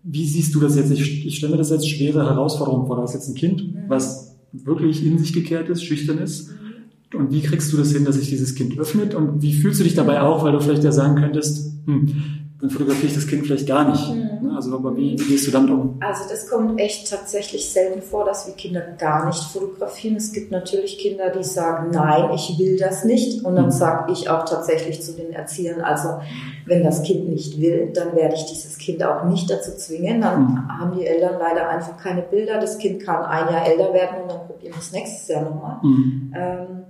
Wie 0.02 0.26
siehst 0.26 0.54
du 0.54 0.60
das 0.60 0.76
jetzt? 0.76 0.90
Ich, 0.90 1.26
ich 1.26 1.36
stelle 1.36 1.52
mir 1.52 1.58
das 1.58 1.72
als 1.72 1.86
schwere 1.86 2.24
Herausforderung 2.24 2.86
vor. 2.86 2.96
Du 2.96 3.02
hast 3.02 3.14
jetzt 3.14 3.28
ein 3.28 3.34
Kind, 3.34 3.74
mhm. 3.74 3.84
was 3.88 4.27
wirklich 4.52 5.04
in 5.04 5.18
sich 5.18 5.32
gekehrt 5.32 5.68
ist, 5.68 5.84
schüchtern 5.84 6.18
ist. 6.18 6.50
Und 7.14 7.32
wie 7.32 7.40
kriegst 7.40 7.72
du 7.72 7.76
das 7.76 7.92
hin, 7.92 8.04
dass 8.04 8.16
sich 8.16 8.28
dieses 8.28 8.54
Kind 8.54 8.78
öffnet? 8.78 9.14
Und 9.14 9.42
wie 9.42 9.54
fühlst 9.54 9.80
du 9.80 9.84
dich 9.84 9.94
dabei 9.94 10.20
auch, 10.20 10.44
weil 10.44 10.52
du 10.52 10.60
vielleicht 10.60 10.84
ja 10.84 10.92
sagen 10.92 11.16
könntest, 11.16 11.72
hm, 11.86 12.14
dann 12.60 12.70
fotografiere 12.70 13.06
ich 13.06 13.14
das 13.14 13.26
Kind 13.28 13.46
vielleicht 13.46 13.68
gar 13.68 13.88
nicht. 13.88 14.10
Mhm. 14.10 14.50
Also, 14.56 14.74
aber 14.74 14.96
wie, 14.96 15.12
wie, 15.12 15.24
gehst 15.24 15.46
du 15.46 15.52
damit 15.52 15.70
um? 15.70 15.96
Also, 16.00 16.24
das 16.28 16.48
kommt 16.48 16.80
echt 16.80 17.08
tatsächlich 17.08 17.70
selten 17.70 18.02
vor, 18.02 18.24
dass 18.24 18.48
wir 18.48 18.54
Kinder 18.54 18.80
gar 18.98 19.26
nicht 19.26 19.44
fotografieren. 19.44 20.16
Es 20.16 20.32
gibt 20.32 20.50
natürlich 20.50 20.98
Kinder, 20.98 21.30
die 21.30 21.44
sagen, 21.44 21.90
nein, 21.92 22.30
ich 22.34 22.58
will 22.58 22.76
das 22.76 23.04
nicht. 23.04 23.44
Und 23.44 23.54
dann 23.54 23.66
mhm. 23.66 23.70
sage 23.70 24.12
ich 24.12 24.28
auch 24.28 24.44
tatsächlich 24.44 25.00
zu 25.02 25.12
den 25.12 25.32
Erziehern, 25.32 25.82
also, 25.82 26.20
wenn 26.66 26.82
das 26.82 27.04
Kind 27.04 27.28
nicht 27.28 27.60
will, 27.60 27.92
dann 27.94 28.16
werde 28.16 28.34
ich 28.34 28.46
dieses 28.46 28.76
Kind 28.76 29.04
auch 29.04 29.24
nicht 29.24 29.48
dazu 29.48 29.76
zwingen. 29.76 30.20
Dann 30.20 30.42
mhm. 30.42 30.68
haben 30.68 30.98
die 30.98 31.06
Eltern 31.06 31.36
leider 31.38 31.68
einfach 31.68 31.96
keine 31.96 32.22
Bilder. 32.22 32.60
Das 32.60 32.78
Kind 32.78 33.04
kann 33.04 33.24
ein 33.24 33.54
Jahr 33.54 33.68
älter 33.68 33.94
werden 33.94 34.22
und 34.22 34.32
dann 34.32 34.46
probieren 34.48 34.74
wir 34.74 34.80
es 34.80 34.90
nächstes 34.90 35.28
Jahr 35.28 35.42
nochmal. 35.42 35.78
Mhm. 35.84 36.34
Ähm, 36.36 36.87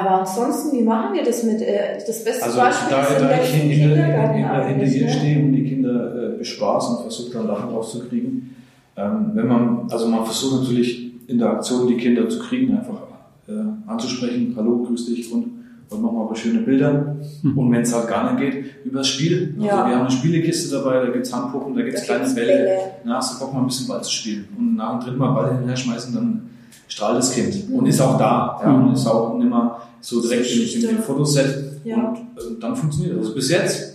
aber 0.00 0.20
ansonsten, 0.20 0.76
wie 0.76 0.82
machen 0.82 1.14
wir 1.14 1.24
das 1.24 1.42
mit, 1.42 1.60
äh, 1.60 1.98
das 2.06 2.24
beste 2.24 2.44
also, 2.44 2.58
Beispiel 2.58 2.90
da, 2.90 3.02
ist 3.02 3.20
da 3.20 3.42
ich 3.42 3.54
in, 3.54 3.70
in, 3.70 3.80
in, 3.82 3.94
der, 3.94 4.66
hinter 4.66 4.86
ihr 4.86 5.08
stehe 5.08 5.44
und 5.44 5.52
die 5.52 5.64
Kinder 5.64 6.34
äh, 6.34 6.38
bespaßen 6.38 6.96
und 6.96 7.02
versuche 7.02 7.32
dann 7.32 7.46
Lachen 7.46 7.70
rauszukriegen, 7.70 8.54
ähm, 8.96 9.30
wenn 9.34 9.46
man, 9.46 9.80
also 9.90 10.08
man 10.08 10.24
versucht 10.24 10.62
natürlich 10.62 11.12
in 11.28 11.38
der 11.38 11.50
Aktion 11.50 11.88
die 11.88 11.96
Kinder 11.96 12.28
zu 12.28 12.38
kriegen, 12.38 12.76
einfach 12.76 13.02
äh, 13.48 13.52
anzusprechen, 13.86 14.54
hallo, 14.56 14.84
grüß 14.84 15.06
dich 15.06 15.32
und, 15.32 15.44
und 15.90 16.02
machen 16.02 16.16
wir 16.16 16.22
aber 16.22 16.36
schöne 16.36 16.60
Bilder. 16.60 17.16
Mhm. 17.42 17.58
Und 17.58 17.72
wenn 17.72 17.82
es 17.82 17.94
halt 17.94 18.08
gar 18.08 18.32
nicht 18.32 18.40
geht, 18.40 18.64
über 18.84 18.98
das 18.98 19.08
Spiel. 19.08 19.54
Also 19.56 19.66
ja. 19.66 19.86
wir 19.86 19.94
haben 19.94 20.06
eine 20.06 20.10
Spielekiste 20.10 20.76
dabei, 20.76 21.04
da 21.04 21.10
gibt 21.10 21.26
es 21.26 21.34
Handpuppen, 21.34 21.74
da 21.74 21.82
gibt 21.82 21.96
es 21.96 22.04
kleine 22.04 22.24
Bälle. 22.24 22.52
Bälle. 22.52 22.78
Na, 23.04 23.16
hast 23.16 23.34
du 23.34 23.44
Bock 23.44 23.54
mal 23.54 23.60
ein 23.60 23.66
bisschen 23.66 23.88
Ball 23.88 24.02
zu 24.02 24.10
spielen. 24.10 24.48
Und 24.56 24.76
nach 24.76 24.98
dem 24.98 25.04
dritten 25.04 25.18
Mal 25.18 25.32
Ball 25.32 25.52
hinterher 25.52 25.76
schmeißen, 25.76 26.14
dann 26.14 26.50
strahlt 26.88 27.18
das 27.18 27.32
Kind. 27.32 27.68
Mhm. 27.68 27.76
Und 27.76 27.86
ist 27.86 28.00
auch 28.00 28.18
da. 28.18 28.60
Ja, 28.62 28.74
und 28.74 28.92
ist 28.92 29.06
auch 29.06 29.34
nicht 29.34 29.48
mehr 29.48 29.80
so 30.00 30.20
direkt 30.20 30.50
in, 30.50 30.62
in 30.62 30.88
dem 30.88 30.98
Fotoset. 31.02 31.80
Ja. 31.84 31.96
Und 31.96 32.16
äh, 32.16 32.60
dann 32.60 32.76
funktioniert 32.76 33.16
das. 33.16 33.26
Also 33.26 33.34
bis 33.34 33.50
jetzt 33.50 33.94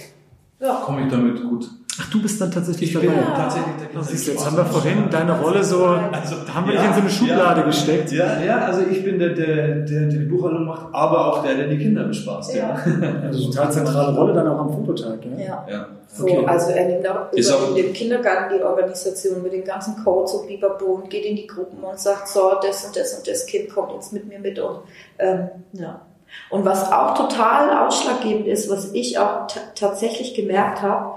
ja. 0.60 0.82
komme 0.84 1.06
ich 1.06 1.12
damit 1.12 1.41
gut. 1.41 1.69
Ach, 1.99 2.10
du 2.10 2.21
bist 2.21 2.39
dann 2.39 2.49
tatsächlich 2.49 2.89
ich 2.89 2.93
dabei. 2.93 3.08
Bin 3.08 3.17
ja. 3.17 3.36
tatsächlich 3.36 3.75
der 3.75 3.99
das 3.99 4.12
ist 4.12 4.27
jetzt 4.27 4.45
haben 4.45 4.56
wir 4.56 4.65
vorhin 4.65 5.10
deine 5.10 5.38
Rolle 5.38 5.62
so, 5.62 5.86
also, 5.86 6.36
haben 6.54 6.67
wir 6.67 6.75
ja, 6.75 6.82
dich 6.82 6.89
in 6.89 6.95
so 6.95 7.01
eine 7.01 7.10
Schublade 7.10 7.60
ja, 7.60 7.65
gesteckt. 7.65 8.12
Ja, 8.13 8.39
ja, 8.39 8.60
also 8.60 8.82
ich 8.89 9.04
bin 9.04 9.19
der, 9.19 9.30
der, 9.30 9.67
der, 9.82 10.08
der 10.08 10.08
die 10.08 10.25
Buchhaltung 10.25 10.65
macht, 10.65 10.88
aber 10.93 11.27
auch 11.27 11.43
der, 11.43 11.56
der 11.56 11.67
die 11.67 11.77
Kinder 11.77 12.06
bespaßt. 12.06 12.56
Ja. 12.56 12.77
Also 13.21 13.49
total 13.49 13.71
zentrale 13.71 14.17
Rolle 14.17 14.34
dann 14.34 14.47
auch 14.47 14.60
am 14.60 14.73
Fototag. 14.73 15.19
Ja. 15.38 15.65
ja. 15.69 15.88
So, 16.08 16.23
okay. 16.23 16.45
also 16.45 16.71
er 16.71 16.86
nimmt 16.86 17.08
auch 17.08 17.32
über 17.32 17.75
den 17.75 17.93
Kindergarten 17.93 18.56
die 18.58 18.63
Organisation 18.63 19.41
mit 19.43 19.54
den 19.54 19.63
ganzen 19.63 20.01
Codes 20.04 20.34
und 20.34 20.47
Biberbo 20.47 20.86
und 20.86 21.10
geht 21.10 21.25
in 21.25 21.36
die 21.36 21.47
Gruppen 21.47 21.84
und 21.84 21.99
sagt, 21.99 22.27
so, 22.27 22.54
das 22.62 22.86
und 22.86 22.95
das 22.95 23.13
und 23.13 23.27
das 23.27 23.45
Kind 23.45 23.69
kommt 23.69 23.93
jetzt 23.93 24.12
mit 24.12 24.27
mir 24.27 24.39
mit 24.39 24.60
und 24.60 24.80
ähm, 25.19 25.49
ja. 25.73 26.01
Und 26.49 26.65
was 26.65 26.91
auch 26.91 27.13
total 27.15 27.86
ausschlaggebend 27.86 28.47
ist, 28.47 28.69
was 28.69 28.93
ich 28.93 29.19
auch 29.19 29.47
tatsächlich 29.75 30.34
gemerkt 30.34 30.82
habe, 30.82 31.15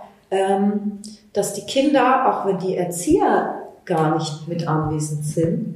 dass 1.33 1.55
die 1.55 1.67
Kinder, 1.67 2.29
auch 2.29 2.47
wenn 2.47 2.59
die 2.59 2.77
Erzieher 2.77 3.63
gar 3.85 4.17
nicht 4.17 4.49
mit 4.49 4.67
anwesend 4.67 5.25
sind, 5.25 5.75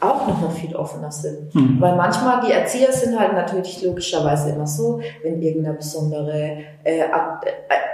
auch 0.00 0.26
noch 0.26 0.40
mal 0.40 0.50
viel 0.50 0.74
offener 0.74 1.12
sind. 1.12 1.54
Mhm. 1.54 1.80
Weil 1.80 1.96
manchmal 1.96 2.40
die 2.40 2.52
Erzieher 2.52 2.92
sind 2.92 3.18
halt 3.18 3.34
natürlich 3.34 3.82
logischerweise 3.82 4.50
immer 4.50 4.66
so, 4.66 5.00
wenn 5.22 5.42
irgendeine 5.42 5.76
besondere 5.76 6.56
äh, 6.84 7.00
äh, 7.00 7.04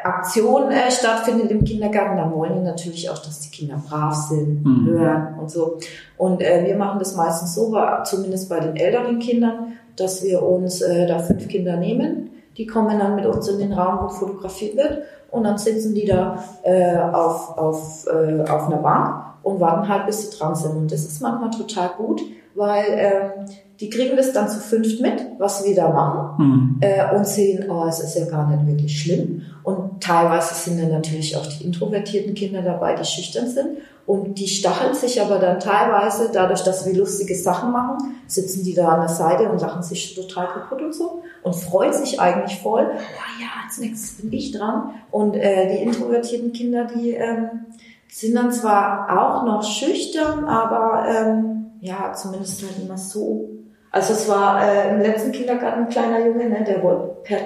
Aktion 0.04 0.70
äh, 0.70 0.90
stattfindet 0.90 1.50
im 1.50 1.64
Kindergarten, 1.64 2.16
dann 2.16 2.32
wollen 2.32 2.54
die 2.54 2.60
natürlich 2.60 3.10
auch, 3.10 3.18
dass 3.18 3.40
die 3.40 3.50
Kinder 3.50 3.82
brav 3.88 4.14
sind, 4.14 4.64
mhm. 4.64 4.86
hören 4.86 5.38
und 5.40 5.50
so. 5.50 5.78
Und 6.16 6.40
äh, 6.42 6.64
wir 6.64 6.76
machen 6.76 7.00
das 7.00 7.16
meistens 7.16 7.54
so, 7.54 7.76
zumindest 8.04 8.48
bei 8.48 8.60
den 8.60 8.76
älteren 8.76 9.18
Kindern, 9.18 9.72
dass 9.96 10.22
wir 10.22 10.42
uns 10.42 10.82
äh, 10.82 11.06
da 11.06 11.18
fünf 11.18 11.48
Kinder 11.48 11.76
nehmen. 11.76 12.30
Die 12.56 12.66
kommen 12.66 12.98
dann 12.98 13.16
mit 13.16 13.26
uns 13.26 13.48
in 13.48 13.58
den 13.58 13.72
Raum, 13.72 14.04
wo 14.04 14.08
fotografiert 14.08 14.76
wird. 14.76 15.02
Und 15.36 15.44
dann 15.44 15.58
sitzen 15.58 15.94
die 15.94 16.06
da 16.06 16.42
äh, 16.62 16.96
auf, 16.96 17.56
auf, 17.58 18.06
äh, 18.06 18.42
auf 18.48 18.66
einer 18.66 18.78
Bank 18.78 19.24
und 19.42 19.60
warten 19.60 19.88
halt, 19.88 20.06
bis 20.06 20.30
sie 20.30 20.36
dran 20.36 20.54
sind. 20.54 20.76
Und 20.76 20.92
das 20.92 21.04
ist 21.04 21.20
manchmal 21.20 21.50
total 21.50 21.90
gut, 21.96 22.22
weil 22.56 22.84
ähm, 22.88 23.46
die 23.80 23.90
kriegen 23.90 24.16
das 24.16 24.32
dann 24.32 24.48
zu 24.48 24.58
fünft 24.58 25.00
mit, 25.00 25.20
was 25.38 25.64
wir 25.64 25.74
da 25.74 25.90
machen 25.90 26.44
mhm. 26.44 26.76
äh, 26.80 27.14
und 27.14 27.26
sehen, 27.26 27.70
oh, 27.70 27.86
es 27.86 28.00
ist 28.00 28.16
ja 28.16 28.24
gar 28.26 28.50
nicht 28.50 28.66
wirklich 28.66 29.00
schlimm. 29.00 29.42
Und 29.62 30.02
teilweise 30.02 30.54
sind 30.54 30.80
dann 30.80 30.90
natürlich 30.90 31.36
auch 31.36 31.46
die 31.46 31.64
introvertierten 31.64 32.34
Kinder 32.34 32.62
dabei, 32.62 32.94
die 32.94 33.04
schüchtern 33.04 33.48
sind. 33.48 33.78
Und 34.06 34.38
die 34.38 34.46
stacheln 34.46 34.94
sich 34.94 35.20
aber 35.20 35.38
dann 35.38 35.58
teilweise, 35.58 36.30
dadurch, 36.32 36.62
dass 36.62 36.86
wir 36.86 36.94
lustige 36.94 37.34
Sachen 37.34 37.72
machen, 37.72 38.14
sitzen 38.28 38.64
die 38.64 38.72
da 38.72 38.88
an 38.88 39.00
der 39.00 39.08
Seite 39.08 39.48
und 39.50 39.60
lachen 39.60 39.82
sich 39.82 40.14
total 40.14 40.46
kaputt 40.46 40.80
und 40.80 40.94
so 40.94 41.22
und 41.42 41.56
freuen 41.56 41.92
sich 41.92 42.20
eigentlich 42.20 42.60
voll. 42.60 42.86
Oh 42.88 43.42
ja, 43.42 43.48
als 43.64 43.78
nächstes 43.78 44.22
bin 44.22 44.32
ich 44.32 44.52
dran. 44.52 44.90
Und 45.10 45.34
äh, 45.34 45.76
die 45.76 45.82
introvertierten 45.82 46.52
Kinder, 46.52 46.86
die 46.86 47.10
ähm, 47.10 47.66
sind 48.08 48.36
dann 48.36 48.52
zwar 48.52 49.08
auch 49.10 49.44
noch 49.44 49.64
schüchtern, 49.64 50.44
aber 50.44 51.06
ähm, 51.08 51.55
ja, 51.86 52.12
zumindest 52.12 52.62
halt 52.62 52.84
immer 52.84 52.98
so. 52.98 53.48
Also 53.90 54.12
es 54.12 54.28
war 54.28 54.62
äh, 54.62 54.90
im 54.90 55.00
letzten 55.00 55.32
Kindergarten 55.32 55.84
ein 55.84 55.88
kleiner 55.88 56.26
Junge, 56.26 56.48
ne, 56.48 56.64
der 56.66 56.82
wollte 56.82 57.16
per 57.22 57.38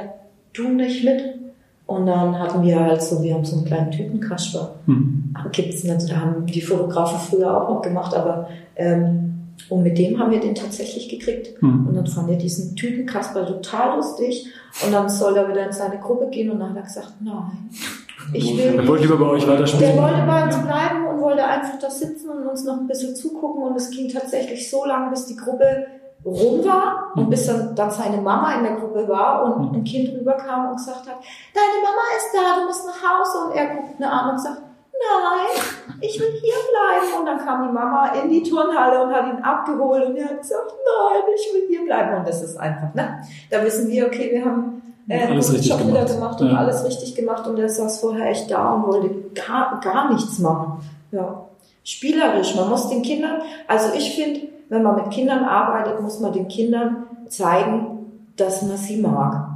Du 0.53 0.68
nicht 0.68 1.05
mit. 1.05 1.22
Und 1.87 2.07
dann 2.07 2.38
hatten 2.38 2.62
wir 2.62 2.81
halt 2.81 3.03
so, 3.03 3.22
wir 3.22 3.35
haben 3.35 3.44
so 3.44 3.57
einen 3.57 3.64
kleinen 3.64 3.90
Tütenkasper. 3.90 4.76
Mhm. 4.87 5.35
Gibt's 5.53 5.85
nicht, 5.85 6.16
haben 6.16 6.46
die 6.46 6.61
Fotografen 6.61 7.18
früher 7.18 7.57
auch 7.57 7.68
noch 7.68 7.83
gemacht, 7.83 8.14
aber 8.14 8.48
ähm, 8.76 9.31
und 9.68 9.83
mit 9.83 9.98
dem 9.98 10.18
haben 10.18 10.31
wir 10.31 10.40
den 10.40 10.55
tatsächlich 10.55 11.09
gekriegt. 11.09 11.61
Mhm. 11.62 11.88
Und 11.88 11.94
dann 11.94 12.07
fand 12.07 12.31
er 12.31 12.37
diesen 12.37 12.74
Tütenkasper 12.76 13.46
total 13.46 13.96
lustig. 13.96 14.46
Und 14.85 14.92
dann 14.92 15.09
soll 15.09 15.37
er 15.37 15.48
wieder 15.48 15.66
in 15.66 15.72
seine 15.72 15.98
Gruppe 15.98 16.29
gehen 16.31 16.50
und 16.50 16.61
dann 16.61 16.70
hat 16.70 16.76
er 16.76 16.83
gesagt, 16.83 17.14
nein, 17.20 17.70
ich 18.33 18.57
will, 18.57 18.79
er 18.79 18.87
wollte 18.87 19.05
lieber 19.05 19.17
bei 19.17 19.27
euch 19.27 19.47
weiterspielen. 19.47 19.95
Der 19.95 20.03
wollte 20.03 20.23
bei 20.27 20.45
uns 20.45 20.57
bleiben 20.63 21.07
und 21.07 21.21
wollte 21.21 21.45
einfach 21.45 21.79
da 21.79 21.91
sitzen 21.91 22.31
und 22.31 22.47
uns 22.47 22.65
noch 22.65 22.79
ein 22.79 22.87
bisschen 22.87 23.15
zugucken. 23.17 23.63
Und 23.63 23.77
es 23.77 23.91
ging 23.91 24.09
tatsächlich 24.09 24.71
so 24.71 24.85
lange, 24.85 25.11
bis 25.11 25.27
die 25.27 25.37
Gruppe 25.37 25.87
rum 26.25 26.65
war 26.65 27.13
und 27.17 27.31
bis 27.31 27.47
dann, 27.47 27.75
dann 27.75 27.91
seine 27.91 28.19
Mama 28.19 28.55
in 28.57 28.65
der 28.65 28.77
Gruppe 28.77 29.09
war 29.09 29.45
und 29.45 29.75
ein 29.75 29.85
Kind 29.85 30.13
rüberkam 30.15 30.71
und 30.71 30.77
gesagt 30.77 31.09
hat, 31.09 31.19
deine 31.55 31.83
Mama 31.83 32.03
ist 32.17 32.31
da, 32.35 32.61
du 32.61 32.67
musst 32.67 32.87
nach 32.87 33.03
Hause. 33.03 33.47
Und 33.47 33.57
er 33.57 33.75
guckt 33.75 33.97
eine 33.97 34.13
an 34.13 34.31
und 34.31 34.39
sagt, 34.39 34.61
nein, 34.93 35.65
ich 36.01 36.21
will 36.21 36.31
hier 36.31 36.55
bleiben. 36.71 37.21
Und 37.21 37.27
dann 37.27 37.39
kam 37.39 37.67
die 37.67 37.73
Mama 37.73 38.13
in 38.23 38.31
die 38.31 38.43
Turnhalle 38.43 39.03
und 39.03 39.13
hat 39.13 39.27
ihn 39.27 39.43
abgeholt 39.43 40.07
und 40.07 40.17
er 40.17 40.27
hat 40.27 40.41
gesagt, 40.41 40.73
nein, 40.85 41.23
ich 41.35 41.55
will 41.55 41.69
hier 41.69 41.85
bleiben. 41.85 42.19
Und 42.19 42.29
das 42.29 42.43
ist 42.43 42.57
einfach, 42.57 42.95
ne? 42.95 43.23
Da 43.51 43.65
wissen 43.65 43.89
wir, 43.89 44.07
okay, 44.07 44.31
wir 44.33 44.45
haben 44.45 44.80
äh, 45.11 45.27
alles 45.27 45.53
richtig 45.53 45.70
Job 45.70 45.79
gemacht. 45.81 46.07
gemacht 46.09 46.40
und 46.40 46.51
ja. 46.51 46.57
alles 46.57 46.85
richtig 46.85 47.14
gemacht 47.14 47.46
und 47.46 47.59
er 47.59 47.68
saß 47.68 48.01
vorher 48.01 48.31
echt 48.31 48.51
da 48.51 48.75
und 48.75 48.87
wollte 48.87 49.11
gar, 49.35 49.81
gar 49.81 50.12
nichts 50.12 50.38
machen. 50.38 50.81
Ja. 51.11 51.46
Spielerisch, 51.83 52.55
man 52.55 52.68
muss 52.68 52.88
den 52.88 53.03
Kindern, 53.03 53.40
also 53.66 53.88
ich 53.96 54.14
finde, 54.14 54.40
wenn 54.68 54.83
man 54.83 54.96
mit 54.96 55.11
Kindern 55.11 55.44
arbeitet, 55.44 56.01
muss 56.01 56.20
man 56.20 56.33
den 56.33 56.49
Kindern 56.49 57.05
zeigen, 57.29 57.99
dass 58.37 58.62
man 58.62 58.77
sie 58.77 59.01
mag. 59.01 59.49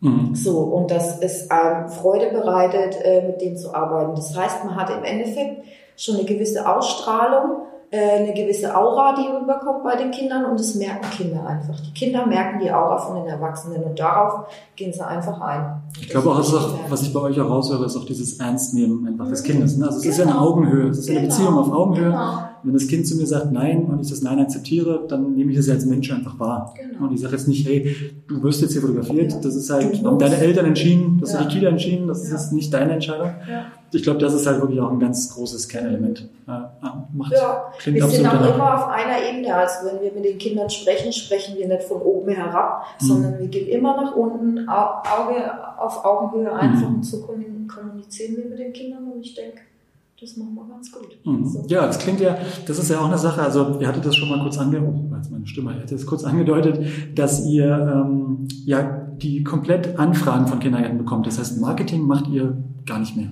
Mhm. 0.00 0.34
So, 0.34 0.58
und 0.58 0.90
dass 0.90 1.20
es 1.20 1.50
einem 1.50 1.88
Freude 1.88 2.30
bereitet, 2.30 2.96
äh, 3.04 3.26
mit 3.26 3.40
denen 3.40 3.56
zu 3.56 3.74
arbeiten. 3.74 4.14
Das 4.16 4.36
heißt, 4.36 4.64
man 4.64 4.76
hat 4.76 4.90
im 4.90 5.04
Endeffekt 5.04 5.64
schon 5.96 6.16
eine 6.16 6.24
gewisse 6.24 6.68
Ausstrahlung 6.68 7.66
eine 7.94 8.32
gewisse 8.32 8.74
Aura, 8.74 9.14
die 9.14 9.28
rüberkommt 9.28 9.84
bei 9.84 9.96
den 9.96 10.10
Kindern 10.10 10.46
und 10.46 10.58
das 10.58 10.74
merken 10.76 11.10
Kinder 11.10 11.46
einfach. 11.46 11.78
Die 11.78 11.92
Kinder 11.92 12.26
merken 12.26 12.58
die 12.58 12.72
Aura 12.72 12.96
von 12.96 13.16
den 13.16 13.26
Erwachsenen 13.26 13.82
und 13.82 13.98
darauf 13.98 14.46
gehen 14.76 14.92
sie 14.94 15.06
einfach 15.06 15.38
ein. 15.42 15.82
Ich 16.00 16.08
glaube 16.08 16.30
auch, 16.30 16.36
also, 16.36 16.78
was 16.88 17.02
ich 17.02 17.12
bei 17.12 17.20
euch 17.20 17.38
auch 17.38 17.50
raushöre, 17.50 17.84
ist 17.84 17.96
auch 17.96 18.06
dieses 18.06 18.40
Ernstnehmen 18.40 19.06
einfach 19.06 19.28
des 19.28 19.42
Kindes. 19.42 19.76
Ne? 19.76 19.84
Also 19.84 19.98
es 19.98 20.02
genau. 20.04 20.12
ist 20.12 20.18
ja 20.18 20.24
eine 20.24 20.32
genau. 20.32 20.46
Augenhöhe, 20.46 20.88
es 20.88 20.98
ist 20.98 21.06
genau. 21.06 21.18
eine 21.18 21.28
Beziehung 21.28 21.58
auf 21.58 21.70
Augenhöhe. 21.70 22.10
Genau. 22.10 22.38
Wenn 22.62 22.72
das 22.72 22.86
Kind 22.86 23.06
zu 23.06 23.16
mir 23.16 23.26
sagt 23.26 23.52
Nein 23.52 23.84
und 23.84 24.00
ich 24.00 24.08
das 24.08 24.22
Nein 24.22 24.38
akzeptiere, 24.38 25.04
dann 25.06 25.34
nehme 25.34 25.50
ich 25.50 25.58
das 25.58 25.66
ja 25.66 25.74
als 25.74 25.84
Mensch 25.84 26.10
einfach 26.10 26.38
wahr. 26.38 26.72
Genau. 26.74 27.06
Und 27.08 27.12
ich 27.12 27.20
sage 27.20 27.34
jetzt 27.34 27.46
nicht, 27.46 27.66
hey, 27.66 27.94
du 28.26 28.42
wirst 28.42 28.62
jetzt 28.62 28.72
hier 28.72 28.80
fotografiert, 28.80 29.44
das 29.44 29.54
ist 29.54 29.68
halt, 29.68 30.02
haben 30.02 30.18
deine 30.18 30.36
Eltern 30.36 30.64
entschieden, 30.64 31.18
das 31.20 31.34
ja. 31.34 31.40
hat 31.40 31.50
die 31.50 31.58
Kita 31.58 31.68
entschieden, 31.68 32.08
das 32.08 32.26
ja. 32.30 32.36
ist 32.36 32.52
nicht 32.52 32.72
deine 32.72 32.94
Entscheidung. 32.94 33.32
Ja 33.46 33.64
ich 33.92 34.02
glaube, 34.02 34.18
das 34.18 34.34
ist 34.34 34.46
halt 34.46 34.60
wirklich 34.60 34.80
auch 34.80 34.90
ein 34.90 35.00
ganz 35.00 35.34
großes 35.34 35.68
Kernelement. 35.68 36.28
Ja, 36.46 36.72
macht, 37.12 37.32
ja, 37.32 37.72
klingt 37.78 37.98
wir 37.98 38.08
sind 38.08 38.26
auch 38.26 38.32
danach. 38.32 38.54
immer 38.54 38.74
auf 38.74 38.88
einer 38.88 39.22
Ebene. 39.30 39.54
Also 39.54 39.86
wenn 39.86 40.00
wir 40.02 40.12
mit 40.12 40.24
den 40.24 40.38
Kindern 40.38 40.70
sprechen, 40.70 41.12
sprechen 41.12 41.56
wir 41.56 41.68
nicht 41.68 41.82
von 41.82 42.00
oben 42.00 42.32
herab, 42.32 42.84
mhm. 43.00 43.06
sondern 43.06 43.38
wir 43.38 43.48
gehen 43.48 43.68
immer 43.68 44.02
nach 44.02 44.14
unten, 44.14 44.68
Auge 44.68 45.78
auf 45.78 46.04
Augenhöhe 46.04 46.52
einfach 46.52 46.88
mhm. 46.88 47.02
zu 47.02 47.22
kommunizieren 47.22 48.36
wir 48.36 48.44
mit 48.46 48.58
den 48.58 48.72
Kindern 48.72 49.12
und 49.12 49.20
ich 49.20 49.34
denke, 49.34 49.58
das 50.20 50.36
machen 50.36 50.54
wir 50.54 50.68
ganz 50.68 50.92
gut. 50.92 51.18
Mhm. 51.24 51.46
So. 51.46 51.64
Ja, 51.66 51.86
das 51.86 51.98
klingt 51.98 52.20
ja, 52.20 52.36
das 52.66 52.78
ist 52.78 52.90
ja 52.90 53.00
auch 53.00 53.06
eine 53.06 53.18
Sache, 53.18 53.42
also 53.42 53.78
ihr 53.80 53.88
hattet 53.88 54.04
das 54.04 54.14
schon 54.14 54.28
mal 54.28 54.40
kurz 54.40 54.58
angedeutet, 54.58 54.94
oh, 54.94 55.30
meine 55.30 55.46
Stimme, 55.46 55.72
ihr 55.72 55.76
hattet 55.76 55.92
das 55.92 56.06
kurz 56.06 56.24
angedeutet, 56.24 56.84
dass 57.14 57.44
ihr 57.46 57.66
ähm, 57.66 58.46
ja 58.64 58.82
die 59.16 59.42
komplett 59.42 59.98
Anfragen 59.98 60.46
von 60.46 60.58
Kindergärten 60.60 60.98
bekommt. 60.98 61.26
Das 61.26 61.38
heißt, 61.38 61.60
Marketing 61.60 62.02
macht 62.02 62.28
ihr 62.28 62.56
gar 62.86 62.98
nicht 62.98 63.16
mehr. 63.16 63.28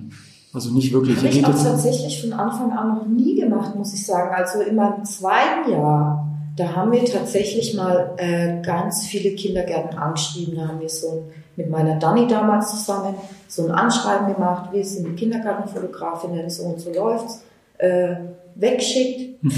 Also 0.53 0.73
nicht 0.73 0.91
wirklich. 0.91 1.17
Habe 1.17 1.27
ich 1.27 1.45
auch 1.45 1.63
tatsächlich 1.63 2.21
von 2.21 2.33
Anfang 2.33 2.71
an 2.71 2.95
noch 2.95 3.05
nie 3.05 3.35
gemacht, 3.35 3.75
muss 3.75 3.93
ich 3.93 4.05
sagen. 4.05 4.33
Also 4.35 4.61
in 4.61 4.75
meinem 4.75 5.05
zweiten 5.05 5.71
Jahr, 5.71 6.27
da 6.57 6.75
haben 6.75 6.91
wir 6.91 7.05
tatsächlich 7.05 7.73
mal 7.73 8.11
äh, 8.17 8.61
ganz 8.61 9.05
viele 9.05 9.33
Kindergärten 9.35 9.97
angeschrieben. 9.97 10.55
Da 10.55 10.67
haben 10.67 10.81
wir 10.81 10.89
so 10.89 11.09
ein, 11.09 11.19
mit 11.55 11.69
meiner 11.69 11.95
Dani 11.95 12.27
damals 12.27 12.71
zusammen 12.71 13.15
so 13.47 13.65
ein 13.65 13.71
Anschreiben 13.71 14.33
gemacht. 14.33 14.73
Wir 14.73 14.83
sind 14.83 15.05
die 15.05 15.15
Kindergartenfotografinnen, 15.15 16.49
so 16.49 16.63
und 16.63 16.79
so 16.79 16.91
läuft's. 16.93 17.43
Äh, 17.77 18.15
wegschickt. 18.55 19.41
Hm. 19.41 19.51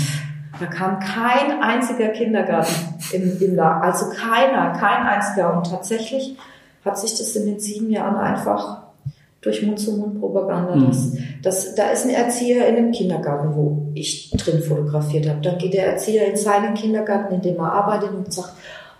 Da 0.60 0.68
kam 0.68 1.00
kein 1.00 1.64
einziger 1.64 2.10
Kindergarten 2.10 2.72
im, 3.12 3.42
im 3.42 3.56
Lager. 3.56 3.84
Also 3.84 4.06
keiner, 4.12 4.70
kein 4.78 5.08
einziger. 5.08 5.58
Und 5.58 5.70
tatsächlich 5.70 6.38
hat 6.86 7.00
sich 7.00 7.18
das 7.18 7.36
in 7.36 7.48
den 7.48 7.60
sieben 7.60 7.90
Jahren 7.90 8.16
einfach 8.16 8.83
durch 9.44 9.62
Mund-zu-Mund-Propaganda. 9.62 10.76
Mhm. 10.76 10.88
Das, 10.88 11.12
das, 11.42 11.76
da 11.76 11.90
ist 11.90 12.06
ein 12.06 12.12
Erzieher 12.12 12.68
in 12.68 12.78
einem 12.78 12.92
Kindergarten, 12.92 13.56
wo 13.56 13.92
ich 13.94 14.32
drin 14.32 14.62
fotografiert 14.62 15.28
habe. 15.28 15.42
Dann 15.42 15.58
geht 15.58 15.74
der 15.74 15.88
Erzieher 15.88 16.28
in 16.28 16.38
seinen 16.38 16.74
Kindergarten, 16.74 17.36
in 17.36 17.42
dem 17.42 17.58
er 17.58 17.74
arbeitet 17.74 18.12
und 18.12 18.34
sagt, 18.34 18.54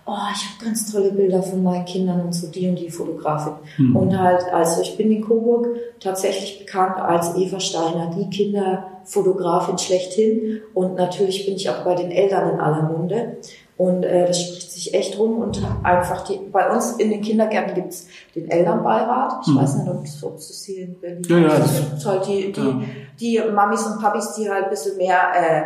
oh, 0.06 0.16
ich 0.34 0.44
habe 0.44 0.64
ganz 0.64 0.90
tolle 0.90 1.12
Bilder 1.12 1.42
von 1.42 1.62
meinen 1.62 1.84
Kindern 1.84 2.20
und 2.20 2.32
so 2.32 2.48
die 2.48 2.68
und 2.68 2.76
die 2.76 2.90
Fotografin. 2.90 3.54
Mhm. 3.78 3.96
Und 3.96 4.18
halt, 4.18 4.44
also 4.52 4.82
ich 4.82 4.96
bin 4.96 5.10
in 5.10 5.24
Coburg 5.24 5.68
tatsächlich 6.00 6.58
bekannt 6.58 6.98
als 6.98 7.34
Eva 7.36 7.58
Steiner, 7.60 8.10
die 8.16 8.28
Kinderfotografin 8.28 9.78
schlechthin. 9.78 10.60
Und 10.74 10.96
natürlich 10.96 11.46
bin 11.46 11.56
ich 11.56 11.68
auch 11.70 11.84
bei 11.84 11.94
den 11.94 12.10
Eltern 12.10 12.54
in 12.54 12.60
aller 12.60 12.82
Munde. 12.82 13.38
Und 13.76 14.04
äh, 14.04 14.26
das 14.26 14.40
spricht 14.40 14.70
sich 14.70 14.94
echt 14.94 15.18
rum 15.18 15.38
und 15.38 15.60
einfach 15.82 16.22
die, 16.24 16.38
bei 16.52 16.70
uns 16.70 16.92
in 16.92 17.10
den 17.10 17.22
Kindergärten 17.22 17.74
gibt's 17.74 18.06
den 18.34 18.48
Elternbeirat. 18.48 19.42
Ich 19.42 19.52
mhm. 19.52 19.58
weiß 19.58 19.76
nicht, 19.78 19.90
ob 20.22 20.36
es 20.36 20.48
das 20.48 20.64
hier 20.64 20.84
in 20.84 21.00
Berlin 21.00 21.24
ja, 21.28 21.38
ja, 21.38 21.48
also, 21.48 22.10
halt 22.10 22.28
die, 22.28 22.52
die, 22.52 22.60
ja. 22.60 22.82
die 23.18 23.52
Mamis 23.52 23.84
und 23.84 24.00
Papis, 24.00 24.34
die 24.34 24.48
halt 24.48 24.64
ein 24.64 24.70
bisschen 24.70 24.96
mehr 24.96 25.18
äh, 25.34 25.62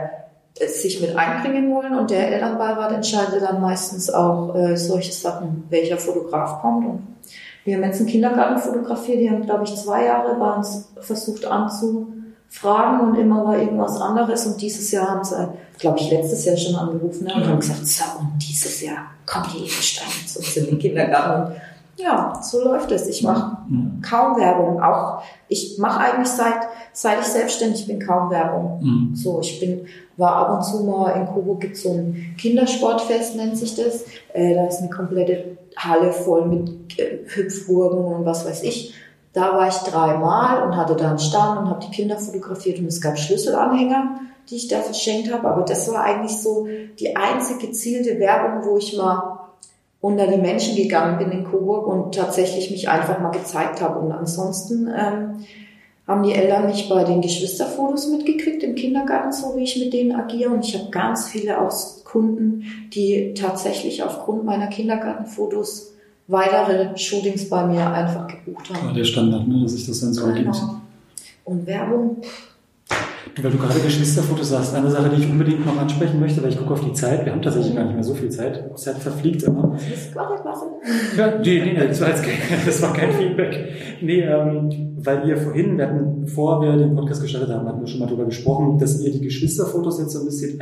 sich 0.66 1.00
mit 1.00 1.16
einbringen 1.16 1.72
wollen 1.74 1.94
und 1.94 2.10
der 2.10 2.32
Elternbeirat 2.32 2.92
entscheidet 2.92 3.42
dann 3.42 3.60
meistens 3.60 4.10
auch 4.10 4.54
äh, 4.54 4.76
solche 4.76 5.12
Sachen, 5.12 5.64
welcher 5.70 5.98
Fotograf 5.98 6.60
kommt. 6.60 6.86
Und 6.86 7.02
wir 7.64 7.76
haben 7.76 7.84
jetzt 7.84 8.00
einen 8.00 8.08
Kindergarten 8.08 8.58
fotografiert, 8.58 9.20
die 9.20 9.30
haben, 9.30 9.44
glaube 9.44 9.64
ich, 9.64 9.74
zwei 9.76 10.06
Jahre 10.06 10.34
bei 10.38 10.54
uns 10.54 10.88
versucht 11.00 11.44
anzufragen 11.44 13.00
und 13.00 13.16
immer 13.16 13.44
war 13.44 13.58
irgendwas 13.58 14.00
anderes 14.00 14.46
und 14.46 14.60
dieses 14.60 14.90
Jahr 14.90 15.08
haben 15.08 15.24
sie 15.24 15.48
glaube 15.78 15.98
ich, 16.00 16.10
letztes 16.10 16.44
Jahr 16.44 16.56
schon 16.56 16.74
angerufen 16.74 17.24
ne, 17.24 17.34
und 17.34 17.46
haben 17.46 17.60
gesagt, 17.60 17.86
so, 17.86 18.04
und 18.18 18.38
dieses 18.38 18.82
Jahr 18.82 19.06
kommt 19.26 19.52
die 19.52 19.58
Edelsteine 19.58 20.26
zu 20.26 20.38
uns 20.40 20.56
in 20.56 20.66
den 20.66 20.78
Kindergarten. 20.78 21.54
Ja, 21.96 22.40
so 22.40 22.62
läuft 22.62 22.92
es. 22.92 23.08
Ich 23.08 23.22
mache 23.24 23.56
mhm. 23.68 24.00
kaum 24.02 24.36
Werbung. 24.38 24.80
Auch 24.80 25.22
ich 25.48 25.78
mache 25.78 26.00
eigentlich 26.00 26.28
seit 26.28 26.68
seit 27.00 27.20
ich 27.20 27.26
selbstständig 27.26 27.86
bin 27.86 28.00
kaum 28.00 28.28
Werbung. 28.28 28.80
Mhm. 28.82 29.14
So, 29.14 29.40
ich 29.40 29.60
bin 29.60 29.86
war 30.16 30.34
ab 30.34 30.56
und 30.56 30.64
zu 30.64 30.82
mal 30.82 31.10
in 31.12 31.26
Coburg 31.26 31.60
gibt 31.60 31.76
so 31.76 31.92
ein 31.92 32.34
Kindersportfest 32.36 33.36
nennt 33.36 33.56
sich 33.56 33.76
das. 33.76 34.04
Äh, 34.32 34.54
da 34.54 34.66
ist 34.66 34.80
eine 34.80 34.90
komplette 34.90 35.58
Halle 35.76 36.10
voll 36.12 36.46
mit 36.46 36.98
äh, 36.98 37.18
Hüpfburgen 37.24 38.04
und 38.04 38.24
was 38.24 38.44
weiß 38.44 38.64
ich. 38.64 38.94
Da 39.32 39.52
war 39.52 39.68
ich 39.68 39.76
dreimal 39.76 40.64
und 40.64 40.76
hatte 40.76 40.96
da 40.96 41.10
einen 41.10 41.20
Stand 41.20 41.60
und 41.60 41.70
habe 41.70 41.86
die 41.86 41.94
Kinder 41.94 42.18
fotografiert 42.18 42.80
und 42.80 42.86
es 42.86 43.00
gab 43.00 43.16
Schlüsselanhänger, 43.16 44.18
die 44.50 44.56
ich 44.56 44.66
da 44.66 44.80
verschenkt 44.80 45.32
habe. 45.32 45.46
Aber 45.46 45.62
das 45.62 45.88
war 45.92 46.02
eigentlich 46.02 46.36
so 46.36 46.66
die 46.98 47.14
einzige 47.14 47.68
gezielte 47.68 48.18
Werbung, 48.18 48.68
wo 48.68 48.76
ich 48.76 48.96
mal 48.96 49.38
unter 50.00 50.26
die 50.26 50.38
Menschen 50.38 50.74
gegangen 50.74 51.18
bin 51.18 51.30
in 51.30 51.44
Coburg 51.44 51.86
und 51.86 52.16
tatsächlich 52.16 52.72
mich 52.72 52.88
einfach 52.88 53.20
mal 53.20 53.30
gezeigt 53.30 53.80
habe. 53.80 54.00
Und 54.00 54.10
ansonsten 54.10 54.88
ähm, 54.88 55.44
haben 56.08 56.22
die 56.22 56.32
Eltern 56.32 56.66
mich 56.66 56.88
bei 56.88 57.04
den 57.04 57.20
Geschwisterfotos 57.20 58.08
mitgekriegt 58.08 58.62
im 58.62 58.74
Kindergarten, 58.74 59.30
so 59.30 59.54
wie 59.56 59.62
ich 59.64 59.76
mit 59.78 59.92
denen 59.92 60.12
agiere. 60.12 60.50
Und 60.50 60.64
ich 60.64 60.74
habe 60.76 60.90
ganz 60.90 61.28
viele 61.28 61.60
aus 61.60 62.02
Kunden, 62.04 62.64
die 62.94 63.34
tatsächlich 63.34 64.02
aufgrund 64.02 64.44
meiner 64.44 64.68
Kindergartenfotos 64.68 65.92
weitere 66.26 66.96
Shootings 66.96 67.48
bei 67.50 67.66
mir 67.66 67.86
einfach 67.90 68.26
gebucht 68.26 68.70
haben. 68.72 68.88
Ja, 68.88 68.92
der 68.94 69.04
Standard, 69.04 69.46
ne, 69.46 69.62
dass 69.62 69.72
sich 69.72 69.86
das 69.86 70.00
dann 70.00 70.14
so 70.14 70.22
Genau. 70.24 70.34
ergibt. 70.36 70.56
Und 71.44 71.66
Werbung, 71.66 72.16
Weil 73.42 73.50
du 73.52 73.58
gerade 73.58 73.80
Geschwisterfotos 73.80 74.50
sagst, 74.50 74.74
eine 74.74 74.90
Sache, 74.90 75.10
die 75.14 75.22
ich 75.22 75.30
unbedingt 75.30 75.64
noch 75.64 75.76
ansprechen 75.78 76.18
möchte, 76.18 76.42
weil 76.42 76.50
ich 76.50 76.58
gucke 76.58 76.72
auf 76.72 76.84
die 76.84 76.92
Zeit. 76.92 77.24
Wir 77.24 77.32
haben 77.32 77.42
tatsächlich 77.42 77.74
gar 77.74 77.84
nicht 77.84 77.94
mehr 77.94 78.04
so 78.04 78.14
viel 78.14 78.30
Zeit. 78.30 78.64
Die 78.70 78.74
Zeit 78.74 78.96
verfliegt 78.96 79.42
immer. 79.44 79.76
Ja, 81.16 81.38
nee, 81.38 81.62
nee, 81.64 81.86
das 81.86 82.00
war, 82.00 82.08
jetzt 82.08 82.22
kein, 82.22 82.34
das 82.66 82.82
war 82.82 82.92
kein 82.92 83.12
Feedback. 83.12 83.72
Nee, 84.00 84.20
ähm, 84.20 84.96
weil 84.96 85.28
ihr 85.28 85.36
vorhin, 85.36 85.78
wir 85.78 85.86
hatten, 85.86 86.22
bevor 86.22 86.60
wir 86.62 86.76
den 86.76 86.94
Podcast 86.94 87.22
gestartet 87.22 87.50
haben, 87.50 87.66
hatten 87.68 87.80
wir 87.80 87.86
schon 87.86 88.00
mal 88.00 88.06
darüber 88.06 88.24
gesprochen, 88.24 88.78
dass 88.78 89.00
ihr 89.00 89.12
die 89.12 89.20
Geschwisterfotos 89.20 90.00
jetzt 90.00 90.12
so 90.12 90.20
ein 90.20 90.26
bisschen 90.26 90.60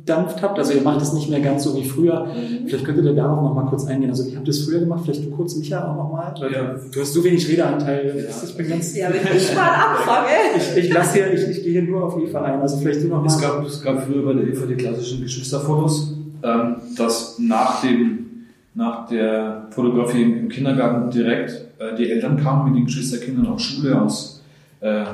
eingedampft 0.00 0.42
habt. 0.42 0.58
Also 0.58 0.72
ihr 0.72 0.82
macht 0.82 1.02
es 1.02 1.12
nicht 1.12 1.30
mehr 1.30 1.40
ganz 1.40 1.64
so 1.64 1.76
wie 1.76 1.84
früher. 1.84 2.28
Vielleicht 2.66 2.84
könntet 2.84 3.04
ihr 3.04 3.14
darauf 3.14 3.42
noch 3.42 3.54
mal 3.54 3.66
kurz 3.66 3.86
eingehen. 3.86 4.10
Also 4.10 4.26
wie 4.26 4.36
habt 4.36 4.46
ihr 4.46 4.50
es 4.50 4.64
früher 4.64 4.80
gemacht? 4.80 5.02
Vielleicht 5.04 5.24
du 5.24 5.30
kurz, 5.30 5.56
Micha, 5.56 5.88
auch 5.88 5.96
noch 5.96 6.12
mal. 6.12 6.34
Weil 6.38 6.52
Ja. 6.52 6.74
Du 6.92 7.00
hast 7.00 7.12
so 7.12 7.22
wenig 7.24 7.48
Redeanteil. 7.48 8.28
Ich 8.44 8.56
bin 8.56 8.68
ganz... 8.68 8.96
Ja, 8.96 9.08
wenn 9.08 9.36
ich 9.36 9.54
mal 9.54 9.68
anfange. 9.68 10.28
Ich, 10.56 10.84
ich 10.84 10.92
lasse 10.92 11.14
hier, 11.14 11.32
ich, 11.32 11.48
ich 11.48 11.62
gehe 11.62 11.72
hier 11.72 11.82
nur 11.82 12.04
auf 12.04 12.18
Eva 12.18 12.42
ein. 12.42 12.60
Also 12.60 12.78
vielleicht 12.78 13.02
du 13.02 13.08
noch 13.08 13.20
mal. 13.20 13.26
Es 13.26 13.40
gab, 13.40 13.64
es 13.64 13.82
gab 13.82 14.02
früher 14.04 14.24
bei 14.24 14.32
der 14.34 14.48
Eva 14.48 14.66
die 14.66 14.74
klassischen 14.74 15.22
Geschwisterfotos, 15.22 16.14
ähm, 16.42 16.76
dass 16.96 17.38
nach, 17.38 17.80
dem, 17.82 18.46
nach 18.74 19.08
der 19.08 19.68
Fotografie 19.70 20.22
im 20.22 20.48
Kindergarten 20.48 21.10
direkt 21.10 21.50
äh, 21.78 21.94
die 21.96 22.10
Eltern 22.10 22.36
kamen 22.36 22.70
mit 22.70 22.78
den 22.78 22.86
Geschwisterkindern 22.86 23.46
aus 23.46 23.62
Schule, 23.62 24.00
aus 24.00 24.42
äh, 24.80 25.04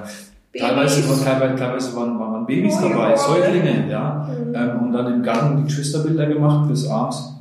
Babys. 0.58 1.04
teilweise, 1.24 1.56
teilweise 1.56 1.96
waren, 1.96 2.18
waren 2.18 2.46
Babys 2.46 2.76
dabei, 2.76 2.88
Neugeborene. 3.14 3.16
Säuglinge, 3.16 3.90
ja. 3.90 4.28
Ähm, 4.54 4.80
und 4.82 4.92
dann 4.92 5.12
im 5.14 5.22
Garten 5.22 5.56
die 5.58 5.64
Geschwisterbilder 5.64 6.26
gemacht 6.26 6.68
bis 6.68 6.88
abends 6.88 7.32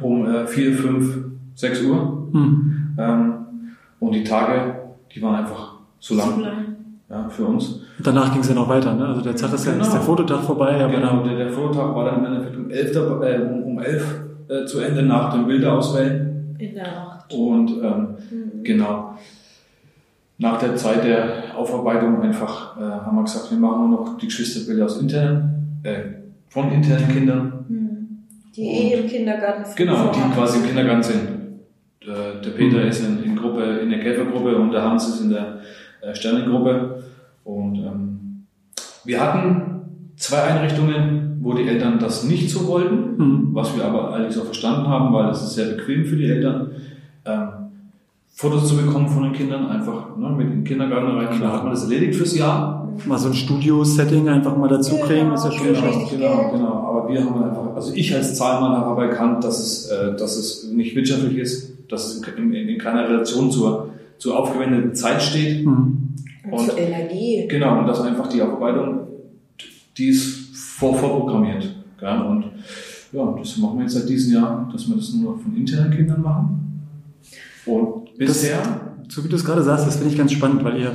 um 0.00 0.26
äh, 0.26 0.46
4, 0.46 0.72
5, 0.74 1.18
6 1.54 1.82
Uhr. 1.84 2.28
Hm. 2.32 2.96
Ähm, 2.98 3.32
und 3.98 4.12
die 4.14 4.24
Tage, 4.24 4.74
die 5.14 5.20
waren 5.22 5.34
einfach 5.36 5.74
so 5.98 6.14
lang, 6.14 6.34
Zu 6.34 6.40
lang. 6.40 6.52
ja, 7.10 7.28
für 7.28 7.44
uns. 7.44 7.80
Danach 8.02 8.32
ging 8.32 8.40
es 8.40 8.48
ja 8.48 8.54
noch 8.54 8.68
weiter. 8.68 8.94
Ne? 8.94 9.04
Also 9.06 9.20
der 9.20 9.36
Tag 9.36 9.52
ist 9.52 9.66
ja 9.66 9.72
Genau. 9.72 9.84
ist 9.84 9.92
der 9.92 10.00
Fototag 10.00 10.40
vorbei, 10.40 10.82
aber 10.82 10.94
genau, 10.94 11.16
dann 11.16 11.24
der, 11.24 11.36
der 11.36 11.50
Fototag 11.50 11.94
war 11.94 12.04
dann 12.06 12.20
im 12.20 12.32
Endeffekt 12.32 12.56
um 12.56 12.70
11, 12.70 12.92
da- 12.92 13.22
äh, 13.26 13.40
um, 13.42 13.62
um 13.64 13.78
11 13.78 14.20
äh, 14.48 14.64
zu 14.64 14.80
Ende 14.80 15.02
nach 15.02 15.34
dem 15.34 15.46
Bilder 15.46 15.74
auswählen. 15.74 16.54
In 16.58 16.74
der 16.74 16.84
Nacht. 16.84 17.32
Und 17.34 17.70
ähm, 17.82 18.06
Mhm. 18.30 18.64
genau, 18.64 19.14
nach 20.40 20.58
der 20.58 20.74
Zeit 20.74 21.04
der 21.04 21.56
Aufarbeitung 21.56 22.22
einfach 22.22 22.76
äh, 22.78 22.82
haben 22.82 23.16
wir 23.16 23.22
gesagt, 23.24 23.50
wir 23.50 23.58
machen 23.58 23.90
nur 23.90 24.00
noch 24.00 24.18
die 24.18 24.26
Geschwisterbilder 24.26 24.86
aus 24.86 25.00
internen, 25.00 25.78
äh, 25.82 26.00
von 26.48 26.72
internen 26.72 27.08
Kindern. 27.08 27.64
Mhm. 27.68 28.18
Die 28.56 28.62
eh 28.66 29.00
im 29.00 29.06
Kindergarten 29.06 29.64
Genau, 29.76 30.10
die 30.10 30.34
quasi 30.34 30.58
im 30.60 30.66
Kindergarten 30.66 31.02
sind. 31.02 31.20
Der, 32.06 32.40
der 32.40 32.50
Peter 32.50 32.78
Mhm. 32.78 32.88
ist 32.88 33.06
in, 33.06 33.22
in, 33.22 33.36
Gruppe, 33.36 33.62
in 33.82 33.90
der 33.90 34.00
Käfergruppe 34.00 34.56
und 34.56 34.72
der 34.72 34.82
Hans 34.82 35.06
ist 35.08 35.20
in 35.20 35.30
der 35.30 35.58
äh, 36.00 36.14
Sternengruppe. 36.14 37.04
Und 37.44 37.76
ähm, 37.76 38.46
wir 39.04 39.20
hatten 39.20 40.12
zwei 40.16 40.42
Einrichtungen, 40.42 41.38
wo 41.42 41.52
die 41.54 41.68
Eltern 41.68 41.98
das 41.98 42.24
nicht 42.24 42.50
so 42.50 42.66
wollten, 42.66 43.18
Hm. 43.18 43.48
was 43.52 43.76
wir 43.76 43.84
aber 43.84 44.14
eigentlich 44.14 44.34
so 44.34 44.44
verstanden 44.44 44.88
haben, 44.88 45.12
weil 45.12 45.30
es 45.30 45.42
ist 45.42 45.54
sehr 45.54 45.66
bequem 45.76 46.06
für 46.06 46.16
die 46.16 46.26
Eltern, 46.30 46.70
ähm, 47.26 47.48
Fotos 48.40 48.68
zu 48.70 48.74
bekommen 48.78 49.06
von 49.06 49.24
den 49.24 49.32
Kindern, 49.34 49.66
einfach 49.66 50.16
ne, 50.16 50.30
mit 50.30 50.50
den 50.50 50.64
Kindergarten 50.64 51.08
rein. 51.18 51.38
Da 51.42 51.52
hat 51.52 51.62
man 51.62 51.72
das 51.72 51.82
erledigt 51.82 52.14
fürs 52.14 52.34
Jahr. 52.34 52.88
mal 53.04 53.18
so 53.18 53.28
ein 53.28 53.34
Studio-Setting 53.34 54.30
einfach 54.30 54.56
mal 54.56 54.66
dazu 54.66 54.96
kriegen, 54.96 55.30
ist 55.34 55.44
ja 55.44 55.52
schon 55.52 55.66
Genau. 55.66 55.80
Richtig 55.86 56.10
genau, 56.18 56.50
genau. 56.50 56.72
Aber 56.72 57.08
wir 57.10 57.22
haben 57.22 57.44
einfach, 57.44 57.74
also 57.74 57.92
ich 57.94 58.14
als 58.14 58.34
Zahlmann 58.38 58.72
habe 58.72 58.92
aber 58.92 59.04
erkannt, 59.10 59.44
dass 59.44 59.58
es, 59.60 59.90
äh, 59.90 60.16
dass 60.16 60.38
es 60.38 60.70
nicht 60.72 60.96
wirtschaftlich 60.96 61.36
ist, 61.36 61.74
dass 61.92 62.06
es 62.06 62.22
in, 62.38 62.54
in, 62.54 62.68
in 62.70 62.78
keiner 62.78 63.06
Relation 63.10 63.50
zur, 63.50 63.90
zur 64.16 64.38
aufgewendeten 64.38 64.94
Zeit 64.94 65.20
steht. 65.20 65.66
Hm. 65.66 66.14
Und 66.44 66.52
Und- 66.52 66.64
zur 66.66 66.78
Energie. 66.78 67.46
Genau, 67.46 67.80
und 67.80 67.86
dass 67.88 68.00
einfach 68.00 68.26
die 68.28 68.40
Aufarbeitung, 68.40 69.00
die 69.98 70.06
ist 70.08 70.56
vor, 70.56 70.94
vorprogrammiert. 70.94 71.74
Gell? 71.98 72.22
Und 72.22 72.44
ja, 73.12 73.34
das 73.38 73.58
machen 73.58 73.76
wir 73.76 73.82
jetzt 73.82 73.92
seit 73.96 74.08
diesem 74.08 74.32
Jahr, 74.32 74.66
dass 74.72 74.88
wir 74.88 74.96
das 74.96 75.12
nur 75.12 75.32
noch 75.34 75.42
von 75.42 75.54
internen 75.54 75.90
Kindern 75.90 76.22
machen. 76.22 76.56
Und 77.66 78.09
bisher, 78.26 78.58
So 79.08 79.24
wie 79.24 79.28
du 79.28 79.36
es 79.36 79.44
gerade 79.44 79.62
sagst, 79.62 79.86
das 79.86 79.96
finde 79.96 80.12
ich 80.12 80.18
ganz 80.18 80.32
spannend, 80.32 80.62
weil 80.64 80.78
ihr 80.78 80.92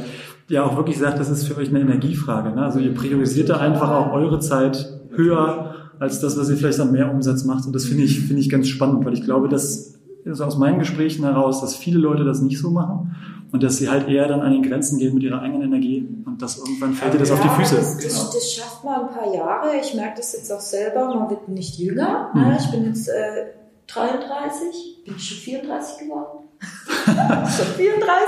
ja 0.49 0.63
auch 0.63 0.77
wirklich 0.77 0.97
sagt, 0.97 1.19
das 1.19 1.29
ist 1.29 1.47
für 1.47 1.57
euch 1.57 1.69
eine 1.69 1.79
Energiefrage. 1.81 2.49
Ne? 2.51 2.63
Also 2.63 2.79
ihr 2.79 2.93
priorisiert 2.93 3.49
da 3.49 3.57
einfach 3.57 3.89
auch 3.89 4.13
eure 4.13 4.39
Zeit 4.39 4.99
höher 5.15 5.75
als 5.99 6.19
das, 6.19 6.37
was 6.37 6.49
ihr 6.49 6.57
vielleicht 6.57 6.79
an 6.79 6.91
mehr 6.91 7.09
Umsatz 7.11 7.43
macht. 7.45 7.65
Und 7.65 7.73
das 7.73 7.85
finde 7.85 8.03
ich, 8.03 8.19
finde 8.21 8.41
ich 8.41 8.49
ganz 8.49 8.67
spannend, 8.67 9.05
weil 9.05 9.13
ich 9.13 9.23
glaube, 9.23 9.49
dass 9.49 9.93
also 10.25 10.43
aus 10.43 10.57
meinen 10.57 10.79
Gesprächen 10.79 11.23
heraus, 11.23 11.61
dass 11.61 11.75
viele 11.75 11.99
Leute 11.99 12.23
das 12.23 12.41
nicht 12.41 12.59
so 12.59 12.71
machen 12.71 13.15
und 13.51 13.61
dass 13.61 13.77
sie 13.77 13.89
halt 13.89 14.07
eher 14.07 14.27
dann 14.27 14.41
an 14.41 14.51
den 14.53 14.63
Grenzen 14.63 14.97
gehen 14.97 15.13
mit 15.13 15.21
ihrer 15.23 15.39
eigenen 15.41 15.61
Energie 15.63 16.07
und 16.25 16.41
das 16.41 16.57
irgendwann 16.57 16.93
fällt 16.93 17.13
dir 17.13 17.19
das 17.19 17.29
auf 17.31 17.39
die 17.41 17.47
Ja, 17.47 17.53
Füße. 17.53 17.75
Das, 17.75 17.97
Genau. 17.97 18.09
das, 18.09 18.31
das 18.31 18.51
schafft 18.53 18.83
man 18.83 19.01
ein 19.01 19.09
paar 19.09 19.33
Jahre. 19.33 19.67
Ich 19.79 19.93
merke 19.93 20.17
das 20.17 20.33
jetzt 20.33 20.51
auch 20.51 20.59
selber. 20.59 21.13
Man 21.13 21.29
wird 21.29 21.47
nicht 21.47 21.77
jünger. 21.77 22.31
Mhm. 22.33 22.55
Ich 22.59 22.71
bin 22.71 22.85
jetzt 22.85 23.07
äh, 23.07 23.45
33, 23.87 25.03
bin 25.05 25.15
ich 25.15 25.27
schon 25.29 25.37
34 25.37 25.99
geworden. 25.99 26.44
schon 27.05 27.67
34. 27.75 28.27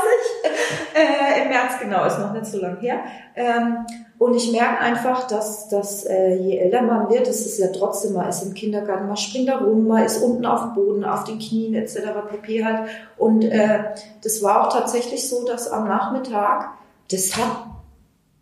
Äh, 0.95 1.43
Im 1.43 1.49
März 1.49 1.79
genau, 1.81 2.05
ist 2.05 2.19
noch 2.19 2.33
nicht 2.33 2.45
so 2.45 2.59
lang 2.59 2.79
her. 2.79 2.99
Ähm, 3.35 3.85
und 4.19 4.35
ich 4.35 4.51
merke 4.51 4.79
einfach, 4.79 5.27
dass, 5.27 5.69
dass 5.69 6.03
äh, 6.05 6.35
je 6.35 6.57
älter 6.57 6.81
man 6.81 7.09
wird, 7.09 7.27
es 7.27 7.45
ist 7.45 7.59
ja 7.59 7.67
trotzdem, 7.67 8.13
man 8.13 8.29
ist 8.29 8.41
im 8.41 8.53
Kindergarten, 8.55 9.07
man 9.07 9.17
springt 9.17 9.47
da 9.47 9.57
rum, 9.57 9.87
man 9.87 10.03
ist 10.03 10.23
unten 10.23 10.45
auf 10.45 10.61
dem 10.61 10.73
Boden, 10.73 11.05
auf 11.05 11.23
den 11.23 11.37
Knien 11.37 11.75
etc. 11.75 11.99
pp. 12.29 12.65
halt. 12.65 12.89
Und 13.17 13.43
äh, 13.43 13.79
das 14.23 14.41
war 14.41 14.67
auch 14.67 14.73
tatsächlich 14.73 15.27
so, 15.29 15.45
dass 15.45 15.71
am 15.71 15.87
Nachmittag, 15.87 16.71
das 17.11 17.37
hat 17.37 17.67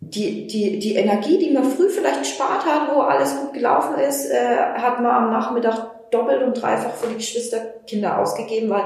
die, 0.00 0.46
die, 0.46 0.78
die 0.78 0.94
Energie, 0.94 1.38
die 1.38 1.52
man 1.52 1.64
früh 1.64 1.90
vielleicht 1.90 2.20
gespart 2.20 2.64
hat, 2.64 2.94
wo 2.94 3.00
alles 3.00 3.36
gut 3.40 3.52
gelaufen 3.52 3.98
ist, 3.98 4.30
äh, 4.30 4.56
hat 4.76 5.00
man 5.00 5.10
am 5.10 5.30
Nachmittag 5.30 6.10
doppelt 6.10 6.42
und 6.42 6.54
dreifach 6.54 6.94
für 6.94 7.08
die 7.08 7.16
Geschwisterkinder 7.16 8.18
ausgegeben, 8.18 8.70
weil 8.70 8.84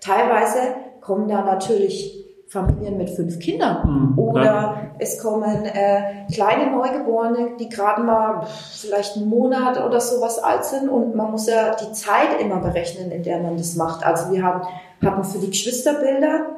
teilweise 0.00 0.58
kommen 1.00 1.28
da 1.28 1.42
natürlich 1.42 2.20
Familien 2.50 2.96
mit 2.96 3.10
fünf 3.10 3.38
Kindern. 3.38 4.10
Mhm, 4.12 4.18
Oder 4.18 4.42
klar. 4.42 4.76
es 4.98 5.20
kommen 5.20 5.64
äh, 5.66 6.26
kleine 6.32 6.72
Neugeborene, 6.72 7.56
die 7.60 7.68
gerade 7.68 8.02
mal 8.02 8.44
vielleicht 8.72 9.16
einen 9.16 9.28
Monat 9.28 9.80
oder 9.84 10.00
sowas 10.00 10.40
alt 10.40 10.64
sind 10.64 10.88
und 10.88 11.14
man 11.14 11.30
muss 11.30 11.46
ja 11.46 11.76
die 11.76 11.92
Zeit 11.92 12.40
immer 12.40 12.56
berechnen, 12.56 13.12
in 13.12 13.22
der 13.22 13.38
man 13.38 13.56
das 13.56 13.76
macht. 13.76 14.04
Also 14.04 14.32
wir 14.32 14.42
haben, 14.42 14.66
hatten 15.00 15.22
für 15.22 15.38
die 15.38 15.50
Geschwisterbilder 15.50 16.56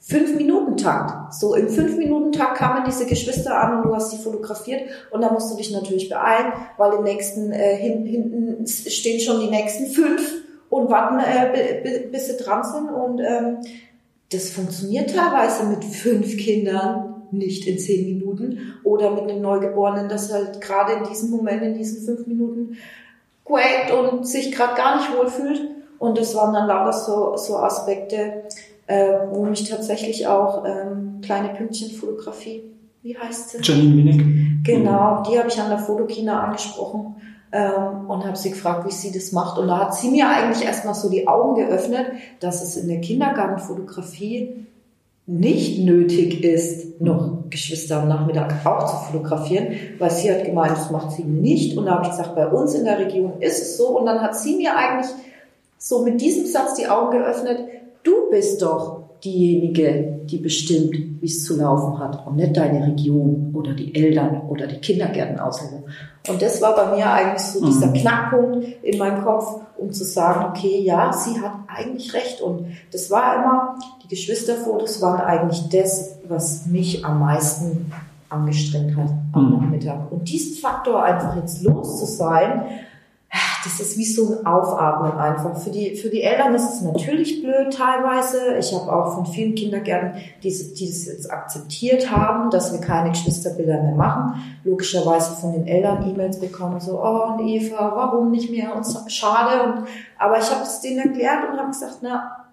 fünf 0.00 0.36
Minuten 0.36 0.76
Takt. 0.76 1.32
So 1.32 1.54
im 1.54 1.70
fünf 1.70 1.96
Minuten 1.96 2.32
Takt 2.32 2.58
kamen 2.58 2.84
diese 2.86 3.06
Geschwister 3.06 3.58
an 3.58 3.78
und 3.78 3.86
du 3.86 3.94
hast 3.94 4.10
sie 4.10 4.18
fotografiert 4.18 4.82
und 5.10 5.22
da 5.22 5.32
musst 5.32 5.50
du 5.50 5.56
dich 5.56 5.72
natürlich 5.72 6.10
beeilen, 6.10 6.52
weil 6.76 6.92
im 6.92 7.04
nächsten 7.04 7.52
äh, 7.52 7.74
hin, 7.76 8.04
hinten 8.04 8.66
stehen 8.66 9.18
schon 9.18 9.40
die 9.40 9.50
nächsten 9.50 9.86
fünf 9.86 10.45
und 10.76 10.90
warten, 10.90 11.18
äh, 11.18 11.80
bi- 11.82 11.88
bi- 11.90 12.06
bis 12.10 12.26
sie 12.28 12.36
dran 12.42 12.62
sind 12.64 12.88
und 12.90 13.20
ähm, 13.20 13.58
das 14.32 14.50
funktioniert 14.50 15.14
teilweise 15.14 15.64
mit 15.66 15.84
fünf 15.84 16.36
Kindern 16.36 17.22
nicht 17.30 17.66
in 17.66 17.78
zehn 17.78 18.04
Minuten 18.18 18.58
oder 18.84 19.10
mit 19.10 19.22
einem 19.30 19.40
Neugeborenen, 19.42 20.08
das 20.08 20.32
halt 20.32 20.60
gerade 20.60 20.92
in 20.94 21.04
diesem 21.08 21.30
Moment, 21.30 21.62
in 21.62 21.74
diesen 21.74 22.04
fünf 22.04 22.26
Minuten 22.26 22.76
quäkt 23.44 23.92
und 23.92 24.26
sich 24.26 24.52
gerade 24.52 24.76
gar 24.76 24.96
nicht 24.96 25.16
wohlfühlt. 25.16 25.60
Und 25.98 26.18
das 26.18 26.34
waren 26.34 26.52
dann 26.54 26.66
lauter 26.68 26.92
so, 26.92 27.36
so 27.36 27.56
Aspekte, 27.56 28.42
äh, 28.86 29.12
wo 29.30 29.44
mich 29.44 29.68
tatsächlich 29.68 30.26
auch 30.26 30.64
ähm, 30.64 31.20
kleine 31.22 31.50
Pünktchenfotografie, 31.54 32.62
wie 33.02 33.16
heißt 33.16 33.50
sie? 33.50 33.58
Janine 33.62 33.96
Wienig. 33.96 34.62
Genau, 34.64 35.22
die 35.22 35.38
habe 35.38 35.48
ich 35.48 35.60
an 35.60 35.70
der 35.70 35.78
Fotokina 35.78 36.42
angesprochen 36.42 37.14
ähm, 37.52 38.08
und 38.08 38.24
habe 38.24 38.36
sie 38.36 38.50
gefragt, 38.50 38.86
wie 38.86 38.92
sie 38.92 39.12
das 39.12 39.32
macht. 39.32 39.58
Und 39.58 39.68
da 39.68 39.78
hat 39.78 39.94
sie 39.94 40.10
mir 40.10 40.28
eigentlich 40.28 40.66
erstmal 40.66 40.94
so 40.94 41.08
die 41.08 41.28
Augen 41.28 41.54
geöffnet, 41.54 42.06
dass 42.40 42.62
es 42.62 42.76
in 42.76 42.88
der 42.88 43.00
Kindergartenfotografie 43.00 44.66
nicht 45.26 45.84
nötig 45.84 46.44
ist, 46.44 47.00
noch 47.00 47.50
Geschwister 47.50 48.02
am 48.02 48.08
Nachmittag 48.08 48.64
auch 48.64 48.86
zu 48.86 49.12
fotografieren, 49.12 49.74
weil 49.98 50.10
sie 50.10 50.30
hat 50.30 50.44
gemeint, 50.44 50.72
das 50.72 50.90
macht 50.90 51.12
sie 51.12 51.24
nicht. 51.24 51.76
Und 51.76 51.86
da 51.86 51.96
habe 51.96 52.04
ich 52.04 52.10
gesagt, 52.10 52.36
bei 52.36 52.46
uns 52.46 52.74
in 52.74 52.84
der 52.84 52.98
Region 52.98 53.40
ist 53.40 53.60
es 53.60 53.76
so. 53.76 53.98
Und 53.98 54.06
dann 54.06 54.20
hat 54.20 54.36
sie 54.36 54.56
mir 54.56 54.76
eigentlich 54.76 55.10
so 55.78 56.04
mit 56.04 56.20
diesem 56.20 56.46
Satz 56.46 56.74
die 56.74 56.88
Augen 56.88 57.18
geöffnet, 57.18 57.58
du 58.02 58.30
bist 58.30 58.62
doch 58.62 59.05
diejenige, 59.26 60.20
die 60.24 60.38
bestimmt, 60.38 60.94
wie 61.20 61.26
es 61.26 61.44
zu 61.44 61.56
laufen 61.56 61.98
hat 61.98 62.26
und 62.26 62.36
nicht 62.36 62.56
deine 62.56 62.86
Region 62.86 63.50
oder 63.52 63.74
die 63.74 63.94
Eltern 63.94 64.42
oder 64.48 64.66
die 64.66 64.76
Kindergärten 64.76 65.40
aussuchen. 65.40 65.84
Und 66.28 66.40
das 66.40 66.62
war 66.62 66.74
bei 66.74 66.96
mir 66.96 67.10
eigentlich 67.10 67.42
so 67.42 67.60
mhm. 67.60 67.66
dieser 67.66 67.88
Knackpunkt 67.88 68.66
in 68.82 68.98
meinem 68.98 69.22
Kopf, 69.24 69.60
um 69.76 69.92
zu 69.92 70.04
sagen, 70.04 70.46
okay, 70.50 70.80
ja, 70.82 71.12
sie 71.12 71.40
hat 71.40 71.52
eigentlich 71.68 72.14
recht. 72.14 72.40
Und 72.40 72.66
das 72.92 73.10
war 73.10 73.36
immer, 73.36 73.78
die 74.04 74.08
Geschwisterfotos 74.08 75.02
waren 75.02 75.20
eigentlich 75.20 75.68
das, 75.68 76.18
was 76.28 76.66
mich 76.66 77.04
am 77.04 77.20
meisten 77.20 77.92
angestrengt 78.28 78.96
hat 78.96 79.10
am 79.32 79.46
mhm. 79.46 79.52
Nachmittag. 79.58 80.10
Und 80.10 80.28
diesen 80.28 80.56
Faktor 80.56 81.02
einfach 81.02 81.36
jetzt 81.36 81.62
los 81.62 81.98
zu 81.98 82.06
sein, 82.06 82.62
das 83.66 83.80
ist 83.80 83.98
wie 83.98 84.04
so 84.04 84.38
ein 84.38 84.46
Aufatmen 84.46 85.12
einfach. 85.18 85.56
Für 85.58 85.70
die, 85.70 85.96
für 85.96 86.08
die 86.08 86.22
Eltern 86.22 86.54
ist 86.54 86.74
es 86.74 86.82
natürlich 86.82 87.42
blöd 87.42 87.72
teilweise. 87.72 88.56
Ich 88.58 88.72
habe 88.72 88.92
auch 88.92 89.14
von 89.14 89.26
vielen 89.26 89.56
Kindergärten, 89.56 90.12
die, 90.42 90.50
die 90.74 90.86
das 90.86 91.06
jetzt 91.06 91.30
akzeptiert 91.30 92.10
haben, 92.10 92.50
dass 92.50 92.72
wir 92.72 92.80
keine 92.80 93.10
Geschwisterbilder 93.10 93.82
mehr 93.82 93.96
machen. 93.96 94.40
Logischerweise 94.62 95.32
von 95.32 95.52
den 95.52 95.66
Eltern 95.66 96.08
E-Mails 96.08 96.38
bekommen, 96.38 96.78
so, 96.80 97.02
oh, 97.02 97.32
und 97.32 97.46
Eva, 97.46 97.92
warum 97.96 98.30
nicht 98.30 98.50
mehr? 98.50 98.74
Und 98.76 98.86
schade. 99.10 99.64
Und, 99.64 99.88
aber 100.16 100.38
ich 100.38 100.48
habe 100.48 100.62
es 100.62 100.80
denen 100.80 101.00
erklärt 101.00 101.50
und 101.50 101.58
habe 101.58 101.68
gesagt, 101.68 101.98
na, 102.02 102.45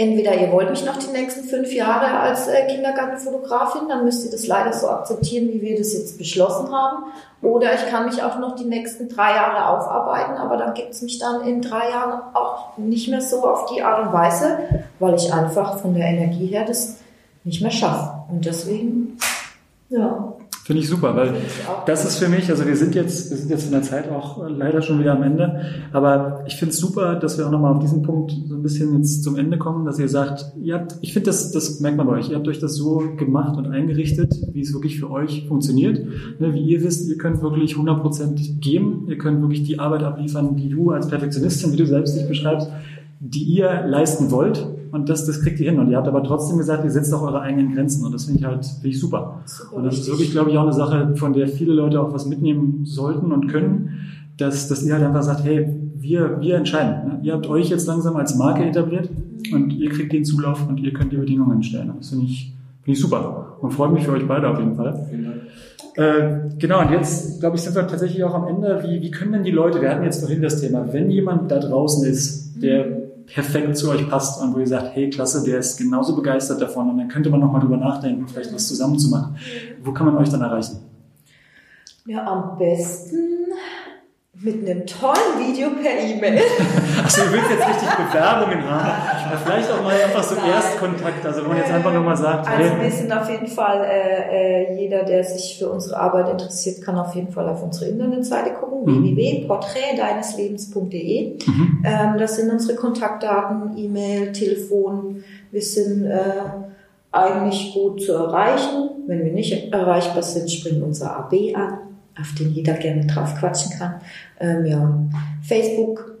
entweder 0.00 0.34
ihr 0.34 0.50
wollt 0.50 0.70
mich 0.70 0.86
noch 0.86 0.96
die 0.96 1.12
nächsten 1.12 1.46
fünf 1.46 1.74
Jahre 1.74 2.20
als 2.20 2.48
äh, 2.48 2.66
Kindergartenfotografin, 2.66 3.86
dann 3.86 4.06
müsst 4.06 4.24
ihr 4.24 4.30
das 4.30 4.46
leider 4.46 4.72
so 4.72 4.88
akzeptieren, 4.88 5.48
wie 5.48 5.60
wir 5.60 5.76
das 5.76 5.92
jetzt 5.92 6.16
beschlossen 6.16 6.72
haben. 6.72 7.12
Oder 7.42 7.74
ich 7.74 7.86
kann 7.90 8.06
mich 8.06 8.22
auch 8.22 8.38
noch 8.38 8.56
die 8.56 8.64
nächsten 8.64 9.10
drei 9.10 9.34
Jahre 9.34 9.68
aufarbeiten, 9.68 10.38
aber 10.38 10.56
dann 10.56 10.72
gibt 10.72 10.90
es 10.90 11.02
mich 11.02 11.18
dann 11.18 11.42
in 11.42 11.60
drei 11.60 11.90
Jahren 11.90 12.34
auch 12.34 12.78
nicht 12.78 13.08
mehr 13.08 13.20
so 13.20 13.46
auf 13.46 13.66
die 13.66 13.82
Art 13.82 14.06
und 14.06 14.12
Weise, 14.14 14.58
weil 14.98 15.14
ich 15.14 15.32
einfach 15.32 15.78
von 15.78 15.92
der 15.92 16.06
Energie 16.06 16.46
her 16.46 16.64
das 16.64 16.96
nicht 17.44 17.60
mehr 17.60 17.70
schaffe. 17.70 18.22
Und 18.30 18.46
deswegen, 18.46 19.18
ja. 19.90 20.29
Finde 20.70 20.84
ich 20.84 20.88
super, 20.88 21.16
weil 21.16 21.34
das 21.84 22.04
ist 22.04 22.18
für 22.18 22.28
mich, 22.28 22.48
also 22.48 22.64
wir 22.64 22.76
sind 22.76 22.94
jetzt, 22.94 23.28
wir 23.28 23.36
sind 23.36 23.50
jetzt 23.50 23.64
in 23.64 23.72
der 23.72 23.82
Zeit 23.82 24.08
auch 24.08 24.48
leider 24.48 24.82
schon 24.82 25.00
wieder 25.00 25.14
am 25.16 25.24
Ende, 25.24 25.62
aber 25.92 26.44
ich 26.46 26.54
finde 26.54 26.72
es 26.72 26.78
super, 26.78 27.16
dass 27.16 27.38
wir 27.38 27.46
auch 27.48 27.50
nochmal 27.50 27.72
auf 27.74 27.80
diesen 27.80 28.02
Punkt 28.02 28.30
so 28.46 28.54
ein 28.54 28.62
bisschen 28.62 28.96
jetzt 28.96 29.24
zum 29.24 29.36
Ende 29.36 29.58
kommen, 29.58 29.84
dass 29.84 29.98
ihr 29.98 30.08
sagt, 30.08 30.52
ihr 30.62 30.74
habt, 30.74 30.94
ich 31.00 31.12
finde 31.12 31.26
das, 31.26 31.50
das 31.50 31.80
merkt 31.80 31.96
man 31.96 32.06
bei 32.06 32.12
euch, 32.12 32.30
ihr 32.30 32.36
habt 32.36 32.46
euch 32.46 32.60
das 32.60 32.76
so 32.76 33.02
gemacht 33.16 33.58
und 33.58 33.66
eingerichtet, 33.66 34.32
wie 34.52 34.60
es 34.60 34.72
wirklich 34.72 35.00
für 35.00 35.10
euch 35.10 35.46
funktioniert. 35.48 36.06
Ne, 36.38 36.54
wie 36.54 36.60
ihr 36.60 36.84
wisst, 36.84 37.08
ihr 37.08 37.18
könnt 37.18 37.42
wirklich 37.42 37.74
100% 37.74 38.60
geben, 38.60 39.06
ihr 39.08 39.18
könnt 39.18 39.40
wirklich 39.40 39.64
die 39.64 39.80
Arbeit 39.80 40.04
abliefern, 40.04 40.54
die 40.54 40.68
du 40.68 40.92
als 40.92 41.08
Perfektionistin, 41.08 41.72
wie 41.72 41.78
du 41.78 41.86
selbst 41.86 42.16
dich 42.16 42.28
beschreibst, 42.28 42.70
die 43.20 43.44
ihr 43.44 43.86
leisten 43.86 44.30
wollt 44.30 44.66
und 44.92 45.08
das, 45.08 45.26
das 45.26 45.42
kriegt 45.42 45.60
ihr 45.60 45.70
hin. 45.70 45.78
Und 45.78 45.90
ihr 45.90 45.96
habt 45.96 46.08
aber 46.08 46.24
trotzdem 46.24 46.58
gesagt, 46.58 46.84
ihr 46.84 46.90
setzt 46.90 47.12
auch 47.14 47.22
eure 47.22 47.40
eigenen 47.40 47.74
Grenzen. 47.74 48.04
Und 48.04 48.12
das 48.12 48.24
finde 48.24 48.40
ich 48.40 48.46
halt 48.46 48.64
finde 48.64 48.88
ich 48.88 48.98
super. 48.98 49.42
super. 49.44 49.76
Und 49.76 49.84
das 49.84 49.98
ist 49.98 50.08
wirklich, 50.08 50.32
glaube 50.32 50.50
ich, 50.50 50.58
auch 50.58 50.62
eine 50.62 50.72
Sache, 50.72 51.14
von 51.16 51.32
der 51.32 51.46
viele 51.46 51.74
Leute 51.74 52.00
auch 52.00 52.12
was 52.12 52.26
mitnehmen 52.26 52.84
sollten 52.84 53.30
und 53.30 53.48
können, 53.48 53.90
dass, 54.36 54.68
dass 54.68 54.82
ihr 54.82 54.94
halt 54.94 55.04
einfach 55.04 55.22
sagt, 55.22 55.44
hey, 55.44 55.68
wir, 55.96 56.40
wir 56.40 56.56
entscheiden. 56.56 57.08
Ne? 57.08 57.20
Ihr 57.22 57.34
habt 57.34 57.46
euch 57.46 57.68
jetzt 57.68 57.86
langsam 57.86 58.16
als 58.16 58.34
Marke 58.36 58.64
etabliert 58.64 59.10
und 59.52 59.70
ihr 59.70 59.90
kriegt 59.90 60.12
den 60.12 60.24
Zulauf 60.24 60.66
und 60.66 60.78
ihr 60.78 60.92
könnt 60.92 61.12
die 61.12 61.18
Bedingungen 61.18 61.62
stellen. 61.62 61.92
Das 61.98 62.08
finde 62.08 62.24
ich, 62.24 62.54
finde 62.82 62.96
ich 62.96 63.00
super. 63.00 63.58
Und 63.60 63.72
freue 63.72 63.90
mich 63.90 64.04
für 64.04 64.12
euch 64.12 64.26
beide 64.26 64.48
auf 64.48 64.58
jeden 64.58 64.76
Fall. 64.76 65.06
Äh, 65.96 66.56
genau, 66.58 66.80
und 66.80 66.90
jetzt, 66.90 67.40
glaube 67.40 67.56
ich, 67.56 67.62
sind 67.62 67.74
wir 67.74 67.86
tatsächlich 67.86 68.24
auch 68.24 68.34
am 68.34 68.48
Ende. 68.48 68.82
Wie, 68.82 69.02
wie 69.02 69.10
können 69.10 69.32
denn 69.32 69.44
die 69.44 69.50
Leute, 69.50 69.82
wir 69.82 69.90
hatten 69.90 70.04
jetzt 70.04 70.20
vorhin 70.20 70.40
das 70.40 70.60
Thema, 70.60 70.90
wenn 70.92 71.10
jemand 71.10 71.50
da 71.50 71.58
draußen 71.58 72.08
ist, 72.08 72.62
der 72.62 72.99
perfekt 73.34 73.76
zu 73.76 73.90
euch 73.90 74.08
passt 74.08 74.40
und 74.40 74.54
wo 74.54 74.58
ihr 74.58 74.66
sagt, 74.66 74.94
hey, 74.94 75.10
klasse, 75.10 75.44
der 75.44 75.58
ist 75.58 75.76
genauso 75.76 76.16
begeistert 76.16 76.60
davon 76.60 76.90
und 76.90 76.98
dann 76.98 77.08
könnte 77.08 77.30
man 77.30 77.40
nochmal 77.40 77.60
drüber 77.60 77.76
nachdenken, 77.76 78.26
vielleicht 78.28 78.54
was 78.54 78.68
zusammen 78.68 78.98
zu 78.98 79.08
machen. 79.08 79.36
Wo 79.82 79.92
kann 79.92 80.06
man 80.06 80.16
euch 80.16 80.28
dann 80.28 80.42
erreichen? 80.42 80.80
Ja, 82.06 82.26
am 82.26 82.58
besten 82.58 83.52
mit 84.42 84.66
einem 84.66 84.86
tollen 84.86 85.38
Video 85.38 85.68
per 85.70 86.02
E-Mail. 86.02 86.40
Achso, 87.04 87.24
du 87.24 87.32
willst 87.32 87.50
jetzt 87.50 87.68
richtig 87.68 87.90
Bewerbungen 87.90 88.64
haben. 88.64 89.30
Ja, 89.30 89.36
vielleicht 89.36 89.70
auch 89.70 89.82
mal 89.82 89.92
einfach 89.92 90.22
so 90.22 90.34
Nein. 90.34 90.52
Erstkontakt, 90.52 91.26
also 91.26 91.44
wo 91.44 91.48
man 91.48 91.58
jetzt 91.58 91.70
einfach 91.70 91.92
nochmal 91.92 92.16
sagt. 92.16 92.48
Also 92.48 92.70
hey. 92.70 92.82
wir 92.82 92.90
sind 92.90 93.12
auf 93.12 93.28
jeden 93.28 93.48
Fall, 93.48 93.84
äh, 93.84 94.72
äh, 94.72 94.80
jeder, 94.80 95.04
der 95.04 95.22
sich 95.24 95.58
für 95.58 95.68
unsere 95.68 96.00
Arbeit 96.00 96.30
interessiert, 96.30 96.80
kann 96.80 96.96
auf 96.96 97.14
jeden 97.14 97.30
Fall 97.30 97.50
auf 97.50 97.62
unsere 97.62 97.90
Internetseite 97.90 98.54
gucken, 98.54 98.86
mhm. 98.86 99.04
www.porträtdeineslebens.de. 99.04 101.36
Mhm. 101.46 101.84
Ähm, 101.84 102.16
das 102.18 102.36
sind 102.36 102.50
unsere 102.50 102.76
Kontaktdaten, 102.76 103.76
E-Mail, 103.76 104.32
Telefon. 104.32 105.22
Wir 105.50 105.62
sind 105.62 106.06
äh, 106.06 106.18
eigentlich 107.12 107.74
gut 107.74 108.00
zu 108.00 108.14
erreichen. 108.14 108.88
Wenn 109.06 109.22
wir 109.22 109.32
nicht 109.32 109.70
erreichbar 109.70 110.22
sind, 110.22 110.50
springt 110.50 110.82
unser 110.82 111.14
AB 111.14 111.34
an 111.54 111.89
auf 112.20 112.34
den 112.34 112.50
jeder 112.50 112.74
gerne 112.74 113.06
drauf 113.06 113.34
quatschen 113.38 113.78
kann. 113.78 114.00
Ähm, 114.38 114.66
ja, 114.66 114.94
Facebook 115.42 116.16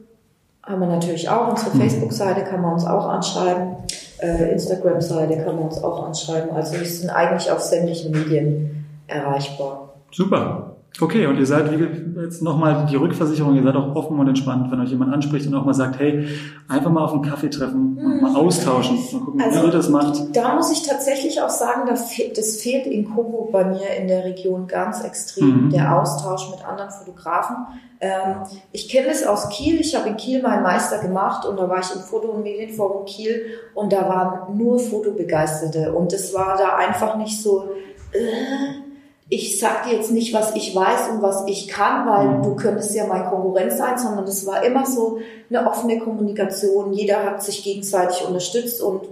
haben 0.62 0.80
wir 0.80 0.88
natürlich 0.88 1.28
auch. 1.28 1.48
Unsere 1.48 1.74
mhm. 1.76 1.80
Facebook-Seite 1.80 2.44
kann 2.44 2.60
man 2.62 2.74
uns 2.74 2.84
auch 2.84 3.06
anschreiben. 3.08 3.76
Äh, 4.18 4.52
Instagram-Seite 4.52 5.38
kann 5.44 5.56
man 5.56 5.64
uns 5.64 5.82
auch 5.82 6.06
anschreiben. 6.06 6.50
Also 6.50 6.78
wir 6.78 6.86
sind 6.86 7.10
eigentlich 7.10 7.50
auf 7.50 7.60
sämtlichen 7.60 8.12
Medien 8.12 8.84
erreichbar. 9.06 9.94
Super. 10.10 10.76
Okay, 10.98 11.26
und 11.26 11.38
ihr 11.38 11.46
seid 11.46 11.70
wie 11.70 12.20
jetzt 12.20 12.42
nochmal 12.42 12.86
die 12.90 12.96
Rückversicherung, 12.96 13.54
ihr 13.54 13.62
seid 13.62 13.76
auch 13.76 13.94
offen 13.94 14.18
und 14.18 14.28
entspannt, 14.28 14.70
wenn 14.70 14.80
euch 14.80 14.90
jemand 14.90 15.12
anspricht 15.14 15.46
und 15.46 15.54
auch 15.54 15.64
mal 15.64 15.72
sagt, 15.72 15.98
hey, 16.00 16.26
einfach 16.68 16.90
mal 16.90 17.04
auf 17.04 17.12
einen 17.12 17.22
Kaffee 17.22 17.48
treffen 17.48 17.96
und 17.96 18.20
mal 18.20 18.30
mhm. 18.30 18.36
austauschen, 18.36 18.96
mal 19.12 19.20
gucken, 19.20 19.40
also, 19.40 19.62
wie 19.62 19.66
ihr 19.66 19.72
das 19.72 19.88
macht. 19.88 20.36
Da 20.36 20.54
muss 20.56 20.72
ich 20.72 20.86
tatsächlich 20.86 21.40
auch 21.40 21.48
sagen, 21.48 21.88
das 21.88 22.12
fehlt 22.56 22.86
in 22.86 23.14
Kobo 23.14 23.48
bei 23.52 23.64
mir 23.64 23.88
in 23.98 24.08
der 24.08 24.24
Region 24.24 24.66
ganz 24.66 25.02
extrem, 25.02 25.66
mhm. 25.66 25.70
der 25.70 25.96
Austausch 25.96 26.50
mit 26.50 26.66
anderen 26.66 26.90
Fotografen. 26.90 27.56
Ähm, 28.00 28.36
ich 28.72 28.88
kenne 28.88 29.08
es 29.08 29.26
aus 29.26 29.48
Kiel, 29.50 29.80
ich 29.80 29.94
habe 29.94 30.08
in 30.08 30.16
Kiel 30.16 30.42
meinen 30.42 30.62
Meister 30.62 30.98
gemacht 30.98 31.46
und 31.46 31.58
da 31.58 31.68
war 31.68 31.78
ich 31.78 31.94
im 31.94 32.00
Foto- 32.00 32.30
und 32.30 32.42
Medienforum 32.42 33.04
Kiel 33.04 33.42
und 33.74 33.92
da 33.92 34.08
waren 34.08 34.56
nur 34.56 34.78
Fotobegeisterte 34.78 35.92
und 35.92 36.12
es 36.12 36.34
war 36.34 36.58
da 36.58 36.76
einfach 36.76 37.16
nicht 37.16 37.40
so... 37.40 37.68
Äh, 38.12 38.89
ich 39.32 39.60
sag 39.60 39.84
dir 39.84 39.94
jetzt 39.94 40.10
nicht, 40.10 40.34
was 40.34 40.56
ich 40.56 40.74
weiß 40.74 41.10
und 41.12 41.22
was 41.22 41.46
ich 41.46 41.68
kann, 41.68 42.06
weil 42.08 42.28
mhm. 42.28 42.42
du 42.42 42.56
könntest 42.56 42.94
ja 42.96 43.06
mein 43.06 43.24
Konkurrent 43.24 43.72
sein, 43.72 43.96
sondern 43.96 44.26
das 44.26 44.44
war 44.44 44.62
immer 44.64 44.84
so 44.84 45.18
eine 45.48 45.68
offene 45.68 46.00
Kommunikation. 46.00 46.92
Jeder 46.92 47.24
hat 47.24 47.40
sich 47.42 47.62
gegenseitig 47.62 48.26
unterstützt 48.26 48.82
und 48.82 49.02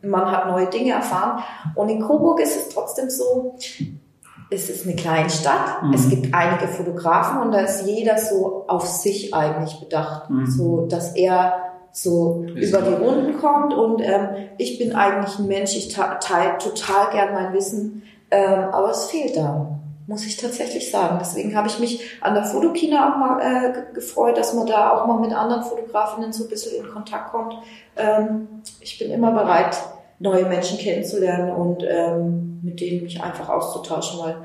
man 0.00 0.30
hat 0.30 0.46
neue 0.46 0.66
Dinge 0.66 0.92
erfahren. 0.92 1.42
Und 1.74 1.88
in 1.88 2.00
Coburg 2.00 2.40
ist 2.40 2.56
es 2.56 2.68
trotzdem 2.68 3.10
so, 3.10 3.56
es 4.48 4.70
ist 4.70 4.86
eine 4.86 4.94
kleine 4.94 5.28
Stadt, 5.28 5.82
mhm. 5.82 5.92
es 5.92 6.08
gibt 6.08 6.32
einige 6.32 6.68
Fotografen 6.68 7.42
und 7.42 7.50
da 7.50 7.60
ist 7.60 7.84
jeder 7.84 8.16
so 8.16 8.64
auf 8.68 8.86
sich 8.86 9.34
eigentlich 9.34 9.80
bedacht, 9.80 10.30
mhm. 10.30 10.46
so 10.46 10.86
dass 10.86 11.16
er 11.16 11.54
so 11.90 12.44
ist 12.54 12.68
über 12.68 12.82
die 12.82 12.92
Runden 12.92 13.38
kommt 13.38 13.72
und 13.72 14.00
ähm, 14.00 14.28
ich 14.58 14.78
bin 14.78 14.94
eigentlich 14.94 15.38
ein 15.38 15.46
Mensch, 15.46 15.76
ich 15.76 15.88
teile 15.94 16.58
total 16.58 17.10
gern 17.12 17.34
mein 17.34 17.52
Wissen 17.52 18.02
ähm, 18.34 18.64
aber 18.72 18.90
es 18.90 19.04
fehlt 19.04 19.36
da, 19.36 19.78
muss 20.08 20.26
ich 20.26 20.36
tatsächlich 20.36 20.90
sagen. 20.90 21.18
Deswegen 21.20 21.56
habe 21.56 21.68
ich 21.68 21.78
mich 21.78 22.00
an 22.20 22.34
der 22.34 22.42
Fotokina 22.42 23.12
auch 23.12 23.16
mal 23.16 23.40
äh, 23.40 23.94
gefreut, 23.94 24.36
dass 24.36 24.54
man 24.54 24.66
da 24.66 24.90
auch 24.90 25.06
mal 25.06 25.20
mit 25.20 25.32
anderen 25.32 25.62
Fotografinnen 25.62 26.32
so 26.32 26.44
ein 26.44 26.50
bisschen 26.50 26.84
in 26.84 26.90
Kontakt 26.90 27.30
kommt. 27.30 27.54
Ähm, 27.96 28.48
ich 28.80 28.98
bin 28.98 29.12
immer 29.12 29.30
bereit, 29.30 29.76
neue 30.18 30.46
Menschen 30.46 30.78
kennenzulernen 30.78 31.52
und 31.52 31.84
ähm, 31.88 32.58
mit 32.62 32.80
denen 32.80 33.04
mich 33.04 33.22
einfach 33.22 33.48
auszutauschen, 33.48 34.18
weil 34.20 34.36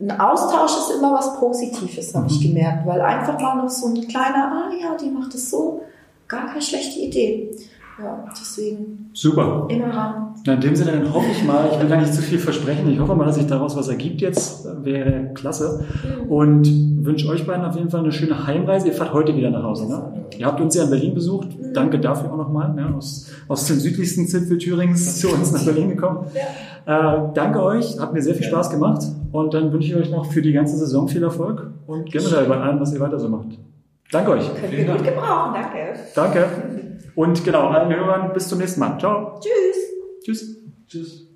ein 0.00 0.18
Austausch 0.18 0.72
ist 0.72 0.96
immer 0.96 1.12
was 1.12 1.38
Positives, 1.38 2.14
habe 2.14 2.26
ich 2.28 2.40
mhm. 2.40 2.54
gemerkt, 2.54 2.86
weil 2.86 3.00
einfach 3.02 3.38
mal 3.38 3.56
noch 3.56 3.68
so 3.68 3.88
ein 3.88 4.08
kleiner, 4.08 4.70
ah 4.70 4.72
ja, 4.80 4.96
die 4.96 5.10
macht 5.10 5.34
es 5.34 5.50
so, 5.50 5.82
gar 6.28 6.46
keine 6.46 6.62
schlechte 6.62 6.98
Idee. 6.98 7.54
Ja, 8.02 8.24
deswegen. 8.30 9.10
Super. 9.12 9.68
Immer 9.68 9.94
ran. 9.94 10.34
in 10.46 10.60
dem 10.60 10.74
Sinne, 10.74 10.92
dann 10.92 11.14
hoffe 11.14 11.30
ich 11.30 11.44
mal, 11.44 11.68
ich 11.72 11.80
will 11.80 11.88
gar 11.88 12.00
nicht 12.00 12.12
zu 12.12 12.22
viel 12.22 12.38
versprechen, 12.38 12.90
ich 12.90 12.98
hoffe 12.98 13.14
mal, 13.14 13.26
dass 13.26 13.36
sich 13.36 13.46
daraus 13.46 13.76
was 13.76 13.88
ergibt 13.88 14.20
jetzt, 14.20 14.66
wäre 14.84 15.32
klasse. 15.34 15.84
Und 16.28 16.66
wünsche 17.04 17.28
euch 17.28 17.46
beiden 17.46 17.64
auf 17.64 17.76
jeden 17.76 17.90
Fall 17.90 18.00
eine 18.00 18.12
schöne 18.12 18.46
Heimreise. 18.46 18.88
Ihr 18.88 18.94
fahrt 18.94 19.12
heute 19.12 19.36
wieder 19.36 19.50
nach 19.50 19.62
Hause, 19.62 19.88
ne? 19.88 20.24
Ihr 20.36 20.46
habt 20.46 20.60
uns 20.60 20.74
ja 20.74 20.84
in 20.84 20.90
Berlin 20.90 21.14
besucht. 21.14 21.48
Danke 21.72 22.00
dafür 22.00 22.32
auch 22.32 22.36
nochmal, 22.36 22.72
ne? 22.74 22.94
aus, 22.96 23.30
aus 23.46 23.66
dem 23.66 23.78
südlichsten 23.78 24.26
Zipfel 24.26 24.58
Thürings 24.58 25.20
zu 25.20 25.28
uns 25.28 25.52
nach 25.52 25.64
Berlin 25.64 25.90
gekommen. 25.90 26.26
Ja. 26.34 26.44
Äh, 26.86 27.30
danke 27.34 27.62
euch, 27.62 27.98
hat 28.00 28.12
mir 28.12 28.22
sehr 28.22 28.34
viel 28.34 28.46
Spaß 28.46 28.70
gemacht. 28.70 29.02
Und 29.32 29.54
dann 29.54 29.72
wünsche 29.72 29.88
ich 29.88 29.96
euch 29.96 30.10
noch 30.10 30.26
für 30.26 30.42
die 30.42 30.52
ganze 30.52 30.76
Saison 30.76 31.08
viel 31.08 31.22
Erfolg 31.22 31.70
und 31.86 32.10
generell 32.10 32.46
bei 32.46 32.56
allem, 32.60 32.80
was 32.80 32.92
ihr 32.92 33.00
weiter 33.00 33.18
so 33.18 33.28
macht. 33.28 33.58
Danke 34.10 34.32
euch. 34.32 34.50
Könnt 34.54 34.72
ihr 34.72 34.84
gut 34.84 35.04
gebrauchen, 35.04 35.54
danke. 35.54 35.98
Danke. 36.14 36.46
Und 37.14 37.44
genau, 37.44 37.68
allen 37.68 37.94
Hörern 37.94 38.32
bis 38.32 38.48
zum 38.48 38.58
nächsten 38.58 38.80
Mal. 38.80 38.98
Ciao. 38.98 39.40
Tschüss. 39.40 39.84
Tschüss. 40.24 40.58
Tschüss. 40.88 41.28